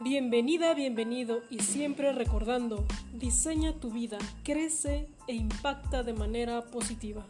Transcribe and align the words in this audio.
Bienvenida, 0.00 0.74
bienvenido 0.74 1.42
y 1.50 1.58
siempre 1.58 2.12
recordando, 2.12 2.86
diseña 3.14 3.80
tu 3.80 3.90
vida, 3.90 4.18
crece 4.44 5.08
e 5.26 5.34
impacta 5.34 6.04
de 6.04 6.12
manera 6.12 6.66
positiva. 6.66 7.26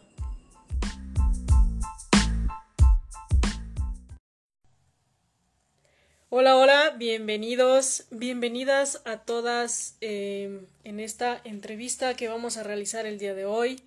Hola, 6.29 6.57
hola, 6.57 6.95
bienvenidos, 6.95 8.05
bienvenidas 8.11 9.01
a 9.03 9.17
todas 9.17 9.97
eh, 10.01 10.61
en 10.83 10.99
esta 10.99 11.41
entrevista 11.43 12.13
que 12.13 12.27
vamos 12.27 12.57
a 12.57 12.63
realizar 12.63 13.07
el 13.07 13.17
día 13.17 13.33
de 13.33 13.45
hoy. 13.45 13.81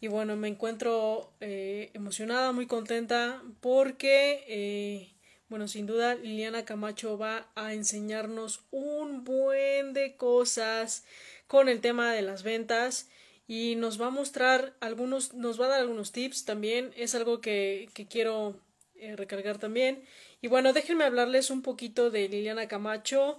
Y 0.00 0.08
bueno, 0.08 0.36
me 0.36 0.48
encuentro 0.48 1.30
eh, 1.40 1.90
emocionada, 1.92 2.52
muy 2.52 2.66
contenta 2.66 3.42
porque 3.60 4.42
eh, 4.48 5.12
bueno, 5.52 5.68
sin 5.68 5.84
duda 5.84 6.14
Liliana 6.14 6.64
Camacho 6.64 7.18
va 7.18 7.46
a 7.56 7.74
enseñarnos 7.74 8.62
un 8.70 9.22
buen 9.22 9.92
de 9.92 10.16
cosas 10.16 11.04
con 11.46 11.68
el 11.68 11.82
tema 11.82 12.14
de 12.14 12.22
las 12.22 12.42
ventas 12.42 13.10
y 13.46 13.76
nos 13.76 14.00
va 14.00 14.06
a 14.06 14.10
mostrar 14.10 14.72
algunos, 14.80 15.34
nos 15.34 15.60
va 15.60 15.66
a 15.66 15.68
dar 15.68 15.80
algunos 15.82 16.10
tips 16.10 16.46
también, 16.46 16.94
es 16.96 17.14
algo 17.14 17.42
que, 17.42 17.90
que 17.92 18.06
quiero 18.06 18.56
eh, 18.94 19.14
recargar 19.14 19.58
también. 19.58 20.02
Y 20.40 20.48
bueno, 20.48 20.72
déjenme 20.72 21.04
hablarles 21.04 21.50
un 21.50 21.60
poquito 21.60 22.10
de 22.10 22.30
Liliana 22.30 22.66
Camacho 22.66 23.38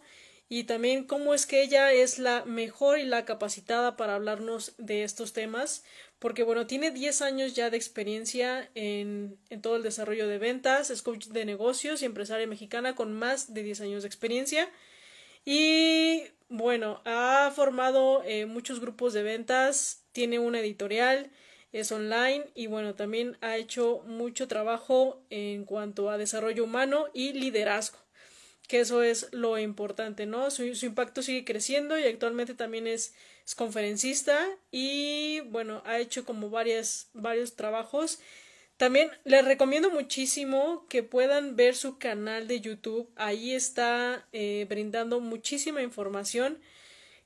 y 0.50 0.66
también 0.66 1.06
cómo 1.06 1.34
es 1.34 1.46
que 1.46 1.62
ella 1.62 1.92
es 1.92 2.20
la 2.20 2.46
mejor 2.46 3.00
y 3.00 3.06
la 3.06 3.26
capacitada 3.26 3.96
para 3.96 4.16
hablarnos 4.16 4.74
de 4.78 5.04
estos 5.04 5.34
temas, 5.34 5.84
porque 6.20 6.44
bueno, 6.44 6.68
tiene 6.68 6.92
10 6.92 7.22
años 7.22 7.54
ya 7.54 7.70
de 7.70 7.78
experiencia 7.78 8.70
en, 8.76 9.38
todo 9.62 9.78
el 9.78 9.84
desarrollo 9.84 10.28
de 10.28 10.38
ventas, 10.38 10.90
es 10.90 11.02
coach 11.02 11.28
de 11.28 11.46
negocios 11.46 12.02
y 12.02 12.06
empresaria 12.06 12.48
mexicana 12.48 12.96
con 12.96 13.14
más 13.14 13.54
de 13.54 13.64
10 13.64 13.82
años 13.82 14.04
de 14.04 14.08
experiencia. 14.08 14.70
Y 15.46 16.24
bueno, 16.50 17.02
ha 17.06 17.52
formado 17.56 18.24
eh, 18.24 18.46
muchos 18.46 18.80
grupos 18.80 19.14
de 19.14 19.24
ventas, 19.24 20.04
tiene 20.12 20.40
una 20.40 20.60
editorial, 20.60 21.32
es 21.72 21.92
online 21.92 22.46
y 22.54 22.68
bueno, 22.68 22.94
también 22.94 23.38
ha 23.42 23.58
hecho 23.58 24.04
mucho 24.06 24.48
trabajo 24.48 25.24
en 25.32 25.66
cuanto 25.66 26.12
a 26.12 26.20
desarrollo 26.20 26.64
humano 26.64 27.08
y 27.14 27.34
liderazgo 27.34 28.03
que 28.68 28.80
eso 28.80 29.04
es 29.04 29.28
lo 29.32 29.58
importante, 29.58 30.26
¿no? 30.26 30.50
Su, 30.52 30.76
su 30.76 30.86
impacto 30.86 31.22
sigue 31.22 31.46
creciendo 31.46 31.98
y 32.00 32.04
actualmente 32.06 32.54
también 32.54 32.88
es, 32.88 33.14
es, 33.46 33.56
conferencista 33.56 34.40
y 34.72 35.42
bueno, 35.42 35.82
ha 35.86 36.00
hecho 36.00 36.26
como 36.26 36.50
varias, 36.50 37.10
varios 37.14 37.56
trabajos. 37.56 38.20
También 38.78 39.12
les 39.24 39.46
recomiendo 39.46 39.90
muchísimo 39.92 40.88
que 40.90 41.04
puedan 41.04 41.56
ver 41.56 41.76
su 41.76 42.00
canal 42.00 42.48
de 42.48 42.60
YouTube. 42.60 43.10
Ahí 43.16 43.54
está 43.54 44.28
eh, 44.34 44.66
brindando 44.68 45.20
muchísima 45.20 45.82
información 45.84 46.60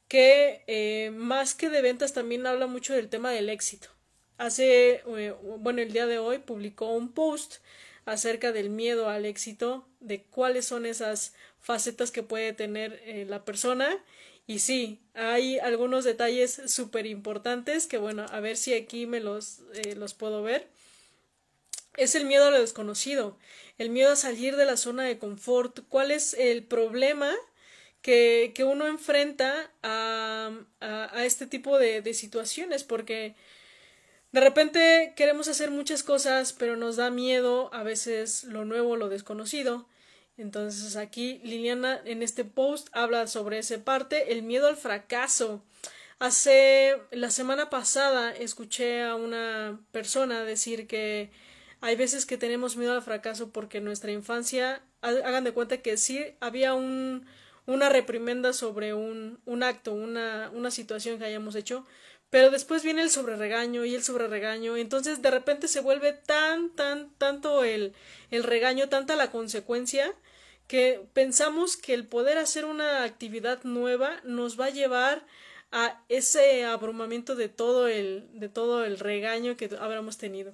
que 0.08 0.64
eh, 0.68 1.12
más 1.12 1.54
que 1.54 1.70
de 1.70 1.82
ventas 1.82 2.14
también 2.14 2.46
habla 2.46 2.68
mucho 2.68 2.94
del 2.94 3.10
tema 3.10 3.32
del 3.32 3.50
éxito. 3.50 3.90
Hace, 4.38 5.02
eh, 5.06 5.36
bueno, 5.60 5.82
el 5.82 5.92
día 5.94 6.06
de 6.06 6.20
hoy 6.20 6.40
publicó 6.40 6.92
un 6.94 7.12
post 7.12 7.56
acerca 8.06 8.52
del 8.52 8.70
miedo 8.70 9.10
al 9.10 9.26
éxito, 9.26 9.87
de 10.00 10.24
cuáles 10.24 10.66
son 10.66 10.86
esas 10.86 11.34
facetas 11.60 12.12
que 12.12 12.24
puede 12.24 12.54
tener 12.54 13.02
eh, 13.06 13.26
la 13.28 13.44
persona. 13.46 13.98
Y 14.46 14.60
sí, 14.60 15.00
hay 15.14 15.60
algunos 15.60 16.06
detalles 16.06 16.62
súper 16.68 17.06
importantes 17.06 17.88
que, 17.88 17.98
bueno, 17.98 18.26
a 18.32 18.40
ver 18.40 18.56
si 18.58 18.74
aquí 18.74 19.06
me 19.06 19.20
los, 19.20 19.60
eh, 19.74 19.96
los 19.96 20.14
puedo 20.14 20.42
ver. 20.42 20.68
Es 21.98 22.16
el 22.16 22.26
miedo 22.26 22.46
a 22.46 22.52
lo 22.52 22.62
desconocido, 22.62 23.38
el 23.78 23.90
miedo 23.90 24.12
a 24.12 24.16
salir 24.16 24.56
de 24.56 24.66
la 24.66 24.78
zona 24.78 25.04
de 25.04 25.18
confort. 25.18 25.80
¿Cuál 25.90 26.12
es 26.12 26.34
el 26.36 26.64
problema 26.64 27.34
que, 28.02 28.52
que 28.56 28.64
uno 28.64 28.88
enfrenta 28.88 29.72
a, 29.84 30.52
a, 30.80 31.18
a 31.18 31.26
este 31.26 31.48
tipo 31.48 31.80
de, 31.80 32.02
de 32.02 32.14
situaciones? 32.14 32.84
Porque 32.84 33.36
de 34.32 34.42
repente 34.42 35.14
queremos 35.16 35.48
hacer 35.48 35.72
muchas 35.72 36.04
cosas, 36.04 36.54
pero 36.54 36.76
nos 36.76 36.98
da 36.98 37.10
miedo 37.10 37.74
a 37.74 37.84
veces 37.84 38.44
lo 38.44 38.66
nuevo, 38.66 38.96
lo 38.96 39.10
desconocido. 39.10 39.88
Entonces 40.38 40.96
aquí 40.96 41.40
Liliana 41.44 42.00
en 42.06 42.22
este 42.22 42.46
post 42.46 42.90
habla 42.92 43.28
sobre 43.28 43.58
esa 43.58 43.84
parte, 43.84 44.34
el 44.34 44.44
miedo 44.44 44.68
al 44.68 44.78
fracaso. 44.78 45.64
Hace 46.20 46.96
la 47.12 47.32
semana 47.32 47.70
pasada 47.70 48.32
escuché 48.32 49.04
a 49.04 49.16
una 49.16 49.80
persona 49.92 50.44
decir 50.44 50.88
que 50.88 51.32
hay 51.82 51.96
veces 51.96 52.26
que 52.26 52.38
tenemos 52.38 52.76
miedo 52.76 52.94
al 52.94 53.04
fracaso 53.04 53.52
porque 53.52 53.82
nuestra 53.82 54.12
infancia 54.12 54.82
hagan 55.02 55.44
de 55.44 55.54
cuenta 55.54 55.78
que 55.78 55.96
sí 55.98 56.26
había 56.40 56.74
un, 56.74 57.26
una 57.66 57.90
reprimenda 57.90 58.54
sobre 58.54 58.94
un, 58.94 59.40
un 59.46 59.64
acto, 59.64 59.94
una, 59.94 60.50
una 60.54 60.72
situación 60.72 61.20
que 61.20 61.26
hayamos 61.26 61.56
hecho, 61.56 61.86
pero 62.30 62.50
después 62.50 62.84
viene 62.84 63.02
el 63.02 63.10
sobreregaño 63.10 63.86
y 63.86 63.96
el 63.96 64.04
sobreregaño, 64.04 64.76
entonces 64.78 65.22
de 65.22 65.32
repente 65.32 65.68
se 65.68 65.82
vuelve 65.82 66.14
tan, 66.14 66.70
tan, 66.72 67.10
tanto 67.18 67.64
el, 67.64 67.94
el 68.32 68.44
regaño, 68.44 68.90
tanta 68.90 69.16
la 69.16 69.32
consecuencia, 69.32 70.14
que 70.68 71.02
pensamos 71.14 71.78
que 71.78 71.94
el 71.94 72.06
poder 72.06 72.38
hacer 72.38 72.66
una 72.66 73.04
actividad 73.04 73.64
nueva 73.64 74.20
nos 74.24 74.60
va 74.60 74.66
a 74.66 74.72
llevar 74.72 75.26
a 75.72 76.02
ese 76.08 76.64
abrumamiento 76.66 77.36
de 77.36 77.50
todo 77.50 77.88
el, 77.88 78.28
de 78.34 78.48
todo 78.48 78.86
el 78.86 79.00
regaño 79.00 79.58
que 79.58 79.70
habremos 79.80 80.18
tenido. 80.18 80.54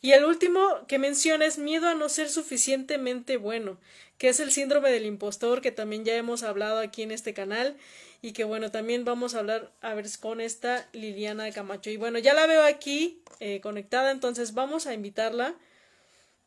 Y 0.00 0.12
el 0.12 0.24
último 0.24 0.86
que 0.86 0.98
menciona 0.98 1.44
es 1.44 1.58
miedo 1.58 1.88
a 1.88 1.94
no 1.94 2.08
ser 2.08 2.30
suficientemente 2.30 3.36
bueno, 3.36 3.78
que 4.18 4.28
es 4.28 4.40
el 4.40 4.52
síndrome 4.52 4.90
del 4.90 5.06
impostor, 5.06 5.60
que 5.60 5.72
también 5.72 6.04
ya 6.04 6.14
hemos 6.14 6.42
hablado 6.42 6.78
aquí 6.78 7.02
en 7.02 7.10
este 7.10 7.34
canal, 7.34 7.76
y 8.22 8.32
que 8.32 8.44
bueno, 8.44 8.70
también 8.70 9.04
vamos 9.04 9.34
a 9.34 9.40
hablar 9.40 9.72
a 9.82 9.94
ver 9.94 10.06
con 10.20 10.40
esta 10.40 10.88
Liliana 10.92 11.50
Camacho. 11.52 11.90
Y 11.90 11.96
bueno, 11.96 12.18
ya 12.18 12.32
la 12.34 12.46
veo 12.46 12.64
aquí 12.64 13.22
eh, 13.40 13.60
conectada, 13.60 14.10
entonces 14.10 14.54
vamos 14.54 14.86
a 14.86 14.94
invitarla. 14.94 15.54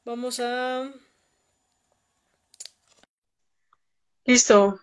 Vamos 0.03 0.39
a... 0.39 0.91
Listo. 4.25 4.79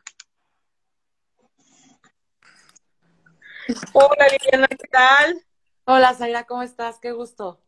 Hola 3.93 4.29
Liliana, 4.29 4.69
¿qué 4.69 4.89
tal? 4.89 5.43
Hola 5.87 6.15
Zaira, 6.15 6.45
¿cómo 6.45 6.63
estás? 6.63 6.99
Qué 6.99 7.13
gusto. 7.13 7.61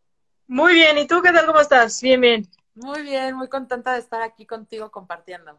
Muy 0.47 0.75
bien, 0.75 0.99
¿y 0.99 1.07
tú 1.07 1.21
qué 1.23 1.33
tal? 1.33 1.47
¿Cómo 1.47 1.61
estás? 1.61 2.01
Bien, 2.01 2.21
bien. 2.21 2.49
Muy 2.77 3.03
bien, 3.03 3.35
muy 3.35 3.49
contenta 3.49 3.95
de 3.95 4.01
estar 4.01 4.21
aquí 4.21 4.45
contigo 4.45 4.91
compartiendo. 4.91 5.59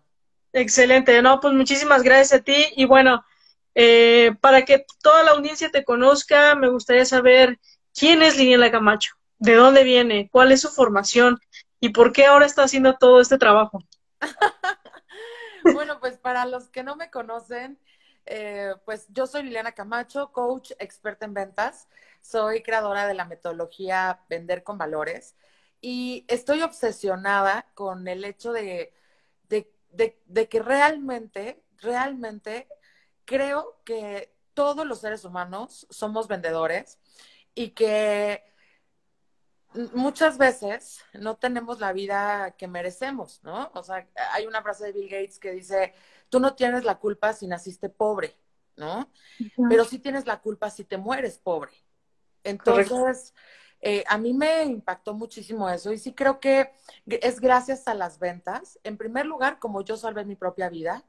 Excelente, 0.54 1.20
no, 1.24 1.40
pues 1.40 1.52
muchísimas 1.52 2.04
gracias 2.04 2.40
a 2.40 2.44
ti 2.44 2.68
y 2.76 2.86
bueno, 2.86 3.26
eh, 3.74 4.36
para 4.40 4.64
que 4.66 4.86
toda 5.02 5.24
la 5.24 5.32
audiencia 5.32 5.72
te 5.72 5.84
conozca, 5.84 6.54
me 6.54 6.70
gustaría 6.70 7.06
saber 7.06 7.60
quién 7.92 8.22
es 8.22 8.38
Liliana 8.38 8.70
Camacho, 8.70 9.16
de 9.40 9.56
dónde 9.56 9.84
viene, 9.84 10.30
cuál 10.32 10.52
es 10.52 10.62
su 10.62 10.70
formación 10.70 11.40
y 11.80 11.90
por 11.90 12.12
qué 12.12 12.26
ahora 12.26 12.46
está 12.46 12.64
haciendo 12.64 12.96
todo 12.98 13.20
este 13.20 13.40
trabajo. 13.40 13.80
bueno, 15.74 16.00
pues 16.00 16.20
para 16.20 16.46
los 16.46 16.70
que 16.70 16.84
no 16.84 16.96
me 16.96 17.10
conocen, 17.10 17.80
eh, 18.28 18.76
pues 18.86 19.08
yo 19.10 19.26
soy 19.26 19.42
Liliana 19.42 19.72
Camacho, 19.72 20.32
coach 20.32 20.72
experta 20.78 21.26
en 21.26 21.34
ventas. 21.34 21.88
Soy 22.22 22.62
creadora 22.62 23.08
de 23.08 23.16
la 23.16 23.26
metodología 23.26 24.22
Vender 24.30 24.64
con 24.64 24.78
Valores 24.78 25.36
y 25.82 26.26
estoy 26.28 26.62
obsesionada 26.62 27.68
con 27.74 28.08
el 28.08 28.26
hecho 28.26 28.52
de, 28.52 28.94
de, 29.50 29.72
de, 29.92 30.20
de 30.26 30.50
que 30.50 30.62
realmente, 30.62 31.64
realmente 31.78 32.68
creo 33.26 33.82
que 33.84 34.34
todos 34.54 34.86
los 34.88 35.02
seres 35.02 35.24
humanos 35.24 35.86
somos 35.90 36.28
vendedores 36.28 37.00
y 37.54 37.70
que 37.70 38.44
muchas 39.94 40.38
veces 40.38 41.04
no 41.14 41.38
tenemos 41.38 41.80
la 41.80 41.94
vida 41.94 42.56
que 42.58 42.68
merecemos, 42.68 43.42
¿no? 43.44 43.72
O 43.74 43.84
sea, 43.84 44.08
hay 44.32 44.46
una 44.48 44.64
frase 44.64 44.86
de 44.86 44.94
Bill 44.94 45.10
Gates 45.10 45.40
que 45.40 45.52
dice, 45.52 45.94
tú 46.30 46.40
no 46.40 46.56
tienes 46.56 46.84
la 46.84 46.98
culpa 46.98 47.34
si 47.34 47.48
naciste 47.48 47.90
pobre, 47.90 48.36
¿no? 48.76 49.12
Pero 49.70 49.86
sí 49.86 50.00
tienes 50.00 50.26
la 50.26 50.40
culpa 50.42 50.70
si 50.70 50.84
te 50.84 50.98
mueres 50.98 51.38
pobre. 51.38 51.72
Entonces, 52.44 53.34
eh, 53.82 54.04
a 54.08 54.18
mí 54.18 54.34
me 54.34 54.64
impactó 54.66 55.14
muchísimo 55.14 55.70
eso 55.70 55.92
y 55.94 55.98
sí 55.98 56.14
creo 56.14 56.40
que 56.40 56.72
es 57.08 57.40
gracias 57.40 57.88
a 57.88 57.94
las 57.94 58.20
ventas. 58.20 58.80
En 58.84 58.98
primer 58.98 59.26
lugar, 59.26 59.60
como 59.60 59.84
yo 59.84 59.98
salvé 59.98 60.26
mi 60.26 60.36
propia 60.36 60.70
vida, 60.70 61.06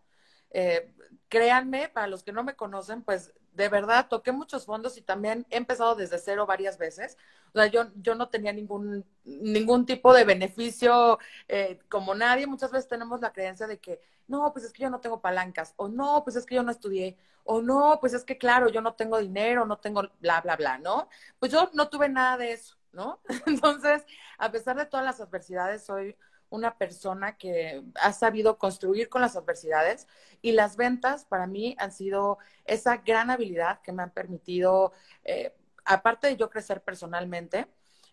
eh, 0.50 0.92
créanme, 1.28 1.88
para 1.88 2.06
los 2.06 2.22
que 2.22 2.32
no 2.32 2.44
me 2.44 2.56
conocen, 2.56 3.02
pues 3.02 3.32
de 3.58 3.68
verdad 3.68 4.06
toqué 4.08 4.30
muchos 4.30 4.64
fondos 4.66 4.96
y 4.96 5.02
también 5.02 5.44
he 5.50 5.56
empezado 5.56 5.96
desde 5.96 6.18
cero 6.18 6.46
varias 6.46 6.78
veces. 6.78 7.18
O 7.52 7.58
sea, 7.58 7.66
yo, 7.66 7.86
yo 7.96 8.14
no 8.14 8.28
tenía 8.28 8.52
ningún, 8.52 9.04
ningún 9.24 9.84
tipo 9.84 10.14
de 10.14 10.24
beneficio 10.24 11.18
eh, 11.48 11.80
como 11.88 12.14
nadie. 12.14 12.46
Muchas 12.46 12.70
veces 12.70 12.88
tenemos 12.88 13.20
la 13.20 13.32
creencia 13.32 13.66
de 13.66 13.78
que, 13.78 14.00
no, 14.28 14.52
pues 14.52 14.64
es 14.64 14.72
que 14.72 14.82
yo 14.84 14.90
no 14.90 15.00
tengo 15.00 15.20
palancas, 15.20 15.74
o 15.76 15.88
no, 15.88 16.22
pues 16.22 16.36
es 16.36 16.46
que 16.46 16.54
yo 16.54 16.62
no 16.62 16.70
estudié, 16.70 17.18
o 17.44 17.60
no, 17.60 17.98
pues 18.00 18.14
es 18.14 18.24
que 18.24 18.38
claro, 18.38 18.68
yo 18.68 18.80
no 18.80 18.94
tengo 18.94 19.18
dinero, 19.18 19.66
no 19.66 19.78
tengo 19.78 20.02
bla, 20.20 20.40
bla, 20.40 20.54
bla, 20.56 20.78
¿no? 20.78 21.08
Pues 21.40 21.50
yo 21.50 21.68
no 21.74 21.88
tuve 21.88 22.08
nada 22.08 22.36
de 22.36 22.52
eso, 22.52 22.76
¿no? 22.92 23.20
Entonces, 23.46 24.04
a 24.38 24.52
pesar 24.52 24.76
de 24.76 24.86
todas 24.86 25.04
las 25.04 25.20
adversidades, 25.20 25.84
soy 25.84 26.16
una 26.50 26.76
persona 26.78 27.36
que 27.36 27.82
ha 27.94 28.12
sabido 28.12 28.58
construir 28.58 29.08
con 29.08 29.20
las 29.22 29.36
adversidades 29.36 30.06
y 30.42 30.52
las 30.52 30.76
ventas 30.76 31.24
para 31.24 31.46
mí 31.46 31.76
han 31.78 31.92
sido 31.92 32.38
esa 32.64 32.98
gran 32.98 33.30
habilidad 33.30 33.80
que 33.82 33.92
me 33.92 34.02
han 34.02 34.10
permitido, 34.12 34.92
eh, 35.24 35.54
aparte 35.84 36.28
de 36.28 36.36
yo 36.36 36.50
crecer 36.50 36.82
personalmente, 36.82 37.66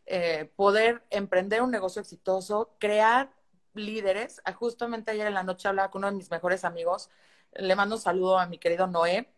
eh, 0.06 0.52
poder 0.56 1.04
emprender 1.10 1.62
un 1.62 1.72
negocio 1.72 2.02
exitoso, 2.02 2.76
crear 2.80 3.32
líderes. 3.74 4.42
Ah, 4.46 4.54
justamente 4.54 5.12
ayer 5.12 5.28
en 5.28 5.34
la 5.34 5.44
noche 5.44 5.68
hablaba 5.68 5.92
con 5.92 6.00
uno 6.00 6.12
de 6.12 6.18
mis 6.18 6.32
mejores 6.32 6.64
amigos, 6.66 7.10
le 7.54 7.76
mando 7.76 7.96
un 7.96 8.02
saludo 8.02 8.38
a 8.40 8.48
mi 8.48 8.58
querido 8.60 8.88
Noé, 8.88 9.30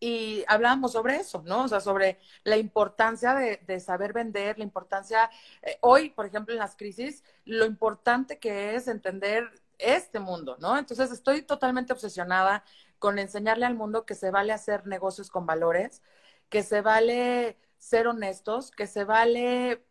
y 0.00 0.44
hablábamos 0.48 0.92
sobre 0.92 1.16
eso, 1.16 1.42
¿no? 1.46 1.64
O 1.64 1.68
sea, 1.68 1.80
sobre 1.80 2.18
la 2.44 2.56
importancia 2.56 3.34
de, 3.34 3.80
saber 3.80 4.12
vender, 4.12 4.58
la 4.58 4.64
importancia, 4.64 5.30
eh, 5.62 5.78
hoy, 5.80 6.10
por 6.10 6.26
ejemplo, 6.26 6.54
en 6.54 6.60
las 6.60 6.76
crisis, 6.76 7.22
lo 7.44 7.64
importante 7.64 8.38
que 8.38 8.74
es 8.74 8.88
entender 8.88 9.50
este 9.78 10.20
mundo, 10.20 10.56
¿no? 10.60 10.78
Entonces, 10.78 11.10
estoy 11.10 11.42
totalmente 11.42 11.92
obsesionada 11.92 12.64
con 12.98 13.18
enseñarle 13.18 13.66
al 13.66 13.74
mundo 13.74 14.06
que 14.06 14.14
se 14.14 14.30
vale 14.30 14.52
hacer 14.52 14.86
negocios 14.86 15.30
con 15.30 15.46
valores, 15.46 16.02
que 16.48 16.62
se 16.62 16.80
vale 16.80 17.58
ser 17.78 18.06
honestos, 18.06 18.70
que 18.70 18.86
se 18.86 19.04
vale 19.04 19.84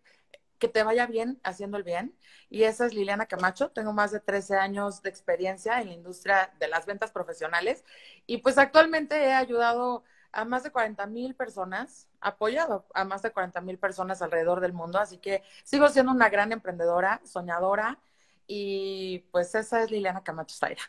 que 0.63 0.69
te 0.69 0.83
vaya 0.83 1.07
bien 1.07 1.41
haciendo 1.43 1.75
el 1.75 1.83
bien. 1.83 2.15
Y 2.49 2.63
esa 2.63 2.85
es 2.85 2.93
Liliana 2.93 3.25
Camacho. 3.25 3.71
Tengo 3.71 3.91
más 3.91 4.13
de 4.13 4.21
13 4.21 4.55
años 4.55 5.01
de 5.01 5.09
experiencia 5.09 5.81
en 5.81 5.87
la 5.87 5.93
industria 5.93 6.53
de 6.57 6.69
las 6.69 6.85
ventas 6.85 7.11
profesionales. 7.11 7.83
Y 8.27 8.37
pues 8.37 8.57
actualmente 8.57 9.25
he 9.25 9.33
ayudado 9.33 10.05
a 10.31 10.45
más 10.45 10.63
de 10.63 10.71
40 10.71 11.05
mil 11.07 11.35
personas, 11.35 12.07
apoyado 12.21 12.85
a 12.93 13.03
más 13.03 13.21
de 13.23 13.31
40 13.31 13.59
mil 13.59 13.77
personas 13.77 14.21
alrededor 14.21 14.61
del 14.61 14.71
mundo. 14.71 14.99
Así 14.99 15.17
que 15.17 15.43
sigo 15.65 15.89
siendo 15.89 16.13
una 16.13 16.29
gran 16.29 16.53
emprendedora, 16.53 17.19
soñadora. 17.25 17.99
Y 18.47 19.25
pues 19.31 19.53
esa 19.55 19.83
es 19.83 19.91
Liliana 19.91 20.23
Camacho 20.23 20.55
Zaira. 20.55 20.81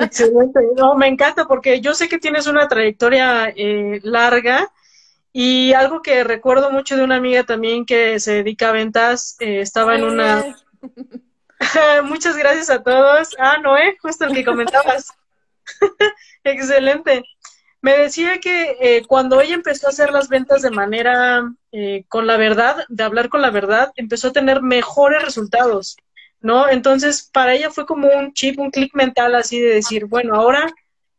Excelente. 0.00 0.58
No, 0.76 0.96
me 0.96 1.06
encanta 1.06 1.44
porque 1.44 1.80
yo 1.80 1.94
sé 1.94 2.08
que 2.08 2.18
tienes 2.18 2.48
una 2.48 2.66
trayectoria 2.66 3.48
eh, 3.50 4.00
larga 4.02 4.72
y 5.36 5.72
algo 5.72 6.00
que 6.00 6.22
recuerdo 6.22 6.70
mucho 6.70 6.96
de 6.96 7.02
una 7.02 7.16
amiga 7.16 7.42
también 7.42 7.84
que 7.84 8.20
se 8.20 8.34
dedica 8.34 8.68
a 8.68 8.72
ventas, 8.72 9.36
eh, 9.40 9.60
estaba 9.60 9.96
en 9.96 10.04
una... 10.04 10.56
Muchas 12.04 12.36
gracias 12.36 12.70
a 12.70 12.84
todos. 12.84 13.34
Ah, 13.40 13.58
Noé, 13.58 13.96
justo 14.00 14.26
el 14.26 14.32
que 14.32 14.44
comentabas. 14.44 15.12
Excelente. 16.44 17.24
Me 17.80 17.98
decía 17.98 18.38
que 18.38 18.76
eh, 18.80 19.02
cuando 19.08 19.40
ella 19.40 19.56
empezó 19.56 19.88
a 19.88 19.90
hacer 19.90 20.12
las 20.12 20.28
ventas 20.28 20.62
de 20.62 20.70
manera 20.70 21.52
eh, 21.72 22.04
con 22.06 22.28
la 22.28 22.36
verdad, 22.36 22.84
de 22.88 23.02
hablar 23.02 23.28
con 23.28 23.42
la 23.42 23.50
verdad, 23.50 23.90
empezó 23.96 24.28
a 24.28 24.32
tener 24.32 24.62
mejores 24.62 25.20
resultados, 25.24 25.96
¿no? 26.40 26.68
Entonces, 26.68 27.28
para 27.32 27.54
ella 27.54 27.70
fue 27.70 27.86
como 27.86 28.06
un 28.06 28.34
chip, 28.34 28.60
un 28.60 28.70
clic 28.70 28.94
mental 28.94 29.34
así 29.34 29.58
de 29.58 29.74
decir, 29.74 30.04
bueno, 30.04 30.36
ahora 30.36 30.72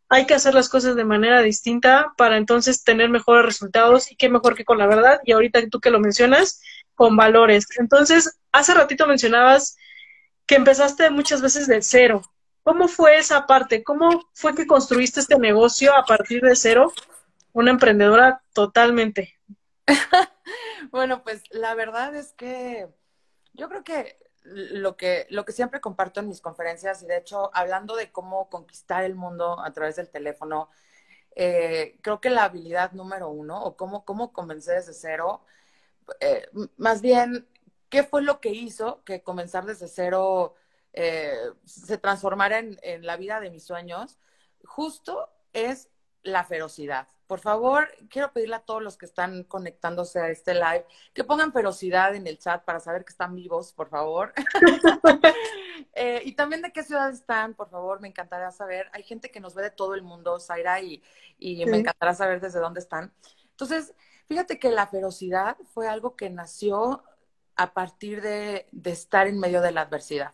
hay 0.09 0.25
que 0.25 0.33
hacer 0.35 0.53
las 0.53 0.69
cosas 0.69 0.95
de 0.95 1.03
manera 1.03 1.41
distinta 1.41 2.13
para 2.17 2.37
entonces 2.37 2.83
tener 2.83 3.09
mejores 3.09 3.45
resultados 3.45 4.11
y 4.11 4.15
qué 4.15 4.29
mejor 4.29 4.55
que 4.55 4.65
con 4.65 4.77
la 4.77 4.87
verdad. 4.87 5.19
Y 5.23 5.31
ahorita 5.31 5.67
tú 5.69 5.79
que 5.79 5.89
lo 5.89 5.99
mencionas, 5.99 6.61
con 6.93 7.15
valores. 7.15 7.67
Entonces, 7.77 8.39
hace 8.51 8.73
ratito 8.73 9.07
mencionabas 9.07 9.77
que 10.45 10.55
empezaste 10.55 11.09
muchas 11.09 11.41
veces 11.41 11.67
de 11.67 11.81
cero. 11.81 12.21
¿Cómo 12.63 12.87
fue 12.87 13.17
esa 13.17 13.45
parte? 13.45 13.83
¿Cómo 13.83 14.29
fue 14.33 14.55
que 14.55 14.65
construiste 14.65 15.19
este 15.19 15.37
negocio 15.37 15.95
a 15.95 16.05
partir 16.05 16.41
de 16.41 16.55
cero? 16.55 16.93
Una 17.53 17.71
emprendedora 17.71 18.41
totalmente. 18.53 19.37
bueno, 20.91 21.23
pues 21.23 21.43
la 21.51 21.75
verdad 21.75 22.15
es 22.15 22.33
que 22.33 22.87
yo 23.53 23.69
creo 23.69 23.83
que 23.83 24.17
lo 24.45 24.97
que, 24.97 25.27
lo 25.29 25.45
que 25.45 25.51
siempre 25.51 25.81
comparto 25.81 26.19
en 26.19 26.27
mis 26.27 26.41
conferencias 26.41 27.01
y 27.03 27.07
de 27.07 27.17
hecho 27.17 27.49
hablando 27.53 27.95
de 27.95 28.11
cómo 28.11 28.49
conquistar 28.49 29.03
el 29.03 29.15
mundo 29.15 29.59
a 29.59 29.73
través 29.73 29.95
del 29.95 30.09
teléfono, 30.09 30.69
eh, 31.35 31.97
creo 32.01 32.21
que 32.21 32.29
la 32.29 32.45
habilidad 32.45 32.93
número 32.93 33.29
uno 33.29 33.61
o 33.63 33.75
cómo, 33.75 34.05
cómo 34.05 34.33
comenzar 34.33 34.75
desde 34.75 34.93
cero, 34.93 35.41
eh, 36.19 36.47
más 36.77 37.01
bien, 37.01 37.47
¿qué 37.89 38.03
fue 38.03 38.21
lo 38.21 38.39
que 38.39 38.49
hizo 38.49 39.03
que 39.03 39.23
comenzar 39.23 39.65
desde 39.65 39.87
cero 39.87 40.55
eh, 40.93 41.35
se 41.65 41.97
transformara 41.97 42.59
en, 42.59 42.79
en 42.83 43.05
la 43.05 43.17
vida 43.17 43.39
de 43.39 43.49
mis 43.49 43.65
sueños? 43.65 44.19
Justo 44.63 45.29
es 45.53 45.89
la 46.23 46.43
ferocidad. 46.43 47.07
Por 47.27 47.39
favor, 47.39 47.89
quiero 48.09 48.31
pedirle 48.31 48.55
a 48.55 48.59
todos 48.59 48.83
los 48.83 48.97
que 48.97 49.05
están 49.05 49.43
conectándose 49.43 50.19
a 50.19 50.29
este 50.29 50.53
live 50.53 50.85
que 51.13 51.23
pongan 51.23 51.51
ferocidad 51.51 52.15
en 52.15 52.27
el 52.27 52.37
chat 52.37 52.63
para 52.63 52.79
saber 52.79 53.03
que 53.03 53.11
están 53.11 53.35
vivos, 53.35 53.73
por 53.73 53.89
favor. 53.89 54.33
Eh, 55.97 56.21
y 56.25 56.33
también 56.33 56.61
de 56.61 56.73
qué 56.73 56.83
ciudad 56.83 57.09
están, 57.09 57.53
por 57.53 57.69
favor, 57.69 58.01
me 58.01 58.09
encantaría 58.09 58.51
saber. 58.51 58.89
Hay 58.91 59.03
gente 59.03 59.31
que 59.31 59.39
nos 59.39 59.55
ve 59.55 59.63
de 59.63 59.71
todo 59.71 59.93
el 59.93 60.01
mundo, 60.01 60.39
Zaira, 60.41 60.81
y, 60.81 61.01
y 61.39 61.65
me 61.65 61.77
encantará 61.77 62.13
saber 62.13 62.41
desde 62.41 62.59
dónde 62.59 62.81
están. 62.81 63.13
Entonces, 63.51 63.93
fíjate 64.25 64.59
que 64.59 64.71
la 64.71 64.87
ferocidad 64.87 65.55
fue 65.73 65.87
algo 65.87 66.17
que 66.17 66.29
nació 66.29 67.03
a 67.55 67.73
partir 67.73 68.21
de, 68.21 68.67
de 68.71 68.91
estar 68.91 69.27
en 69.27 69.39
medio 69.39 69.61
de 69.61 69.71
la 69.71 69.81
adversidad. 69.81 70.33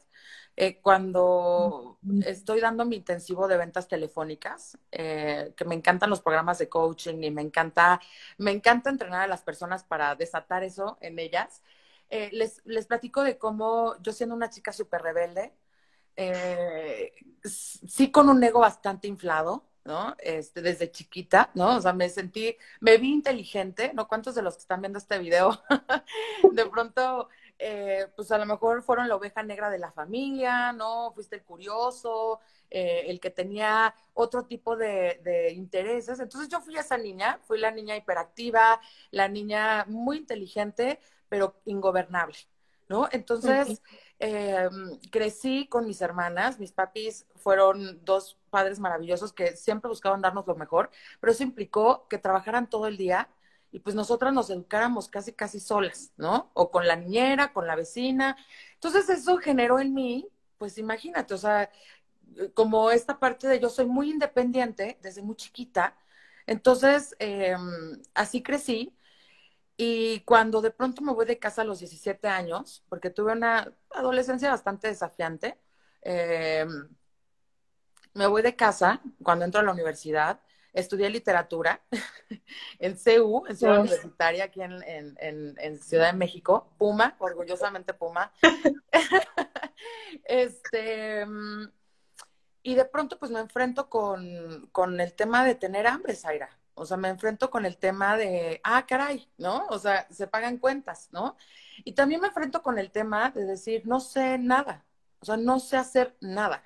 Eh, 0.57 0.79
cuando 0.81 1.97
estoy 2.25 2.59
dando 2.59 2.85
mi 2.85 2.97
intensivo 2.97 3.47
de 3.47 3.57
ventas 3.57 3.87
telefónicas, 3.87 4.77
eh, 4.91 5.53
que 5.55 5.65
me 5.65 5.75
encantan 5.75 6.09
los 6.09 6.21
programas 6.21 6.57
de 6.59 6.69
coaching 6.69 7.23
y 7.23 7.31
me 7.31 7.41
encanta, 7.41 7.99
me 8.37 8.51
encanta 8.51 8.89
entrenar 8.89 9.21
a 9.23 9.27
las 9.27 9.41
personas 9.43 9.83
para 9.83 10.15
desatar 10.15 10.63
eso 10.63 10.97
en 11.01 11.19
ellas, 11.19 11.61
eh, 12.09 12.29
les, 12.33 12.61
les 12.65 12.85
platico 12.85 13.23
de 13.23 13.37
cómo 13.37 13.95
yo 14.01 14.11
siendo 14.13 14.35
una 14.35 14.49
chica 14.49 14.73
súper 14.73 15.01
rebelde, 15.01 15.53
sí 17.43 18.11
con 18.11 18.29
un 18.29 18.43
ego 18.43 18.59
bastante 18.59 19.07
inflado, 19.07 19.65
¿no? 19.85 20.15
Este, 20.19 20.61
desde 20.61 20.91
chiquita, 20.91 21.51
¿no? 21.55 21.77
O 21.77 21.81
sea, 21.81 21.93
me 21.93 22.09
sentí, 22.09 22.55
me 22.79 22.97
vi 22.97 23.11
inteligente, 23.11 23.91
¿no? 23.93 24.07
¿Cuántos 24.07 24.35
de 24.35 24.41
los 24.41 24.55
que 24.55 24.61
están 24.61 24.81
viendo 24.81 24.99
este 24.99 25.17
video 25.19 25.63
de 26.51 26.65
pronto 26.67 27.29
eh, 27.63 28.07
pues 28.15 28.31
a 28.31 28.39
lo 28.39 28.47
mejor 28.47 28.81
fueron 28.81 29.07
la 29.07 29.15
oveja 29.15 29.43
negra 29.43 29.69
de 29.69 29.77
la 29.77 29.91
familia, 29.91 30.73
¿no? 30.73 31.11
Fuiste 31.13 31.35
el 31.35 31.43
curioso, 31.43 32.39
eh, 32.71 33.03
el 33.05 33.19
que 33.19 33.29
tenía 33.29 33.93
otro 34.15 34.45
tipo 34.45 34.75
de, 34.75 35.53
intereses. 35.55 36.19
Entonces 36.19 36.49
yo 36.49 36.59
fui 36.59 36.75
esa 36.75 36.97
niña, 36.97 37.39
fui 37.43 37.59
la 37.59 37.69
niña 37.69 37.95
hiperactiva, 37.95 38.81
la 39.11 39.27
niña 39.27 39.85
muy 39.87 40.17
inteligente, 40.17 40.99
pero 41.29 41.61
ingobernable, 41.65 42.35
¿no? 42.89 43.07
Entonces 43.11 43.79
em, 44.17 44.99
crecí 45.11 45.67
con 45.67 45.85
mis 45.85 46.01
hermanas, 46.01 46.59
mis 46.59 46.71
papis 46.71 47.27
fueron 47.35 48.03
dos 48.03 48.39
padres 48.49 48.79
maravillosos 48.79 49.33
que 49.33 49.55
siempre 49.55 49.87
buscaban 49.87 50.21
darnos 50.21 50.47
lo 50.47 50.55
mejor, 50.55 50.89
pero 51.19 51.31
eso 51.31 51.43
implicó 51.43 52.07
que 52.07 52.17
trabajaran 52.17 52.71
todo 52.71 52.87
el 52.87 52.97
día 52.97 53.29
y 53.71 53.79
pues 53.79 53.95
nosotras 53.95 54.33
nos 54.33 54.49
educáramos 54.49 55.07
casi, 55.07 55.33
casi 55.33 55.59
solas, 55.59 56.11
¿no? 56.17 56.51
O 56.53 56.71
con 56.71 56.87
la 56.87 56.95
niñera, 56.95 57.53
con 57.53 57.67
la 57.67 57.75
vecina. 57.75 58.37
Entonces 58.73 59.09
eso 59.09 59.37
generó 59.37 59.79
en 59.79 59.93
mí, 59.93 60.27
pues 60.57 60.77
imagínate, 60.77 61.33
o 61.33 61.37
sea, 61.37 61.71
como 62.53 62.91
esta 62.91 63.19
parte 63.19 63.47
de 63.47 63.59
yo 63.59 63.69
soy 63.69 63.85
muy 63.85 64.09
independiente 64.11 64.97
desde 65.01 65.21
muy 65.21 65.35
chiquita, 65.35 65.95
entonces 66.47 67.15
em, 67.19 68.01
así 68.13 68.43
crecí. 68.43 68.95
Y 69.77 70.21
cuando 70.21 70.61
de 70.61 70.71
pronto 70.71 71.01
me 71.01 71.13
voy 71.13 71.25
de 71.25 71.39
casa 71.39 71.63
a 71.63 71.65
los 71.65 71.79
17 71.79 72.27
años, 72.27 72.83
porque 72.89 73.09
tuve 73.09 73.33
una 73.33 73.73
adolescencia 73.91 74.49
bastante 74.51 74.87
desafiante, 74.87 75.57
em, 76.01 76.89
me 78.13 78.27
voy 78.27 78.41
de 78.41 78.55
casa 78.55 79.01
cuando 79.23 79.45
entro 79.45 79.61
a 79.61 79.63
la 79.63 79.71
universidad 79.71 80.41
estudié 80.73 81.09
literatura 81.09 81.81
en 82.79 82.95
CU, 82.95 83.45
en 83.47 83.57
Ciudad 83.57 83.79
Universitaria, 83.79 84.45
aquí 84.45 84.61
en, 84.61 85.81
Ciudad 85.81 86.11
de 86.11 86.17
México, 86.17 86.71
Puma, 86.77 87.15
orgullosamente 87.19 87.93
Puma. 87.93 88.31
este, 90.25 91.25
y 92.63 92.75
de 92.75 92.85
pronto 92.85 93.17
pues 93.17 93.31
me 93.31 93.39
enfrento 93.39 93.89
con, 93.89 94.67
con 94.71 94.99
el 94.99 95.13
tema 95.13 95.43
de 95.43 95.55
tener 95.55 95.87
hambre, 95.87 96.15
Zaira. 96.15 96.49
O 96.73 96.85
sea, 96.85 96.97
me 96.97 97.09
enfrento 97.09 97.51
con 97.51 97.65
el 97.65 97.77
tema 97.77 98.17
de, 98.17 98.61
ah, 98.63 98.85
caray, 98.87 99.29
¿no? 99.37 99.67
O 99.67 99.77
sea, 99.77 100.07
se 100.09 100.27
pagan 100.27 100.57
cuentas, 100.57 101.09
¿no? 101.11 101.35
Y 101.83 101.93
también 101.93 102.21
me 102.21 102.27
enfrento 102.27 102.61
con 102.63 102.79
el 102.79 102.91
tema 102.91 103.29
de 103.31 103.45
decir, 103.45 103.85
no 103.85 103.99
sé 103.99 104.37
nada, 104.37 104.85
o 105.19 105.25
sea, 105.25 105.37
no 105.37 105.59
sé 105.59 105.77
hacer 105.77 106.15
nada. 106.21 106.63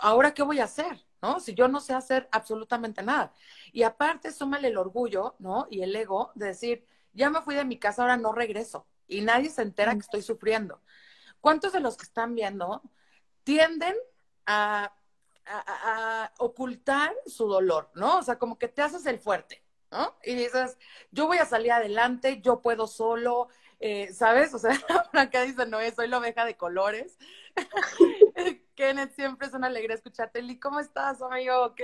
Ahora, 0.00 0.32
¿qué 0.34 0.42
voy 0.42 0.58
a 0.58 0.64
hacer? 0.64 1.04
¿No? 1.24 1.40
Si 1.40 1.54
yo 1.54 1.68
no 1.68 1.80
sé 1.80 1.94
hacer 1.94 2.28
absolutamente 2.32 3.02
nada. 3.02 3.32
Y 3.72 3.82
aparte, 3.82 4.30
súmale 4.30 4.68
el 4.68 4.76
orgullo, 4.76 5.36
¿no? 5.38 5.66
Y 5.70 5.80
el 5.80 5.96
ego 5.96 6.32
de 6.34 6.48
decir, 6.48 6.86
ya 7.14 7.30
me 7.30 7.40
fui 7.40 7.54
de 7.54 7.64
mi 7.64 7.78
casa, 7.78 8.02
ahora 8.02 8.18
no 8.18 8.32
regreso. 8.32 8.86
Y 9.08 9.22
nadie 9.22 9.48
se 9.48 9.62
entera 9.62 9.94
que 9.94 10.00
estoy 10.00 10.20
sufriendo. 10.20 10.82
¿Cuántos 11.40 11.72
de 11.72 11.80
los 11.80 11.96
que 11.96 12.02
están 12.02 12.34
viendo 12.34 12.82
tienden 13.42 13.96
a, 14.44 14.92
ocultar 16.38 17.14
su 17.26 17.46
dolor, 17.46 17.90
¿no? 17.94 18.18
O 18.18 18.22
sea, 18.22 18.38
como 18.38 18.58
que 18.58 18.68
te 18.68 18.80
haces 18.80 19.04
el 19.04 19.18
fuerte, 19.18 19.62
¿no? 19.90 20.14
Y 20.24 20.34
dices, 20.34 20.78
yo 21.10 21.26
voy 21.26 21.36
a 21.36 21.44
salir 21.44 21.70
adelante, 21.72 22.40
yo 22.40 22.62
puedo 22.62 22.86
solo, 22.86 23.48
eh, 23.78 24.10
¿sabes? 24.14 24.54
O 24.54 24.58
sea, 24.58 24.72
acá 25.12 25.42
dice, 25.42 25.66
no, 25.66 25.78
soy 25.94 26.08
la 26.08 26.18
oveja 26.18 26.46
de 26.46 26.56
colores. 26.56 27.18
Kenneth, 28.74 29.14
siempre 29.14 29.46
es 29.46 29.54
una 29.54 29.68
alegría 29.68 29.94
escucharte. 29.94 30.42
Lee, 30.42 30.58
¿cómo 30.58 30.80
estás, 30.80 31.22
amigo? 31.22 31.74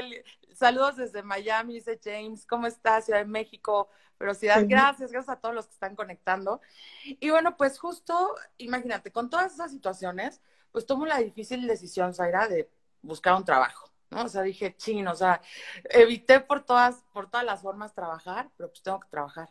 Saludos 0.54 0.96
desde 0.96 1.22
Miami, 1.22 1.74
dice 1.74 2.00
James. 2.02 2.46
¿Cómo 2.46 2.66
estás, 2.66 3.04
Ciudad 3.04 3.20
de 3.20 3.26
México? 3.26 3.88
Velocidad, 4.18 4.64
gracias, 4.66 5.12
gracias 5.12 5.34
a 5.34 5.40
todos 5.40 5.54
los 5.54 5.66
que 5.66 5.72
están 5.72 5.96
conectando. 5.96 6.60
Y 7.04 7.30
bueno, 7.30 7.56
pues 7.56 7.78
justo, 7.78 8.34
imagínate, 8.58 9.10
con 9.12 9.30
todas 9.30 9.54
esas 9.54 9.70
situaciones, 9.70 10.42
pues 10.72 10.84
tomo 10.84 11.06
la 11.06 11.18
difícil 11.18 11.66
decisión, 11.66 12.12
Zaira, 12.12 12.46
de 12.46 12.70
buscar 13.00 13.34
un 13.34 13.44
trabajo, 13.44 13.90
¿no? 14.10 14.24
O 14.24 14.28
sea, 14.28 14.42
dije, 14.42 14.76
chino, 14.76 15.12
o 15.12 15.14
sea, 15.14 15.40
evité 15.84 16.40
por 16.40 16.64
todas, 16.64 17.02
por 17.12 17.30
todas 17.30 17.46
las 17.46 17.62
formas 17.62 17.94
trabajar, 17.94 18.50
pero 18.56 18.68
pues 18.68 18.82
tengo 18.82 19.00
que 19.00 19.08
trabajar. 19.08 19.48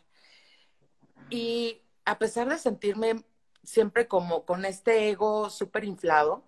Y 1.30 1.82
a 2.04 2.18
pesar 2.18 2.48
de 2.48 2.58
sentirme 2.58 3.24
siempre 3.64 4.06
como 4.06 4.44
con 4.44 4.64
este 4.64 5.10
ego 5.10 5.50
súper 5.50 5.84
inflado, 5.84 6.44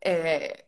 eh, 0.00 0.64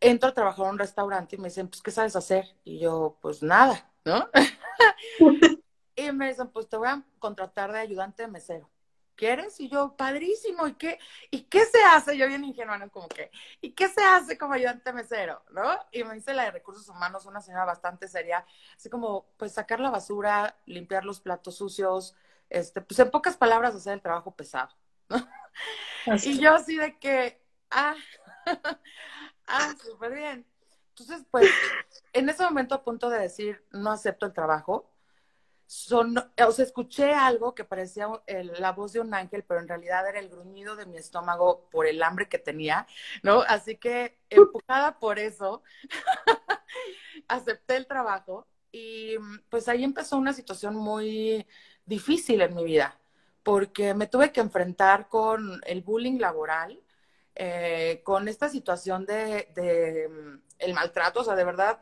entro 0.00 0.28
a 0.28 0.34
trabajar 0.34 0.66
en 0.66 0.72
un 0.72 0.78
restaurante 0.78 1.36
y 1.36 1.38
me 1.38 1.48
dicen, 1.48 1.68
pues, 1.68 1.82
¿qué 1.82 1.90
sabes 1.90 2.16
hacer? 2.16 2.46
Y 2.64 2.78
yo, 2.78 3.18
pues 3.20 3.42
nada, 3.42 3.90
¿no? 4.04 4.28
y 5.96 6.12
me 6.12 6.28
dicen, 6.28 6.48
pues 6.48 6.68
te 6.68 6.76
voy 6.76 6.88
a 6.88 7.02
contratar 7.18 7.72
de 7.72 7.78
ayudante 7.78 8.22
de 8.22 8.28
mesero. 8.28 8.70
¿Quieres? 9.16 9.60
Y 9.60 9.68
yo, 9.68 9.96
padrísimo, 9.96 10.66
¿y 10.66 10.74
qué, 10.74 10.98
¿y 11.30 11.42
qué 11.42 11.64
se 11.66 11.80
hace? 11.84 12.16
Yo 12.16 12.26
bien 12.26 12.44
ingenua, 12.44 12.78
¿no? 12.78 12.90
Como 12.90 13.06
que, 13.06 13.30
¿y 13.60 13.70
qué 13.70 13.88
se 13.88 14.02
hace 14.02 14.36
como 14.36 14.54
ayudante 14.54 14.92
mesero? 14.92 15.40
¿No? 15.50 15.70
Y 15.92 16.02
me 16.02 16.14
dice 16.14 16.34
la 16.34 16.44
de 16.44 16.50
recursos 16.50 16.88
humanos, 16.88 17.24
una 17.24 17.40
señora 17.40 17.64
bastante 17.64 18.08
seria, 18.08 18.44
así 18.76 18.90
como, 18.90 19.26
pues 19.36 19.52
sacar 19.52 19.78
la 19.78 19.90
basura, 19.90 20.56
limpiar 20.66 21.04
los 21.04 21.20
platos 21.20 21.54
sucios, 21.54 22.16
este, 22.50 22.80
pues 22.80 22.98
en 22.98 23.10
pocas 23.10 23.36
palabras 23.36 23.74
hacer 23.76 23.94
el 23.94 24.02
trabajo 24.02 24.34
pesado, 24.34 24.70
¿no? 25.08 25.28
Y 26.24 26.38
yo 26.38 26.54
así 26.54 26.76
de 26.76 26.98
que, 26.98 27.40
ah, 27.70 27.94
ah, 29.46 29.74
súper 29.82 30.14
bien. 30.14 30.46
Entonces, 30.90 31.26
pues, 31.30 31.50
en 32.12 32.28
ese 32.28 32.44
momento 32.44 32.74
a 32.74 32.84
punto 32.84 33.10
de 33.10 33.18
decir, 33.18 33.64
no 33.72 33.90
acepto 33.90 34.26
el 34.26 34.32
trabajo, 34.32 34.90
son, 35.66 36.16
o 36.18 36.52
sea, 36.52 36.64
escuché 36.64 37.12
algo 37.12 37.54
que 37.54 37.64
parecía 37.64 38.08
la 38.58 38.72
voz 38.72 38.92
de 38.92 39.00
un 39.00 39.12
ángel, 39.14 39.44
pero 39.44 39.60
en 39.60 39.68
realidad 39.68 40.08
era 40.08 40.20
el 40.20 40.28
gruñido 40.28 40.76
de 40.76 40.86
mi 40.86 40.98
estómago 40.98 41.68
por 41.70 41.86
el 41.86 42.02
hambre 42.02 42.28
que 42.28 42.38
tenía, 42.38 42.86
¿no? 43.22 43.40
Así 43.42 43.76
que, 43.76 44.18
empujada 44.30 44.98
por 44.98 45.18
eso, 45.18 45.62
acepté 47.28 47.76
el 47.76 47.86
trabajo 47.86 48.46
y 48.72 49.16
pues 49.50 49.68
ahí 49.68 49.84
empezó 49.84 50.16
una 50.16 50.32
situación 50.32 50.76
muy 50.76 51.46
difícil 51.86 52.42
en 52.42 52.54
mi 52.54 52.64
vida, 52.64 52.98
porque 53.42 53.94
me 53.94 54.06
tuve 54.06 54.32
que 54.32 54.40
enfrentar 54.40 55.08
con 55.08 55.60
el 55.66 55.82
bullying 55.82 56.18
laboral, 56.18 56.80
eh, 57.36 58.00
con 58.04 58.28
esta 58.28 58.48
situación 58.48 59.06
de, 59.06 60.08
mm, 60.10 60.42
el 60.60 60.74
maltrato, 60.74 61.20
o 61.20 61.24
sea, 61.24 61.34
de 61.34 61.44
verdad, 61.44 61.80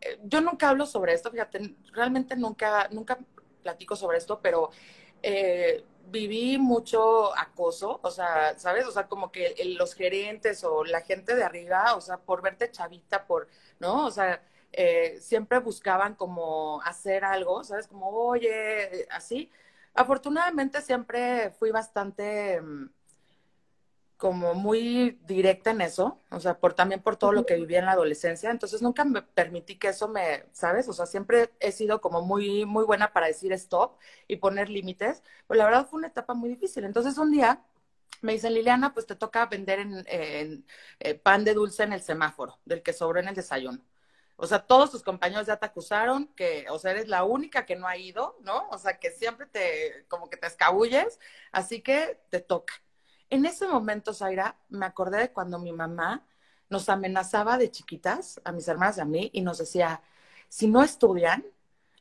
eh, 0.00 0.18
yo 0.24 0.40
nunca 0.40 0.68
hablo 0.70 0.86
sobre 0.86 1.14
esto, 1.14 1.30
fíjate, 1.30 1.76
realmente 1.92 2.36
nunca, 2.36 2.88
nunca 2.90 3.18
platico 3.62 3.96
sobre 3.96 4.18
esto, 4.18 4.40
pero 4.42 4.70
eh, 5.22 5.84
viví 6.10 6.58
mucho 6.58 7.36
acoso, 7.38 8.00
o 8.02 8.10
sea, 8.10 8.58
¿sabes? 8.58 8.86
O 8.86 8.92
sea, 8.92 9.08
como 9.08 9.30
que 9.32 9.54
los 9.78 9.94
gerentes 9.94 10.64
o 10.64 10.84
la 10.84 11.00
gente 11.02 11.34
de 11.34 11.44
arriba, 11.44 11.94
o 11.96 12.00
sea, 12.00 12.18
por 12.18 12.42
verte 12.42 12.70
chavita, 12.70 13.26
por, 13.26 13.48
¿no? 13.78 14.06
O 14.06 14.10
sea, 14.10 14.42
siempre 15.20 15.58
buscaban 15.60 16.14
como 16.14 16.80
hacer 16.82 17.24
algo, 17.24 17.64
¿sabes? 17.64 17.86
Como, 17.88 18.08
oye, 18.10 19.06
así. 19.10 19.50
Afortunadamente 19.94 20.80
siempre 20.82 21.50
fui 21.58 21.70
bastante 21.70 22.60
mm, 22.60 22.90
como 24.20 24.54
muy 24.54 25.18
directa 25.26 25.70
en 25.70 25.80
eso, 25.80 26.20
o 26.30 26.40
sea, 26.40 26.58
por 26.58 26.74
también 26.74 27.02
por 27.02 27.16
todo 27.16 27.32
lo 27.32 27.46
que 27.46 27.56
viví 27.56 27.76
en 27.76 27.86
la 27.86 27.92
adolescencia, 27.92 28.50
entonces 28.50 28.82
nunca 28.82 29.04
me 29.04 29.22
permití 29.22 29.78
que 29.78 29.88
eso 29.88 30.08
me, 30.08 30.44
¿sabes? 30.52 30.88
O 30.90 30.92
sea, 30.92 31.06
siempre 31.06 31.50
he 31.58 31.72
sido 31.72 32.02
como 32.02 32.20
muy 32.22 32.66
muy 32.66 32.84
buena 32.84 33.12
para 33.14 33.28
decir 33.28 33.52
stop 33.54 33.98
y 34.28 34.36
poner 34.36 34.68
límites, 34.68 35.22
pero 35.48 35.58
la 35.58 35.64
verdad 35.64 35.86
fue 35.88 35.98
una 35.98 36.08
etapa 36.08 36.34
muy 36.34 36.50
difícil. 36.50 36.84
Entonces 36.84 37.16
un 37.18 37.32
día 37.32 37.64
me 38.22 38.32
dicen, 38.32 38.54
Liliana, 38.54 38.92
pues 38.94 39.06
te 39.06 39.16
toca 39.16 39.46
vender 39.46 39.78
en, 39.80 40.04
eh, 41.00 41.14
pan 41.14 41.44
de 41.44 41.54
dulce 41.54 41.84
en 41.84 41.92
el 41.94 42.02
semáforo, 42.02 42.58
del 42.66 42.82
que 42.82 42.92
sobró 42.92 43.20
en 43.20 43.28
el 43.28 43.34
desayuno. 43.34 43.80
O 44.36 44.46
sea, 44.46 44.60
todos 44.66 44.90
tus 44.90 45.02
compañeros 45.02 45.46
ya 45.46 45.56
te 45.58 45.66
acusaron 45.66 46.28
que, 46.34 46.66
o 46.70 46.78
sea, 46.78 46.92
eres 46.92 47.08
la 47.08 47.24
única 47.24 47.66
que 47.66 47.76
no 47.76 47.86
ha 47.88 47.96
ido, 47.96 48.36
¿no? 48.42 48.68
O 48.70 48.78
sea, 48.78 48.98
que 48.98 49.10
siempre 49.10 49.46
te, 49.46 50.06
como 50.08 50.30
que 50.30 50.36
te 50.38 50.46
escabulles, 50.46 51.18
así 51.52 51.82
que 51.82 52.18
te 52.30 52.40
toca. 52.40 52.74
En 53.30 53.46
ese 53.46 53.66
momento, 53.66 54.12
Zaira, 54.12 54.56
me 54.68 54.86
acordé 54.86 55.18
de 55.18 55.32
cuando 55.32 55.58
mi 55.58 55.72
mamá 55.72 56.26
nos 56.68 56.88
amenazaba 56.88 57.58
de 57.58 57.70
chiquitas, 57.70 58.40
a 58.44 58.52
mis 58.52 58.68
hermanas 58.68 58.98
y 58.98 59.00
a 59.00 59.04
mí, 59.04 59.30
y 59.32 59.40
nos 59.40 59.58
decía, 59.58 60.02
si 60.48 60.66
no 60.66 60.82
estudian, 60.82 61.44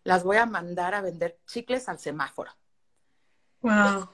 las 0.03 0.23
voy 0.23 0.37
a 0.37 0.45
mandar 0.45 0.95
a 0.95 1.01
vender 1.01 1.39
chicles 1.45 1.87
al 1.87 1.99
semáforo. 1.99 2.51
Wow. 3.61 4.09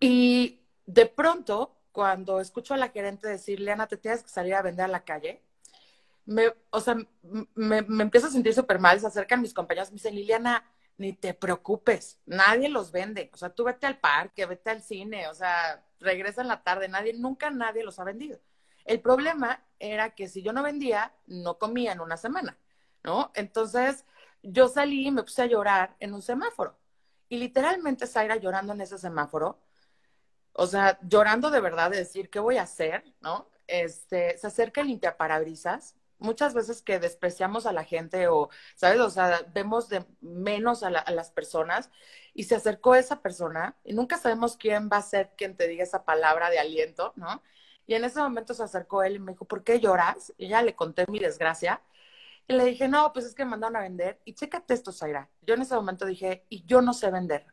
Y 0.00 0.62
de 0.86 1.06
pronto, 1.06 1.76
cuando 1.92 2.40
escucho 2.40 2.74
a 2.74 2.78
la 2.78 2.88
gerente 2.88 3.28
decirle, 3.28 3.72
Ana, 3.72 3.86
te 3.86 3.96
tienes 3.96 4.22
que 4.22 4.28
salir 4.28 4.54
a 4.54 4.62
vender 4.62 4.86
a 4.86 4.88
la 4.88 5.04
calle, 5.04 5.42
me, 6.24 6.54
o 6.70 6.80
sea, 6.80 6.96
me, 7.54 7.82
me 7.82 8.02
empiezo 8.02 8.26
a 8.26 8.30
sentir 8.30 8.54
súper 8.54 8.78
mal, 8.78 9.00
se 9.00 9.06
acercan 9.06 9.40
mis 9.40 9.54
compañeros, 9.54 9.90
me 9.90 9.94
dicen, 9.94 10.14
Liliana, 10.14 10.64
ni 10.98 11.12
te 11.14 11.32
preocupes, 11.32 12.18
nadie 12.26 12.68
los 12.68 12.92
vende. 12.92 13.30
O 13.32 13.36
sea, 13.36 13.50
tú 13.50 13.64
vete 13.64 13.86
al 13.86 13.98
parque, 13.98 14.44
vete 14.44 14.70
al 14.70 14.82
cine, 14.82 15.28
o 15.28 15.34
sea, 15.34 15.82
regresa 16.00 16.42
en 16.42 16.48
la 16.48 16.62
tarde, 16.62 16.88
nadie, 16.88 17.14
nunca 17.14 17.50
nadie 17.50 17.84
los 17.84 17.98
ha 17.98 18.04
vendido. 18.04 18.40
El 18.84 19.00
problema 19.00 19.62
era 19.78 20.14
que 20.14 20.28
si 20.28 20.42
yo 20.42 20.52
no 20.52 20.62
vendía, 20.62 21.12
no 21.26 21.58
comía 21.58 21.92
en 21.92 22.00
una 22.00 22.16
semana, 22.16 22.56
¿no? 23.04 23.30
Entonces, 23.34 24.04
yo 24.42 24.68
salí 24.68 25.08
y 25.08 25.10
me 25.10 25.22
puse 25.22 25.42
a 25.42 25.46
llorar 25.46 25.96
en 26.00 26.14
un 26.14 26.22
semáforo. 26.22 26.78
Y 27.28 27.38
literalmente 27.38 28.06
Zaira 28.06 28.36
llorando 28.36 28.72
en 28.72 28.80
ese 28.80 28.98
semáforo, 28.98 29.60
o 30.52 30.66
sea, 30.66 30.98
llorando 31.02 31.50
de 31.50 31.60
verdad 31.60 31.90
de 31.90 31.98
decir, 31.98 32.30
¿qué 32.30 32.40
voy 32.40 32.56
a 32.56 32.62
hacer? 32.62 33.04
¿No? 33.20 33.50
Este, 33.66 34.38
se 34.38 34.46
acerca 34.46 34.80
el 34.80 34.88
limpiaparabrisas 34.88 35.97
muchas 36.18 36.54
veces 36.54 36.82
que 36.82 36.98
despreciamos 36.98 37.66
a 37.66 37.72
la 37.72 37.84
gente 37.84 38.28
o, 38.28 38.50
¿sabes? 38.74 39.00
O 39.00 39.10
sea, 39.10 39.46
vemos 39.54 39.88
de 39.88 40.04
menos 40.20 40.82
a, 40.82 40.90
las 40.90 41.30
personas 41.30 41.90
y 42.34 42.44
se 42.44 42.56
acercó 42.56 42.94
esa 42.94 43.22
persona 43.22 43.76
y 43.84 43.94
nunca 43.94 44.18
sabemos 44.18 44.56
quién 44.56 44.88
va 44.92 44.98
a 44.98 45.02
ser 45.02 45.32
quien 45.36 45.56
te 45.56 45.68
diga 45.68 45.84
esa 45.84 46.04
palabra 46.04 46.50
de 46.50 46.58
aliento, 46.58 47.12
¿no? 47.16 47.42
Y 47.86 47.94
en 47.94 48.04
ese 48.04 48.20
momento 48.20 48.54
se 48.54 48.62
acercó 48.62 49.02
él 49.02 49.16
y 49.16 49.18
me 49.18 49.32
dijo, 49.32 49.46
¿por 49.46 49.64
qué 49.64 49.80
lloras? 49.80 50.32
Y 50.36 50.48
ya 50.48 50.62
le 50.62 50.74
conté 50.76 51.06
mi 51.08 51.18
desgracia. 51.18 51.82
Y 52.46 52.54
le 52.54 52.64
dije, 52.64 52.88
no, 52.88 53.12
pues 53.12 53.26
es 53.26 53.34
que 53.34 53.44
me 53.44 53.52
mandaron 53.52 53.76
a 53.76 53.80
vender. 53.80 54.20
Y 54.24 54.34
chécate 54.34 54.74
esto, 54.74 54.92
Zaira. 54.92 55.30
Yo 55.42 55.54
en 55.54 55.62
ese 55.62 55.74
momento 55.74 56.06
dije, 56.06 56.44
y 56.50 56.64
yo 56.66 56.82
no 56.82 56.92
sé 56.94 57.10
vender. 57.10 57.46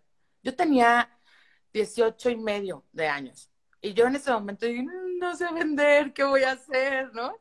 Yo 0.43 0.55
tenía 0.55 1.10
18 1.74 2.29
y 2.31 2.38
medio 2.38 2.86
de 2.91 3.07
años. 3.07 3.50
Y 3.81 3.93
yo 3.93 4.07
en 4.07 4.15
ese 4.15 4.31
momento 4.31 4.65
dije, 4.65 4.84
mm, 4.84 5.19
no 5.19 5.36
sé 5.36 5.51
vender, 5.53 6.13
¿qué 6.13 6.24
voy 6.24 6.43
a 6.43 6.53
hacer? 6.53 7.13
¿No? 7.13 7.38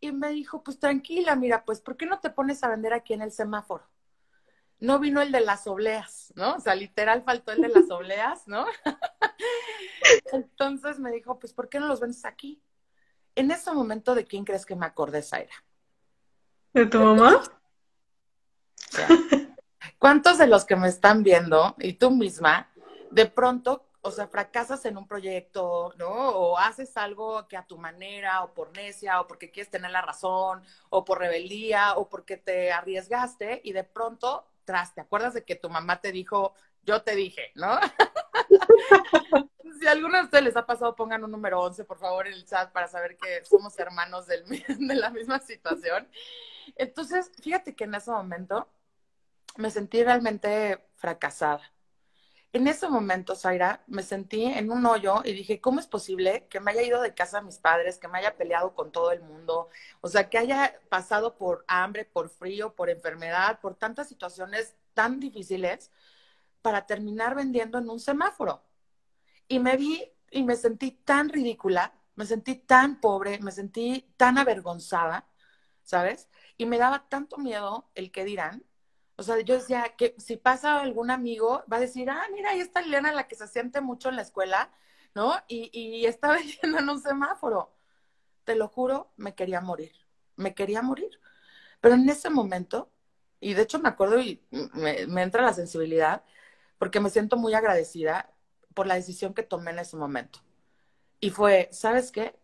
Y 0.00 0.12
me 0.12 0.30
dijo, 0.30 0.62
pues 0.62 0.78
tranquila, 0.78 1.34
mira, 1.34 1.64
pues 1.64 1.80
¿por 1.80 1.96
qué 1.96 2.06
no 2.06 2.20
te 2.20 2.30
pones 2.30 2.62
a 2.62 2.68
vender 2.68 2.92
aquí 2.92 3.14
en 3.14 3.22
el 3.22 3.32
semáforo? 3.32 3.84
No 4.80 5.00
vino 5.00 5.20
el 5.20 5.32
de 5.32 5.40
las 5.40 5.66
obleas, 5.66 6.32
¿no? 6.36 6.54
O 6.54 6.60
sea, 6.60 6.76
literal 6.76 7.22
faltó 7.24 7.50
el 7.50 7.60
de 7.62 7.68
las 7.68 7.90
obleas, 7.90 8.46
¿no? 8.46 8.66
Entonces 10.32 11.00
me 11.00 11.10
dijo, 11.10 11.38
pues 11.38 11.52
¿por 11.52 11.68
qué 11.68 11.80
no 11.80 11.88
los 11.88 12.00
vendes 12.00 12.24
aquí? 12.24 12.62
En 13.34 13.50
ese 13.50 13.72
momento, 13.72 14.14
¿de 14.14 14.24
quién 14.24 14.44
crees 14.44 14.64
que 14.64 14.76
me 14.76 14.86
acordé, 14.86 15.22
Zaira? 15.22 15.54
¿De 16.72 16.86
tu 16.86 17.00
mamá? 17.00 17.42
¿Cuántos 19.98 20.38
de 20.38 20.46
los 20.46 20.64
que 20.64 20.76
me 20.76 20.88
están 20.88 21.24
viendo 21.24 21.74
y 21.78 21.94
tú 21.94 22.10
misma, 22.12 22.70
de 23.10 23.26
pronto 23.26 23.87
o 24.08 24.10
sea, 24.10 24.26
fracasas 24.26 24.84
en 24.86 24.96
un 24.96 25.06
proyecto, 25.06 25.92
¿no? 25.96 26.08
O 26.08 26.58
haces 26.58 26.96
algo 26.96 27.46
que 27.46 27.56
a 27.56 27.66
tu 27.66 27.78
manera, 27.78 28.42
o 28.42 28.54
por 28.54 28.74
necia, 28.76 29.20
o 29.20 29.26
porque 29.26 29.50
quieres 29.50 29.70
tener 29.70 29.90
la 29.90 30.02
razón, 30.02 30.62
o 30.90 31.04
por 31.04 31.18
rebeldía, 31.18 31.94
o 31.94 32.08
porque 32.08 32.36
te 32.36 32.72
arriesgaste 32.72 33.60
y 33.64 33.72
de 33.72 33.84
pronto, 33.84 34.46
tras, 34.64 34.94
¿te 34.94 35.00
acuerdas 35.00 35.34
de 35.34 35.44
que 35.44 35.56
tu 35.56 35.70
mamá 35.70 36.00
te 36.00 36.10
dijo, 36.12 36.54
yo 36.82 37.02
te 37.02 37.14
dije, 37.14 37.52
¿no? 37.54 37.78
si 39.80 39.86
a 39.86 39.92
alguno 39.92 40.18
de 40.18 40.24
ustedes 40.24 40.44
les 40.44 40.56
ha 40.56 40.66
pasado, 40.66 40.96
pongan 40.96 41.22
un 41.24 41.30
número 41.30 41.60
11, 41.60 41.84
por 41.84 41.98
favor, 41.98 42.26
en 42.26 42.32
el 42.32 42.46
chat 42.46 42.72
para 42.72 42.88
saber 42.88 43.16
que 43.16 43.44
somos 43.44 43.78
hermanos 43.78 44.26
de 44.26 44.94
la 44.94 45.10
misma 45.10 45.38
situación. 45.38 46.08
Entonces, 46.76 47.30
fíjate 47.42 47.76
que 47.76 47.84
en 47.84 47.94
ese 47.94 48.10
momento 48.10 48.68
me 49.56 49.70
sentí 49.70 50.02
realmente 50.02 50.82
fracasada 50.96 51.62
en 52.52 52.66
ese 52.66 52.88
momento, 52.88 53.34
Zaira, 53.36 53.84
me 53.86 54.02
sentí 54.02 54.44
en 54.46 54.70
un 54.70 54.86
hoyo 54.86 55.22
y 55.24 55.32
dije, 55.32 55.60
¿cómo 55.60 55.80
es 55.80 55.86
posible 55.86 56.46
que 56.48 56.60
me 56.60 56.70
haya 56.70 56.82
ido 56.82 57.02
de 57.02 57.14
casa 57.14 57.38
a 57.38 57.42
mis 57.42 57.58
padres, 57.58 57.98
que 57.98 58.08
me 58.08 58.18
haya 58.18 58.36
peleado 58.36 58.74
con 58.74 58.90
todo 58.90 59.12
el 59.12 59.20
mundo? 59.22 59.68
O 60.00 60.08
sea, 60.08 60.30
que 60.30 60.38
haya 60.38 60.80
pasado 60.88 61.36
por 61.36 61.64
hambre, 61.68 62.04
por 62.06 62.30
frío, 62.30 62.74
por 62.74 62.90
enfermedad, 62.90 63.60
por 63.60 63.74
tantas 63.74 64.08
situaciones 64.08 64.74
tan 64.94 65.20
difíciles 65.20 65.90
para 66.62 66.86
terminar 66.86 67.34
vendiendo 67.34 67.78
en 67.78 67.88
un 67.90 68.00
semáforo. 68.00 68.62
Y 69.48 69.58
me 69.60 69.76
vi 69.76 70.12
y 70.30 70.42
me 70.44 70.56
sentí 70.56 70.92
tan 70.92 71.28
ridícula, 71.28 71.94
me 72.16 72.26
sentí 72.26 72.56
tan 72.56 73.00
pobre, 73.00 73.38
me 73.40 73.52
sentí 73.52 74.12
tan 74.16 74.38
avergonzada, 74.38 75.26
¿sabes? 75.82 76.28
Y 76.56 76.66
me 76.66 76.78
daba 76.78 77.08
tanto 77.08 77.38
miedo 77.38 77.90
el 77.94 78.10
que 78.12 78.24
dirán. 78.24 78.64
O 79.18 79.24
sea, 79.24 79.40
yo 79.40 79.54
decía 79.56 79.96
que 79.96 80.14
si 80.18 80.36
pasa 80.36 80.80
algún 80.80 81.10
amigo, 81.10 81.64
va 81.72 81.78
a 81.78 81.80
decir, 81.80 82.08
ah, 82.10 82.22
mira, 82.32 82.50
ahí 82.50 82.60
está 82.60 82.82
Liliana, 82.82 83.12
la 83.12 83.28
que 83.28 83.34
se 83.36 83.48
siente 83.48 83.80
mucho 83.80 84.08
en 84.08 84.16
la 84.16 84.22
escuela, 84.22 84.72
¿no? 85.14 85.34
Y, 85.48 85.70
y 85.72 86.06
estaba 86.06 86.38
en 86.62 86.88
un 86.88 87.02
semáforo. 87.02 87.72
Te 88.44 88.56
lo 88.56 88.68
juro, 88.68 89.12
me 89.16 89.34
quería 89.34 89.60
morir. 89.60 89.92
Me 90.36 90.54
quería 90.54 90.82
morir. 90.82 91.20
Pero 91.80 91.94
en 91.96 92.08
ese 92.08 92.30
momento, 92.30 92.90
y 93.40 93.54
de 93.54 93.62
hecho 93.62 93.80
me 93.80 93.88
acuerdo 93.88 94.20
y 94.20 94.42
me, 94.74 95.06
me 95.08 95.22
entra 95.22 95.42
la 95.42 95.54
sensibilidad, 95.54 96.24
porque 96.78 97.00
me 97.00 97.10
siento 97.10 97.36
muy 97.36 97.54
agradecida 97.54 98.32
por 98.74 98.86
la 98.86 98.94
decisión 98.94 99.34
que 99.34 99.42
tomé 99.42 99.72
en 99.72 99.80
ese 99.80 99.96
momento. 99.96 100.40
Y 101.20 101.30
fue, 101.30 101.68
¿sabes 101.72 102.12
qué? 102.12 102.38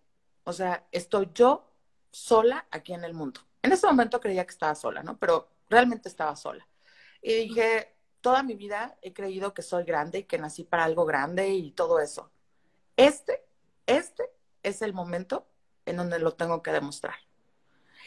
O 0.45 0.53
sea, 0.53 0.87
estoy 0.93 1.31
yo 1.35 1.71
sola 2.11 2.67
aquí 2.71 2.95
en 2.95 3.05
el 3.05 3.15
mundo. 3.15 3.41
En 3.63 3.73
ese 3.73 3.87
momento 3.87 4.21
creía 4.21 4.45
que 4.45 4.53
estaba 4.53 4.75
sola, 4.75 5.03
¿no? 5.03 5.19
Pero 5.19 5.49
realmente 5.69 6.09
estaba 6.09 6.37
sola. 6.37 6.67
Y 7.23 7.35
dije, 7.35 7.95
toda 8.21 8.43
mi 8.43 8.55
vida 8.55 8.97
he 9.03 9.13
creído 9.13 9.55
que 9.55 9.63
soy 9.63 9.85
grande 9.85 10.21
y 10.21 10.25
que 10.25 10.39
nací 10.39 10.65
para 10.65 10.85
algo 10.85 11.05
grande 11.05 11.51
y 11.51 11.73
todo 11.73 12.01
eso. 12.01 12.31
Este, 12.97 13.45
este 13.87 14.31
es 14.63 14.83
el 14.83 14.93
momento 14.93 15.47
en 15.87 15.97
donde 15.97 16.19
lo 16.19 16.33
tengo 16.33 16.63
que 16.63 16.73
demostrar. 16.73 17.17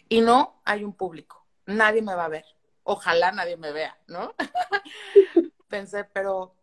Y 0.10 0.22
no 0.22 0.62
hay 0.66 0.84
un 0.84 0.94
público, 0.94 1.46
nadie 1.66 2.02
me 2.02 2.16
va 2.16 2.26
a 2.26 2.30
ver. 2.30 2.46
Ojalá 2.84 3.32
nadie 3.32 3.58
me 3.58 3.72
vea, 3.72 3.98
¿no? 4.08 4.34
Pensé, 5.68 6.06
pero, 6.06 6.56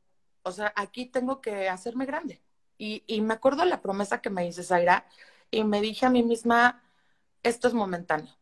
o 0.43 0.53
sea, 0.53 0.73
aquí 0.75 1.07
tengo 1.07 1.41
que 1.41 1.69
hacerme 1.69 2.07
grande. 2.07 2.43
Y, 2.79 3.05
y 3.07 3.21
me 3.21 3.35
acuerdo 3.35 3.65
la 3.65 3.83
promesa 3.83 4.21
que 4.21 4.31
me 4.31 4.47
hice 4.47 4.63
Zaira 4.63 5.07
y 5.51 5.65
me 5.65 5.81
dije 5.81 6.07
a 6.07 6.11
mí 6.11 6.23
misma, 6.23 6.83
esto 7.43 7.69
es 7.69 7.75
momentáneo. 7.75 8.35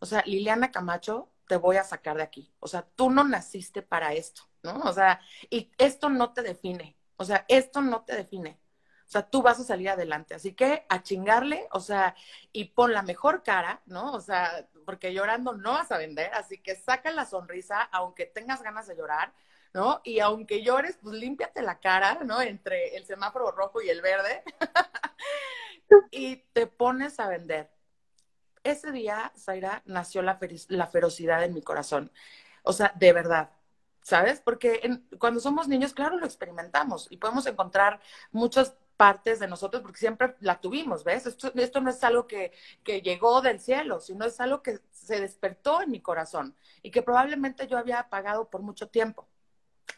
O 0.00 0.06
sea, 0.06 0.22
Liliana 0.26 0.72
Camacho, 0.72 1.31
te 1.52 1.58
voy 1.58 1.76
a 1.76 1.84
sacar 1.84 2.16
de 2.16 2.22
aquí. 2.22 2.50
O 2.60 2.66
sea, 2.66 2.80
tú 2.80 3.10
no 3.10 3.24
naciste 3.24 3.82
para 3.82 4.14
esto, 4.14 4.40
¿no? 4.62 4.80
O 4.84 4.92
sea, 4.94 5.20
y 5.50 5.70
esto 5.76 6.08
no 6.08 6.32
te 6.32 6.40
define. 6.40 6.96
O 7.18 7.26
sea, 7.26 7.44
esto 7.46 7.82
no 7.82 8.06
te 8.06 8.16
define. 8.16 8.58
O 9.04 9.10
sea, 9.10 9.28
tú 9.28 9.42
vas 9.42 9.60
a 9.60 9.64
salir 9.64 9.90
adelante. 9.90 10.34
Así 10.34 10.54
que 10.54 10.86
a 10.88 11.02
chingarle, 11.02 11.68
o 11.72 11.80
sea, 11.80 12.16
y 12.52 12.64
pon 12.70 12.94
la 12.94 13.02
mejor 13.02 13.42
cara, 13.42 13.82
¿no? 13.84 14.14
O 14.14 14.20
sea, 14.22 14.66
porque 14.86 15.12
llorando 15.12 15.52
no 15.52 15.72
vas 15.72 15.92
a 15.92 15.98
vender. 15.98 16.32
Así 16.32 16.56
que 16.56 16.74
saca 16.74 17.10
la 17.10 17.26
sonrisa, 17.26 17.82
aunque 17.92 18.24
tengas 18.24 18.62
ganas 18.62 18.86
de 18.86 18.96
llorar, 18.96 19.34
¿no? 19.74 20.00
Y 20.04 20.20
aunque 20.20 20.62
llores, 20.62 20.96
pues 21.02 21.16
límpiate 21.16 21.60
la 21.60 21.80
cara, 21.80 22.20
¿no? 22.24 22.40
Entre 22.40 22.96
el 22.96 23.04
semáforo 23.04 23.50
rojo 23.50 23.82
y 23.82 23.90
el 23.90 24.00
verde. 24.00 24.42
y 26.10 26.36
te 26.54 26.66
pones 26.66 27.20
a 27.20 27.28
vender. 27.28 27.70
Ese 28.64 28.92
día, 28.92 29.32
Zaira, 29.36 29.82
nació 29.86 30.22
la, 30.22 30.38
ferocidad 30.86 31.44
en 31.44 31.54
mi 31.54 31.62
corazón. 31.62 32.12
O 32.62 32.72
sea, 32.72 32.92
de 32.96 33.12
verdad. 33.12 33.50
¿sabes? 34.02 34.40
Porque 34.40 35.00
cuando 35.18 35.40
somos 35.40 35.68
niños, 35.68 35.94
claro, 35.94 36.18
lo 36.18 36.26
experimentamos 36.26 37.06
y 37.10 37.18
podemos 37.18 37.46
encontrar 37.46 38.00
muchos 38.32 38.74
partes 38.96 39.40
de 39.40 39.48
nosotros 39.48 39.82
porque 39.82 39.98
siempre 39.98 40.36
la 40.40 40.60
tuvimos, 40.60 41.04
¿ves? 41.04 41.26
Esto, 41.26 41.52
esto 41.54 41.80
no 41.80 41.90
es 41.90 42.02
algo 42.04 42.26
que, 42.26 42.52
que, 42.84 43.00
llegó 43.00 43.40
del 43.40 43.60
cielo, 43.60 44.00
sino 44.00 44.24
es 44.24 44.40
algo 44.40 44.62
que 44.62 44.80
se 44.90 45.20
despertó 45.20 45.82
en 45.82 45.90
mi 45.90 46.00
corazón 46.00 46.56
y 46.82 46.90
que 46.90 47.02
probablemente 47.02 47.66
yo 47.66 47.78
había 47.78 48.00
apagado 48.00 48.48
por 48.50 48.62
mucho 48.62 48.88
tiempo. 48.88 49.28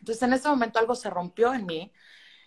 Entonces 0.00 0.23
en 0.23 0.33
ese 0.33 0.49
momento 0.49 0.78
algo 0.78 0.94
se 0.94 1.11
rompió 1.11 1.54
en 1.54 1.66
mí 1.66 1.92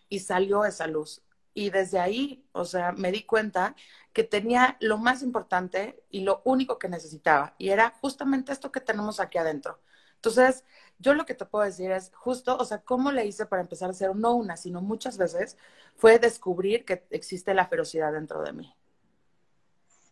y 0.10 0.20
salió 0.20 0.66
esa 0.66 0.88
luz. 0.88 1.22
Y 1.58 1.72
desde 1.72 1.98
ahí, 1.98 2.46
o 2.52 2.66
sea, 2.66 2.92
me 2.92 3.12
di 3.12 3.24
cuenta 3.24 3.76
que 4.14 4.24
tenía 4.24 4.78
lo 4.80 5.00
más 5.00 5.24
importante 5.24 6.04
y 6.12 6.20
lo 6.20 6.44
único 6.46 6.78
que 6.78 6.88
necesitaba. 6.88 7.56
Y 7.58 7.70
era 7.70 7.96
justamente 8.00 8.52
esto 8.52 8.72
que 8.72 8.80
tenemos 8.80 9.20
aquí 9.20 9.40
adentro. 9.40 9.80
Entonces, 10.14 10.64
yo 11.00 11.16
lo 11.16 11.26
que 11.26 11.34
te 11.34 11.46
puedo 11.46 11.66
decir 11.66 11.90
es 11.90 12.12
justo, 12.14 12.56
o 12.56 12.64
sea, 12.64 12.82
cómo 12.82 13.12
le 13.12 13.26
hice 13.26 13.48
para 13.48 13.64
empezar 13.64 13.90
a 13.90 13.94
ser 13.94 14.16
no 14.16 14.36
una, 14.36 14.56
sino 14.56 14.82
muchas 14.82 15.18
veces, 15.18 15.58
fue 15.96 16.20
descubrir 16.20 16.86
que 16.86 17.08
existe 17.10 17.56
la 17.56 17.66
ferocidad 17.66 18.14
dentro 18.14 18.44
de 18.44 18.54
mí. 18.54 18.76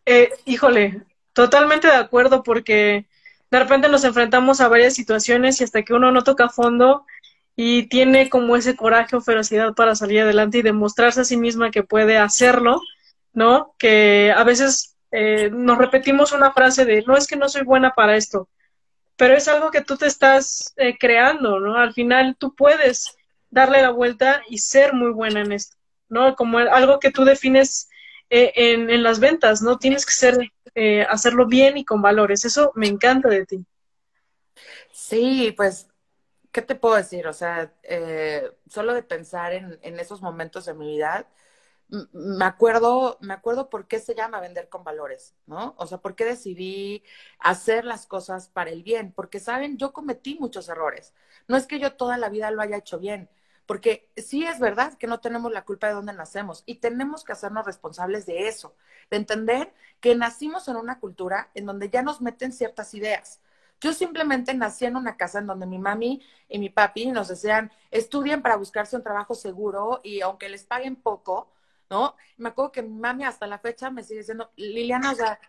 Eh, 0.08 0.31
híjole, 0.45 1.03
totalmente 1.34 1.88
de 1.88 1.93
acuerdo 1.93 2.41
porque 2.41 3.05
de 3.51 3.60
repente 3.60 3.88
nos 3.88 4.03
enfrentamos 4.03 4.62
a 4.62 4.67
varias 4.67 4.95
situaciones 4.95 5.62
y 5.62 5.63
hasta 5.63 5.84
que 5.84 5.93
uno 5.93 6.12
no 6.12 6.23
toca 6.23 6.49
fondo 6.49 7.05
y 7.56 7.88
tiene 7.88 8.30
como 8.30 8.56
ese 8.56 8.76
coraje 8.76 9.15
o 9.15 9.22
ferocidad 9.22 9.74
para 9.74 9.96
salir 9.96 10.22
adelante 10.22 10.58
y 10.60 10.62
demostrarse 10.62 11.22
a 11.22 11.26
sí 11.26 11.38
misma 11.38 11.72
que 11.72 11.84
puede 11.84 12.18
hacerlo, 12.18 12.82
¿no? 13.34 13.74
Que 13.78 14.34
a 14.36 14.44
veces 14.44 14.96
eh, 15.12 15.50
nos 15.52 15.78
repetimos 15.78 16.32
una 16.34 16.52
frase 16.52 16.86
de, 16.86 17.04
no 17.04 17.15
es 17.15 17.28
que 17.28 17.38
no 17.38 17.50
soy 17.50 17.63
buena 17.63 17.91
para 17.94 18.15
esto, 18.15 18.50
pero 19.15 19.36
es 19.36 19.48
algo 19.48 19.72
que 19.72 19.82
tú 19.82 19.98
te 19.98 20.08
estás 20.08 20.74
eh, 20.78 20.98
creando, 20.98 21.60
¿no? 21.60 21.78
Al 21.78 21.94
final 21.94 22.36
tú 22.38 22.54
puedes 22.56 23.15
darle 23.50 23.82
la 23.82 23.91
vuelta 23.91 24.44
y 24.50 24.58
ser 24.58 24.94
muy 24.94 25.12
buena 25.12 25.41
en 25.41 25.54
esto, 25.54 25.78
¿no? 26.10 26.36
Como 26.36 26.58
algo 26.58 27.00
que 27.00 27.12
tú 27.12 27.24
defines 27.24 27.88
eh, 28.30 28.52
en, 28.56 28.89
en, 28.89 29.04
las 29.04 29.20
ventas, 29.20 29.62
¿no? 29.62 29.78
Tienes 29.78 30.06
que 30.06 30.13
ser, 30.13 30.52
eh, 30.74 31.06
hacerlo 31.10 31.48
bien 31.48 31.78
y 31.78 31.86
con 31.86 32.02
valores. 32.02 32.44
Eso 32.44 32.72
me 32.76 32.88
encanta 32.88 33.30
de 33.30 33.46
ti. 33.46 33.65
Sí, 34.91 35.54
pues, 35.56 35.88
¿qué 36.56 36.62
te 36.62 36.76
puedo 36.76 36.96
decir? 36.96 37.28
O 37.28 37.34
sea, 37.34 37.74
solo 38.70 38.94
de 38.94 39.04
pensar 39.04 39.52
en, 39.52 39.78
en 39.82 40.00
esos 40.00 40.22
momentos 40.22 40.63
de 40.63 40.74
mi 40.74 40.88
vida, 40.96 41.28
me 42.13 42.46
acuerdo, 42.46 43.18
me 43.20 43.34
acuerdo 43.34 43.70
por 43.70 43.88
qué 43.89 44.00
se 44.00 44.15
llama 44.15 44.39
vender 44.39 44.70
con 44.70 44.86
valores, 44.86 45.36
¿no? 45.48 45.76
O 45.78 45.86
sea, 45.86 45.98
por 45.98 46.15
qué 46.15 46.24
decidí 46.24 47.04
hacer 47.39 47.84
las 47.84 48.08
cosas 48.08 48.48
para 48.48 48.70
el 48.70 48.84
bien, 48.84 49.12
porque 49.12 49.41
saben, 49.41 49.78
yo 49.78 49.91
cometí 49.91 50.38
muchos 50.39 50.70
errores. 50.70 51.13
No 51.50 51.58
es 51.58 51.68
que 51.68 51.78
yo 51.78 51.91
toda 51.98 52.18
la 52.18 52.30
vida 52.30 52.52
lo 52.52 52.62
haya 52.62 52.78
hecho 52.78 53.00
bien, 53.00 53.30
porque 53.65 54.10
sí 54.15 54.46
es 54.46 54.60
verdad 54.60 54.98
que 54.98 55.08
no 55.08 55.20
tenemos 55.20 55.52
la 55.52 55.65
culpa 55.65 55.88
de 55.88 55.94
dónde 55.94 56.13
nacemos 56.13 56.63
y 56.65 56.76
tenemos 56.76 57.26
que 57.26 57.34
hacernos 57.34 57.65
responsables 57.65 58.26
de 58.26 58.48
eso, 58.48 58.78
de 59.12 59.18
entender 59.18 59.74
que 60.00 60.15
nacimos 60.15 60.70
en 60.70 60.78
una 60.78 61.02
cultura 61.02 61.52
en 61.54 61.65
donde 61.65 61.89
ya 61.89 62.02
nos 62.02 62.22
meten 62.22 62.54
ciertas 62.54 62.94
ideas. 62.94 63.41
Yo 63.81 63.93
simplemente 63.93 64.53
nací 64.53 64.85
en 64.85 64.95
una 64.95 65.17
casa 65.17 65.39
en 65.39 65.47
donde 65.47 65.65
mi 65.65 65.79
mami 65.79 66.21
y 66.47 66.59
mi 66.59 66.69
papi 66.69 67.07
nos 67.07 67.27
decían, 67.27 67.71
estudien 67.91 68.41
para 68.41 68.55
buscarse 68.55 68.95
un 68.95 69.03
trabajo 69.03 69.35
seguro 69.35 70.01
y 70.03 70.21
aunque 70.21 70.49
les 70.49 70.63
paguen 70.63 70.95
poco, 70.95 71.51
¿no? 71.89 72.15
Me 72.38 72.49
acuerdo 72.49 72.71
que 72.71 72.81
mi 72.81 72.97
mami 72.97 73.25
hasta 73.25 73.47
la 73.47 73.59
fecha 73.59 73.89
me 73.89 74.03
sigue 74.03 74.19
diciendo, 74.19 74.51
Liliana, 74.55 75.11
o 75.11 75.15
sea, 75.15 75.39